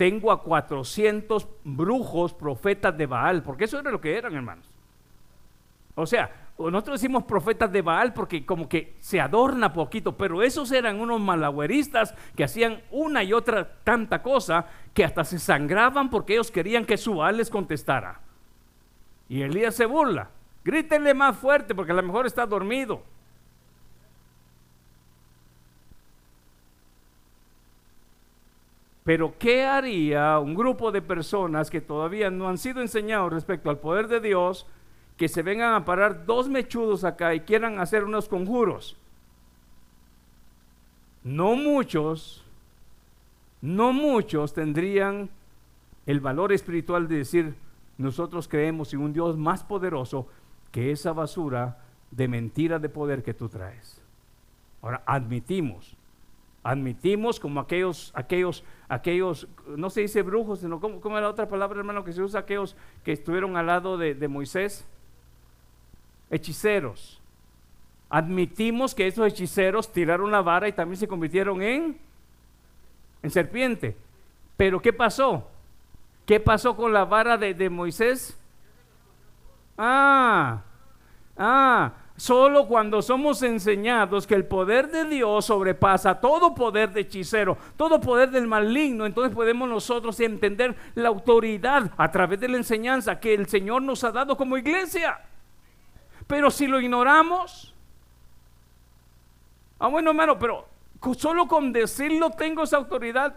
tengo 0.01 0.33
a 0.33 0.43
400 0.43 1.47
brujos, 1.63 2.33
profetas 2.33 2.97
de 2.97 3.05
Baal, 3.05 3.43
porque 3.43 3.65
eso 3.65 3.79
era 3.79 3.91
lo 3.91 4.01
que 4.01 4.17
eran, 4.17 4.35
hermanos. 4.35 4.65
O 5.95 6.07
sea, 6.07 6.49
nosotros 6.59 7.03
decimos 7.03 7.25
profetas 7.25 7.71
de 7.71 7.83
Baal 7.83 8.15
porque 8.15 8.47
como 8.47 8.67
que 8.67 8.97
se 9.01 9.21
adorna 9.21 9.75
poquito, 9.75 10.17
pero 10.17 10.43
esos 10.43 10.73
eran 10.73 10.99
unos 11.01 11.21
malagüeristas 11.21 12.15
que 12.35 12.45
hacían 12.45 12.81
una 12.91 13.23
y 13.23 13.35
otra 13.35 13.75
tanta 13.85 14.23
cosa 14.23 14.65
que 14.95 15.05
hasta 15.05 15.23
se 15.23 15.39
sangraban 15.39 16.09
porque 16.09 16.33
ellos 16.33 16.51
querían 16.51 16.87
que 16.87 16.97
su 16.97 17.17
Baal 17.17 17.37
les 17.37 17.51
contestara. 17.51 18.23
Y 19.29 19.43
Elías 19.43 19.75
se 19.75 19.85
burla. 19.85 20.31
Grítenle 20.65 21.13
más 21.13 21.37
fuerte 21.37 21.75
porque 21.75 21.93
a 21.93 21.97
lo 21.97 22.03
mejor 22.03 22.25
está 22.25 22.47
dormido. 22.47 23.03
Pero 29.05 29.35
¿qué 29.39 29.65
haría 29.65 30.39
un 30.39 30.55
grupo 30.55 30.93
de 30.93 31.03
personas 31.03 31.71
que 31.71 31.81
todavía 31.81 32.31
no 32.31 32.49
han 32.49 32.59
sido 32.59 32.81
enseñados 32.81 33.33
respecto 33.33 33.71
al 33.71 33.79
poder 33.79 34.09
de 34.09 34.21
Dios, 34.21 34.67
que 35.17 35.29
se 35.29 35.43
vengan 35.43 35.75
a 35.75 35.85
parar 35.85 36.27
dos 36.27 36.49
mechudos 36.49 37.05
acá 37.05 37.35
y 37.35 37.41
quieran 37.41 37.79
hacer 37.79 38.05
unos 38.05 38.29
conjuros? 38.29 38.97
No 41.25 41.57
muchos, 41.57 42.45
no 43.61 43.93
muchos 43.93 44.55
tendrían 44.55 45.31
el 46.07 46.21
valor 46.21 46.53
espiritual 46.53 47.09
de 47.09 47.17
decir, 47.17 47.55
nosotros 47.99 48.49
creemos 48.49 48.93
en 48.95 49.01
un 49.01 49.13
Dios 49.13 49.37
más 49.37 49.63
poderoso 49.63 50.27
que 50.73 50.91
esa 50.91 51.13
basura 51.13 51.79
de 52.11 52.29
mentira 52.29 52.79
de 52.79 52.89
poder 52.89 53.23
que 53.23 53.35
tú 53.35 53.49
traes. 53.49 54.01
Ahora, 54.83 55.03
admitimos, 55.07 55.97
admitimos 56.63 57.41
como 57.41 57.61
aquellos, 57.61 58.13
aquellos 58.15 58.65
aquellos, 58.91 59.47
no 59.77 59.89
se 59.89 60.01
dice 60.01 60.21
brujos, 60.23 60.61
sino 60.61 60.81
¿cómo, 60.81 61.01
cómo 61.01 61.17
era 61.17 61.29
la 61.29 61.33
otra 61.33 61.49
palabra, 61.49 61.79
hermano, 61.79 62.05
que 62.05 62.13
se 62.13 62.21
usa 62.21 62.41
aquellos 62.41 62.75
que 63.05 63.13
estuvieron 63.13 63.57
al 63.57 63.67
lado 63.67 63.97
de, 63.97 64.17
de 64.17 64.27
Moisés? 64.27 64.85
Hechiceros. 66.29 67.23
Admitimos 68.09 68.93
que 68.93 69.07
esos 69.07 69.25
hechiceros 69.29 69.93
tiraron 69.93 70.33
la 70.33 70.43
vara 70.43 70.67
y 70.67 70.73
también 70.73 70.99
se 70.99 71.07
convirtieron 71.07 71.63
en, 71.63 71.99
en 73.23 73.31
serpiente. 73.31 73.97
Pero 74.57 74.83
¿qué 74.83 74.93
pasó? 74.93 75.47
¿Qué 76.27 76.41
pasó 76.41 76.75
con 76.75 76.93
la 76.93 77.05
vara 77.05 77.37
de, 77.37 77.55
de 77.55 77.71
Moisés? 77.71 78.37
Ah, 79.79 80.63
ah, 81.39 81.93
Solo 82.21 82.69
cuando 82.69 83.01
somos 83.01 83.43
enseñados 83.43 84.27
que 84.27 84.35
el 84.35 84.45
poder 84.45 84.91
de 84.91 85.07
Dios 85.07 85.47
sobrepasa 85.47 86.21
todo 86.21 86.55
poder 86.55 86.93
de 86.93 87.01
hechicero, 87.01 87.57
todo 87.79 87.99
poder 87.99 88.31
del 88.31 88.47
maligno, 88.47 89.07
entonces 89.07 89.35
podemos 89.35 89.67
nosotros 89.67 90.21
entender 90.21 90.77
la 90.97 91.09
autoridad 91.09 91.91
a 91.97 92.11
través 92.11 92.39
de 92.39 92.49
la 92.49 92.59
enseñanza 92.59 93.19
que 93.19 93.33
el 93.33 93.47
Señor 93.47 93.81
nos 93.81 94.05
ha 94.05 94.13
dado 94.13 94.37
como 94.37 94.59
iglesia. 94.59 95.19
Pero 96.27 96.51
si 96.51 96.67
lo 96.67 96.79
ignoramos, 96.79 97.75
ah 99.79 99.89
bueno 99.89 100.11
hermano, 100.11 100.39
pero 100.39 100.69
solo 101.17 101.49
con 101.49 101.73
decirlo 101.73 102.29
tengo 102.29 102.65
esa 102.65 102.77
autoridad. 102.77 103.35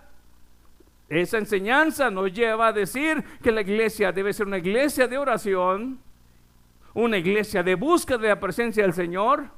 Esa 1.07 1.37
enseñanza 1.37 2.11
nos 2.11 2.33
lleva 2.33 2.67
a 2.67 2.73
decir 2.73 3.23
que 3.41 3.53
la 3.53 3.61
iglesia 3.61 4.11
debe 4.11 4.33
ser 4.33 4.45
una 4.45 4.57
iglesia 4.57 5.07
de 5.07 5.17
oración 5.17 6.01
una 6.93 7.17
iglesia 7.17 7.63
de 7.63 7.75
búsqueda 7.75 8.17
de 8.17 8.27
la 8.29 8.39
presencia 8.39 8.83
del 8.83 8.93
Señor. 8.93 9.49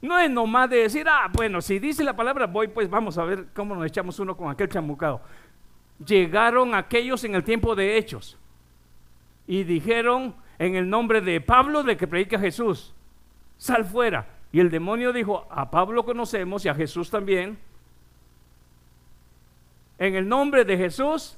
No 0.00 0.18
es 0.18 0.30
nomás 0.30 0.70
de 0.70 0.78
decir, 0.78 1.06
ah, 1.08 1.28
bueno, 1.32 1.60
si 1.60 1.78
dice 1.78 2.04
la 2.04 2.14
palabra 2.14 2.46
voy, 2.46 2.68
pues 2.68 2.88
vamos 2.88 3.18
a 3.18 3.24
ver 3.24 3.46
cómo 3.54 3.74
nos 3.74 3.86
echamos 3.86 4.18
uno 4.20 4.36
con 4.36 4.50
aquel 4.50 4.68
chamucado. 4.68 5.20
Llegaron 6.04 6.74
aquellos 6.74 7.24
en 7.24 7.34
el 7.34 7.42
tiempo 7.42 7.74
de 7.74 7.96
hechos 7.96 8.38
y 9.46 9.64
dijeron 9.64 10.36
en 10.58 10.76
el 10.76 10.88
nombre 10.88 11.20
de 11.20 11.40
Pablo 11.40 11.82
de 11.82 11.96
que 11.96 12.06
predica 12.06 12.38
Jesús, 12.38 12.94
sal 13.56 13.84
fuera. 13.84 14.26
Y 14.52 14.60
el 14.60 14.70
demonio 14.70 15.12
dijo, 15.12 15.46
a 15.50 15.70
Pablo 15.70 16.04
conocemos 16.04 16.64
y 16.64 16.68
a 16.68 16.74
Jesús 16.74 17.10
también. 17.10 17.58
En 19.98 20.14
el 20.14 20.28
nombre 20.28 20.64
de 20.64 20.76
Jesús 20.76 21.36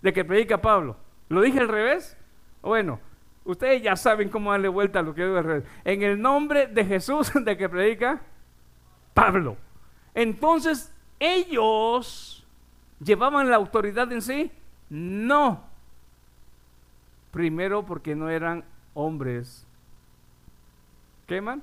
de 0.00 0.12
que 0.12 0.24
predica 0.24 0.60
Pablo. 0.60 0.96
¿Lo 1.28 1.42
dije 1.42 1.60
al 1.60 1.68
revés? 1.68 2.16
Bueno, 2.62 3.00
Ustedes 3.48 3.80
ya 3.80 3.96
saben 3.96 4.28
cómo 4.28 4.50
darle 4.50 4.68
vuelta 4.68 4.98
a 4.98 5.02
lo 5.02 5.14
que 5.14 5.24
digo 5.24 5.40
En 5.82 6.02
el 6.02 6.20
nombre 6.20 6.66
de 6.66 6.84
Jesús 6.84 7.32
de 7.44 7.56
que 7.56 7.66
predica 7.66 8.20
Pablo. 9.14 9.56
Entonces, 10.12 10.94
ellos 11.18 12.46
llevaban 13.00 13.48
la 13.48 13.56
autoridad 13.56 14.12
en 14.12 14.20
sí? 14.20 14.52
No. 14.90 15.64
Primero 17.30 17.86
porque 17.86 18.14
no 18.14 18.28
eran 18.28 18.64
hombres. 18.92 19.66
¿Qué 21.26 21.40
man? 21.40 21.62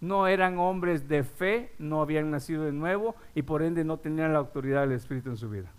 No 0.00 0.28
eran 0.28 0.60
hombres 0.60 1.08
de 1.08 1.24
fe, 1.24 1.72
no 1.80 2.00
habían 2.00 2.30
nacido 2.30 2.62
de 2.62 2.72
nuevo 2.72 3.16
y 3.34 3.42
por 3.42 3.62
ende 3.62 3.82
no 3.82 3.96
tenían 3.96 4.32
la 4.32 4.38
autoridad 4.38 4.82
del 4.82 4.92
Espíritu 4.92 5.30
en 5.30 5.36
su 5.36 5.50
vida 5.50 5.72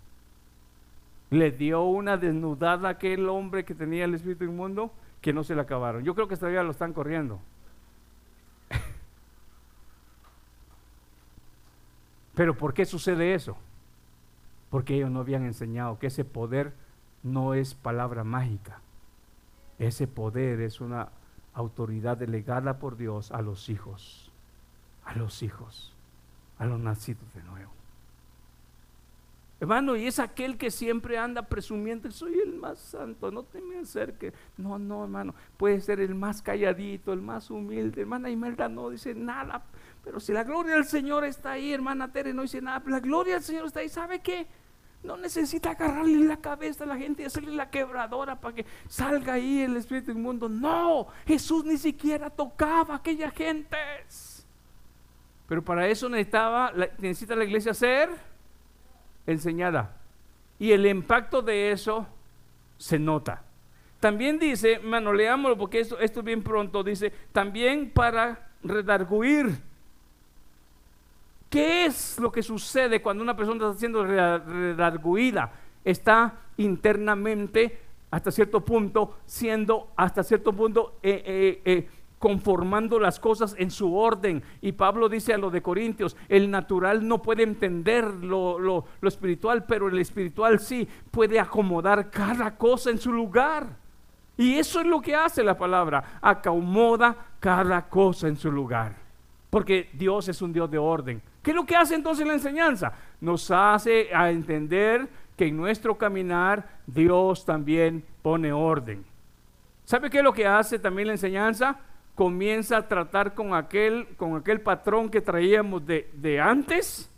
le 1.30 1.50
dio 1.50 1.82
una 1.84 2.16
desnudada 2.16 2.88
a 2.88 2.92
aquel 2.92 3.28
hombre 3.28 3.64
que 3.64 3.74
tenía 3.74 4.04
el 4.04 4.14
espíritu 4.14 4.44
inmundo 4.44 4.92
que 5.20 5.32
no 5.32 5.42
se 5.44 5.54
le 5.54 5.60
acabaron. 5.60 6.04
Yo 6.04 6.14
creo 6.14 6.28
que 6.28 6.36
todavía 6.36 6.62
lo 6.62 6.70
están 6.70 6.92
corriendo. 6.92 7.40
Pero 12.34 12.56
¿por 12.56 12.74
qué 12.74 12.84
sucede 12.84 13.34
eso? 13.34 13.56
Porque 14.70 14.94
ellos 14.94 15.10
no 15.10 15.20
habían 15.20 15.44
enseñado 15.44 15.98
que 15.98 16.06
ese 16.08 16.24
poder 16.24 16.74
no 17.22 17.54
es 17.54 17.74
palabra 17.74 18.22
mágica. 18.24 18.80
Ese 19.78 20.06
poder 20.06 20.60
es 20.60 20.80
una 20.80 21.08
autoridad 21.54 22.16
delegada 22.16 22.78
por 22.78 22.96
Dios 22.96 23.32
a 23.32 23.42
los 23.42 23.68
hijos, 23.68 24.30
a 25.04 25.14
los 25.16 25.42
hijos, 25.42 25.92
a 26.58 26.66
los 26.66 26.78
nacidos 26.78 27.34
de 27.34 27.42
nuevo. 27.42 27.75
Hermano, 29.58 29.96
y 29.96 30.06
es 30.06 30.18
aquel 30.18 30.58
que 30.58 30.70
siempre 30.70 31.16
anda 31.16 31.40
presumiendo, 31.40 32.10
soy 32.10 32.38
el 32.40 32.52
más 32.54 32.78
santo, 32.78 33.30
no 33.30 33.42
te 33.42 33.62
me 33.62 33.78
acerques. 33.78 34.34
No, 34.58 34.78
no, 34.78 35.04
hermano, 35.04 35.34
puede 35.56 35.80
ser 35.80 36.00
el 36.00 36.14
más 36.14 36.42
calladito, 36.42 37.12
el 37.14 37.22
más 37.22 37.50
humilde. 37.50 38.02
Hermana 38.02 38.28
Imelda 38.28 38.68
no 38.68 38.90
dice 38.90 39.14
nada, 39.14 39.64
pero 40.04 40.20
si 40.20 40.34
la 40.34 40.44
gloria 40.44 40.74
del 40.74 40.84
Señor 40.84 41.24
está 41.24 41.52
ahí, 41.52 41.72
hermana 41.72 42.12
Tere 42.12 42.34
no 42.34 42.42
dice 42.42 42.60
nada, 42.60 42.82
la 42.86 43.00
gloria 43.00 43.34
del 43.34 43.42
Señor 43.42 43.66
está 43.66 43.80
ahí, 43.80 43.88
¿sabe 43.88 44.20
qué? 44.20 44.46
No 45.02 45.16
necesita 45.16 45.70
agarrarle 45.70 46.26
la 46.26 46.36
cabeza 46.36 46.84
a 46.84 46.86
la 46.86 46.98
gente 46.98 47.22
y 47.22 47.26
hacerle 47.26 47.52
la 47.52 47.70
quebradora 47.70 48.38
para 48.38 48.56
que 48.56 48.66
salga 48.88 49.34
ahí 49.34 49.62
el 49.62 49.76
espíritu 49.76 50.10
inmundo. 50.10 50.50
No, 50.50 51.06
Jesús 51.26 51.64
ni 51.64 51.78
siquiera 51.78 52.28
tocaba 52.28 52.94
a 52.94 52.96
aquella 52.98 53.30
gente. 53.30 53.78
Pero 55.48 55.64
para 55.64 55.88
eso 55.88 56.10
necesitaba, 56.10 56.72
necesita 56.98 57.34
la 57.36 57.44
iglesia 57.44 57.72
ser 57.72 58.35
enseñada. 59.26 59.96
Y 60.58 60.72
el 60.72 60.86
impacto 60.86 61.42
de 61.42 61.72
eso 61.72 62.06
se 62.78 62.98
nota. 62.98 63.42
También 64.00 64.38
dice, 64.38 64.74
hermano, 64.74 65.12
leámoslo 65.12 65.56
porque 65.56 65.80
esto, 65.80 65.98
esto 65.98 66.22
bien 66.22 66.42
pronto, 66.42 66.82
dice, 66.82 67.12
también 67.32 67.90
para 67.90 68.50
redarguir. 68.62 69.58
¿Qué 71.48 71.86
es 71.86 72.18
lo 72.18 72.30
que 72.30 72.42
sucede 72.42 73.00
cuando 73.00 73.22
una 73.22 73.36
persona 73.36 73.66
está 73.68 73.78
siendo 73.78 74.04
redarguida? 74.04 75.52
Está 75.84 76.34
internamente, 76.56 77.78
hasta 78.10 78.30
cierto 78.30 78.64
punto, 78.64 79.18
siendo 79.26 79.88
hasta 79.96 80.22
cierto 80.22 80.52
punto 80.52 80.98
eh, 81.02 81.22
eh, 81.24 81.62
eh, 81.64 81.88
conformando 82.18 82.98
las 82.98 83.20
cosas 83.20 83.54
en 83.58 83.70
su 83.70 83.96
orden. 83.96 84.42
Y 84.60 84.72
Pablo 84.72 85.08
dice 85.08 85.34
a 85.34 85.38
los 85.38 85.52
de 85.52 85.62
Corintios, 85.62 86.16
el 86.28 86.50
natural 86.50 87.06
no 87.06 87.22
puede 87.22 87.42
entender 87.42 88.04
lo, 88.04 88.58
lo, 88.58 88.84
lo 89.00 89.08
espiritual, 89.08 89.64
pero 89.64 89.88
el 89.88 89.98
espiritual 89.98 90.60
sí 90.60 90.88
puede 91.10 91.38
acomodar 91.38 92.10
cada 92.10 92.56
cosa 92.56 92.90
en 92.90 92.98
su 92.98 93.12
lugar. 93.12 93.76
Y 94.36 94.56
eso 94.56 94.80
es 94.80 94.86
lo 94.86 95.00
que 95.00 95.14
hace 95.14 95.42
la 95.42 95.56
palabra, 95.56 96.18
acomoda 96.20 97.16
cada 97.40 97.88
cosa 97.88 98.28
en 98.28 98.36
su 98.36 98.50
lugar. 98.50 98.94
Porque 99.48 99.88
Dios 99.94 100.28
es 100.28 100.42
un 100.42 100.52
Dios 100.52 100.70
de 100.70 100.78
orden. 100.78 101.22
¿Qué 101.42 101.52
es 101.52 101.56
lo 101.56 101.64
que 101.64 101.76
hace 101.76 101.94
entonces 101.94 102.26
la 102.26 102.34
enseñanza? 102.34 102.92
Nos 103.20 103.50
hace 103.50 104.14
a 104.14 104.30
entender 104.30 105.08
que 105.36 105.46
en 105.46 105.56
nuestro 105.56 105.96
caminar 105.96 106.80
Dios 106.86 107.44
también 107.44 108.04
pone 108.20 108.52
orden. 108.52 109.04
¿Sabe 109.84 110.10
qué 110.10 110.18
es 110.18 110.24
lo 110.24 110.32
que 110.32 110.46
hace 110.46 110.78
también 110.78 111.06
la 111.06 111.14
enseñanza? 111.14 111.78
Comienza 112.16 112.78
a 112.78 112.88
tratar 112.88 113.34
con 113.34 113.54
aquel, 113.54 114.08
con 114.16 114.34
aquel 114.36 114.60
patrón 114.60 115.10
que 115.10 115.20
traíamos 115.20 115.86
de, 115.86 116.10
de 116.14 116.40
antes 116.40 117.08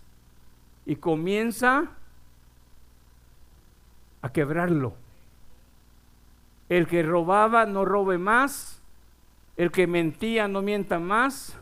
y 0.85 0.97
comienza 0.97 1.93
a 4.21 4.31
quebrarlo. 4.31 4.95
El 6.69 6.87
que 6.87 7.03
robaba 7.03 7.65
no 7.65 7.87
robe 7.87 8.19
más, 8.19 8.83
el 9.57 9.71
que 9.71 9.87
mentía 9.87 10.49
no 10.49 10.61
mienta 10.61 10.99
más. 10.99 11.59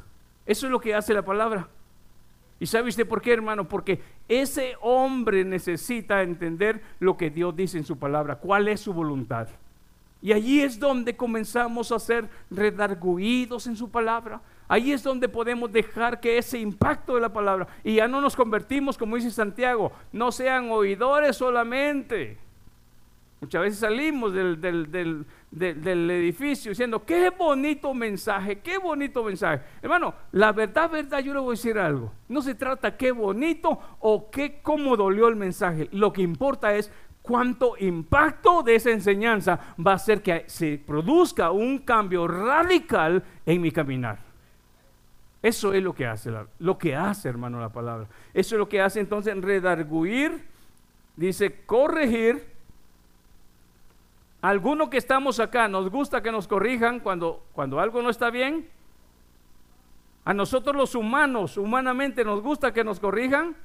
Eso 0.46 0.66
es 0.66 0.72
lo 0.72 0.80
que 0.80 0.94
hace 0.94 1.14
la 1.14 1.22
palabra. 1.22 1.68
¿Y 2.58 2.66
sabe 2.66 2.88
usted 2.88 3.06
por 3.06 3.20
qué, 3.20 3.32
hermano? 3.32 3.68
Porque 3.68 4.00
ese 4.28 4.76
hombre 4.80 5.44
necesita 5.44 6.22
entender 6.22 6.82
lo 7.00 7.16
que 7.16 7.30
Dios 7.30 7.54
dice 7.54 7.78
en 7.78 7.84
su 7.84 7.98
palabra, 7.98 8.36
cuál 8.36 8.68
es 8.68 8.80
su 8.80 8.92
voluntad. 8.92 9.48
Y 10.22 10.32
allí 10.32 10.60
es 10.60 10.78
donde 10.78 11.16
comenzamos 11.16 11.92
a 11.92 11.98
ser 11.98 12.28
redarguidos 12.50 13.66
en 13.66 13.76
su 13.76 13.90
palabra. 13.90 14.40
Ahí 14.68 14.92
es 14.92 15.02
donde 15.02 15.28
podemos 15.28 15.70
dejar 15.70 16.20
que 16.20 16.38
ese 16.38 16.58
impacto 16.58 17.14
de 17.14 17.20
la 17.20 17.32
palabra, 17.32 17.68
y 17.84 17.96
ya 17.96 18.08
no 18.08 18.20
nos 18.20 18.34
convertimos, 18.34 18.98
como 18.98 19.16
dice 19.16 19.30
Santiago, 19.30 19.92
no 20.12 20.32
sean 20.32 20.70
oidores 20.70 21.36
solamente, 21.36 22.38
Muchas 23.38 23.62
veces 23.62 23.78
salimos 23.80 24.32
del, 24.32 24.58
del, 24.60 26.10
edificio 26.10 26.70
diciendo, 26.70 27.04
qué 27.04 27.28
bonito 27.28 27.92
mensaje, 27.92 28.60
qué 28.60 28.78
bonito 28.78 29.22
mensaje. 29.22 29.62
Hermano, 29.82 30.14
la 30.32 30.52
verdad, 30.52 30.90
verdad, 30.90 31.18
yo 31.18 31.34
le 31.34 31.40
voy 31.40 31.50
a 31.50 31.58
decir 31.58 31.78
algo. 31.78 32.12
No 32.28 32.40
se 32.40 32.54
trata 32.54 32.96
qué 32.96 33.12
bonito 33.12 33.78
o 34.00 34.30
qué 34.30 34.60
cómo 34.62 34.96
dolió 34.96 35.28
el 35.28 35.36
mensaje. 35.36 35.88
Lo 35.92 36.14
que 36.14 36.22
importa 36.22 36.74
es 36.74 36.90
cuánto 37.26 37.76
impacto 37.78 38.62
de 38.62 38.76
esa 38.76 38.90
enseñanza 38.90 39.74
va 39.84 39.92
a 39.92 39.96
hacer 39.96 40.22
que 40.22 40.44
se 40.46 40.78
produzca 40.78 41.50
un 41.50 41.80
cambio 41.80 42.26
radical 42.28 43.22
en 43.44 43.60
mi 43.60 43.70
caminar. 43.70 44.20
Eso 45.42 45.72
es 45.74 45.82
lo 45.82 45.94
que 45.94 46.06
hace, 46.06 46.32
lo 46.58 46.78
que 46.78 46.96
hace, 46.96 47.28
hermano, 47.28 47.60
la 47.60 47.68
palabra. 47.68 48.08
Eso 48.32 48.54
es 48.54 48.58
lo 48.58 48.68
que 48.68 48.80
hace 48.80 49.00
entonces 49.00 49.36
redarguir, 49.40 50.46
dice 51.16 51.64
corregir, 51.66 52.56
Alguno 54.46 54.90
que 54.90 54.98
estamos 54.98 55.40
acá 55.40 55.66
nos 55.66 55.90
gusta 55.90 56.22
que 56.22 56.30
nos 56.30 56.46
corrijan 56.46 57.00
cuando, 57.00 57.44
cuando 57.52 57.80
algo 57.80 58.00
no 58.00 58.10
está 58.10 58.30
bien. 58.30 58.68
A 60.24 60.32
nosotros 60.34 60.76
los 60.76 60.94
humanos, 60.94 61.56
humanamente, 61.56 62.24
nos 62.24 62.40
gusta 62.42 62.72
que 62.72 62.84
nos 62.84 63.00
corrijan. 63.00 63.56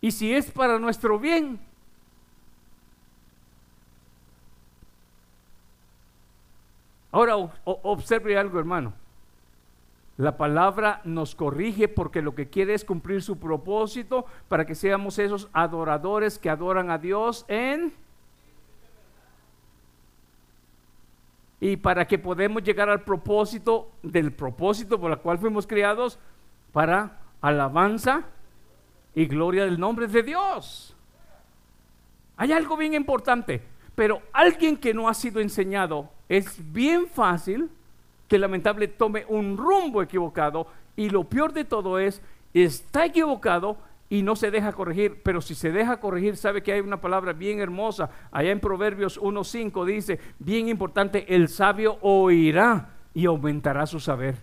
Y 0.00 0.10
si 0.12 0.32
es 0.32 0.50
para 0.50 0.78
nuestro 0.78 1.18
bien. 1.18 1.58
Ahora 7.10 7.36
observe 7.64 8.36
algo, 8.38 8.58
hermano. 8.58 8.92
La 10.18 10.36
palabra 10.36 11.00
nos 11.04 11.34
corrige 11.34 11.88
porque 11.88 12.22
lo 12.22 12.34
que 12.34 12.48
quiere 12.48 12.74
es 12.74 12.84
cumplir 12.84 13.22
su 13.22 13.38
propósito 13.38 14.26
para 14.48 14.66
que 14.66 14.74
seamos 14.74 15.18
esos 15.18 15.48
adoradores 15.52 16.38
que 16.38 16.50
adoran 16.50 16.90
a 16.90 16.98
Dios 16.98 17.44
en... 17.48 17.94
Y 21.60 21.76
para 21.76 22.06
que 22.06 22.18
podamos 22.18 22.62
llegar 22.62 22.88
al 22.88 23.02
propósito 23.02 23.90
del 24.02 24.32
propósito 24.32 25.00
por 25.00 25.10
el 25.10 25.18
cual 25.18 25.38
fuimos 25.38 25.66
creados 25.66 26.18
para 26.72 27.18
alabanza 27.40 28.24
y 29.18 29.26
gloria 29.26 29.64
del 29.64 29.80
nombre 29.80 30.06
de 30.06 30.22
Dios. 30.22 30.94
Hay 32.36 32.52
algo 32.52 32.76
bien 32.76 32.94
importante, 32.94 33.60
pero 33.96 34.22
alguien 34.32 34.76
que 34.76 34.94
no 34.94 35.08
ha 35.08 35.14
sido 35.14 35.40
enseñado 35.40 36.08
es 36.28 36.56
bien 36.72 37.08
fácil 37.08 37.68
que 38.28 38.38
lamentable 38.38 38.86
tome 38.86 39.24
un 39.26 39.56
rumbo 39.56 40.02
equivocado 40.02 40.68
y 40.94 41.10
lo 41.10 41.24
peor 41.24 41.52
de 41.52 41.64
todo 41.64 41.98
es, 41.98 42.22
está 42.54 43.06
equivocado 43.06 43.76
y 44.08 44.22
no 44.22 44.36
se 44.36 44.52
deja 44.52 44.72
corregir, 44.72 45.20
pero 45.24 45.40
si 45.40 45.56
se 45.56 45.72
deja 45.72 45.98
corregir, 45.98 46.36
sabe 46.36 46.62
que 46.62 46.74
hay 46.74 46.80
una 46.80 47.00
palabra 47.00 47.32
bien 47.32 47.58
hermosa, 47.58 48.10
allá 48.30 48.52
en 48.52 48.60
Proverbios 48.60 49.20
1.5 49.20 49.84
dice, 49.84 50.20
bien 50.38 50.68
importante, 50.68 51.34
el 51.34 51.48
sabio 51.48 51.98
oirá 52.02 52.90
y 53.14 53.26
aumentará 53.26 53.84
su 53.84 53.98
saber. 53.98 54.36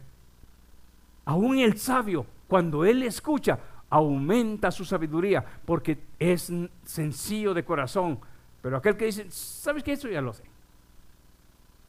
Aún 1.24 1.60
el 1.60 1.78
sabio, 1.78 2.26
cuando 2.50 2.84
él 2.84 3.04
escucha, 3.04 3.58
aumenta 3.90 4.72
su 4.72 4.86
sabiduría, 4.86 5.44
porque 5.66 5.98
es 6.20 6.52
sencillo 6.84 7.54
de 7.54 7.64
corazón. 7.64 8.20
Pero 8.62 8.78
aquel 8.78 8.98
que 8.98 9.06
dice, 9.06 9.26
¿sabes 9.30 9.84
qué? 9.84 9.94
Eso 9.94 10.10
ya 10.10 10.22
lo 10.22 10.34
sé. 10.34 10.44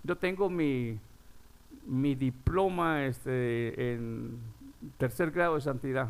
Yo 0.02 0.16
tengo 0.16 0.48
mi 0.48 0.98
mi 1.86 2.14
diploma 2.14 3.04
este, 3.04 3.94
en 3.94 4.38
tercer 4.98 5.30
grado 5.30 5.54
de 5.54 5.60
santidad. 5.60 6.08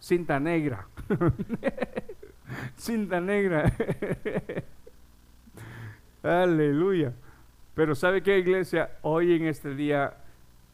Cinta 0.00 0.38
negra. 0.38 0.86
Cinta 2.76 3.20
negra. 3.20 3.72
Aleluya. 6.22 7.12
Pero 7.74 7.94
¿sabe 7.94 8.22
qué, 8.22 8.38
iglesia? 8.38 8.90
Hoy 9.02 9.34
en 9.34 9.46
este 9.46 9.74
día, 9.74 10.14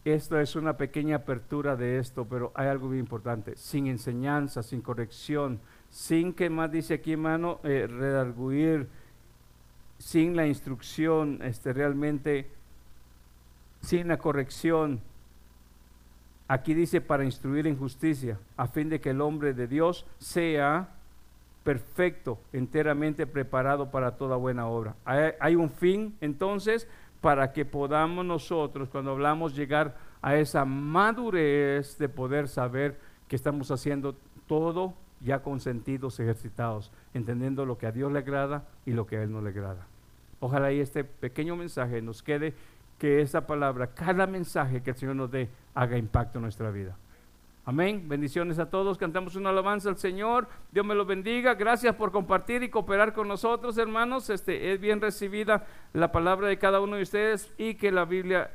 esto 0.05 0.41
es 0.41 0.57
una 0.57 0.77
pequeña 0.77 1.17
apertura 1.17 1.77
de 1.77 1.99
esto, 1.99 2.25
pero 2.25 2.53
hay 2.55 2.69
algo 2.69 2.89
bien 2.89 3.01
importante. 3.01 3.57
Sin 3.57 3.87
enseñanza, 3.87 4.63
sin 4.63 4.81
corrección, 4.81 5.61
sin 5.91 6.33
que 6.33 6.49
más 6.49 6.71
dice 6.73 6.95
aquí, 6.95 7.13
hermano, 7.13 7.61
eh, 7.65 7.87
redarguir, 7.87 8.89
sin 9.99 10.35
la 10.35 10.47
instrucción, 10.47 11.41
este, 11.43 11.73
realmente 11.73 12.49
sin 13.83 14.09
la 14.09 14.19
corrección. 14.19 15.01
Aquí 16.49 16.75
dice 16.75 17.01
para 17.01 17.25
instruir 17.25 17.67
en 17.67 17.77
justicia, 17.77 18.39
a 18.57 18.67
fin 18.67 18.89
de 18.89 19.01
que 19.01 19.11
el 19.11 19.21
hombre 19.21 19.53
de 19.53 19.67
Dios 19.67 20.07
sea 20.19 20.89
perfecto, 21.63 22.41
enteramente 22.53 23.27
preparado 23.27 23.91
para 23.91 24.17
toda 24.17 24.37
buena 24.37 24.67
obra. 24.67 24.97
Hay, 25.05 25.55
un 25.55 25.71
fin 25.71 26.17
entonces 26.21 26.89
para 27.21 27.53
que 27.53 27.65
podamos 27.65 28.25
nosotros, 28.25 28.89
cuando 28.89 29.13
hablamos, 29.13 29.55
llegar 29.55 29.97
a 30.23 30.37
esa 30.37 30.65
madurez 30.65 31.99
de 31.99 32.09
poder 32.09 32.49
saber 32.49 32.99
que 33.29 33.37
estamos 33.37 33.71
haciendo 33.71 34.17
todo 34.47 34.95
ya 35.21 35.43
con 35.43 35.61
sentidos 35.61 36.19
ejercitados, 36.19 36.91
entendiendo 37.13 37.67
lo 37.67 37.79
que 37.79 37.87
a 37.87 37.93
Dios 37.93 38.11
le 38.11 38.21
agrada 38.21 38.65
y 38.87 38.93
lo 38.93 39.07
que 39.07 39.19
a 39.19 39.23
Él 39.23 39.33
no 39.33 39.43
le 39.43 39.51
agrada. 39.51 39.87
Ojalá 40.41 40.73
y 40.73 40.81
este 40.81 41.05
pequeño 41.05 41.57
mensaje 41.57 42.01
nos 42.01 42.23
quede 42.23 42.55
que 42.99 43.21
esa 43.21 43.47
palabra, 43.47 43.89
cada 43.89 44.27
mensaje 44.27 44.83
que 44.83 44.91
el 44.91 44.97
Señor 44.97 45.17
nos 45.17 45.31
dé, 45.31 45.49
haga 45.75 45.99
impacto 45.99 46.39
en 46.39 46.43
nuestra 46.43 46.71
vida. 46.71 46.97
Amén. 47.71 48.09
Bendiciones 48.09 48.59
a 48.59 48.69
todos. 48.69 48.99
Cantamos 48.99 49.37
una 49.37 49.51
alabanza 49.51 49.89
al 49.89 49.97
Señor. 49.97 50.49
Dios 50.73 50.85
me 50.85 50.97
lo 50.97 51.07
bendiga. 51.07 51.55
Gracias 51.55 51.95
por 51.95 52.11
compartir 52.11 52.65
y 52.65 52.69
cooperar 52.69 53.13
con 53.13 53.29
nosotros, 53.29 53.79
hermanos. 53.79 54.29
Este 54.29 54.73
es 54.73 54.81
bien 54.81 55.01
recibida 55.01 55.65
la 55.93 56.11
palabra 56.11 56.49
de 56.49 56.59
cada 56.59 56.81
uno 56.81 56.97
de 56.97 57.03
ustedes 57.03 57.55
y 57.59 57.75
que 57.75 57.93
la 57.93 58.07
Biblia 58.07 58.51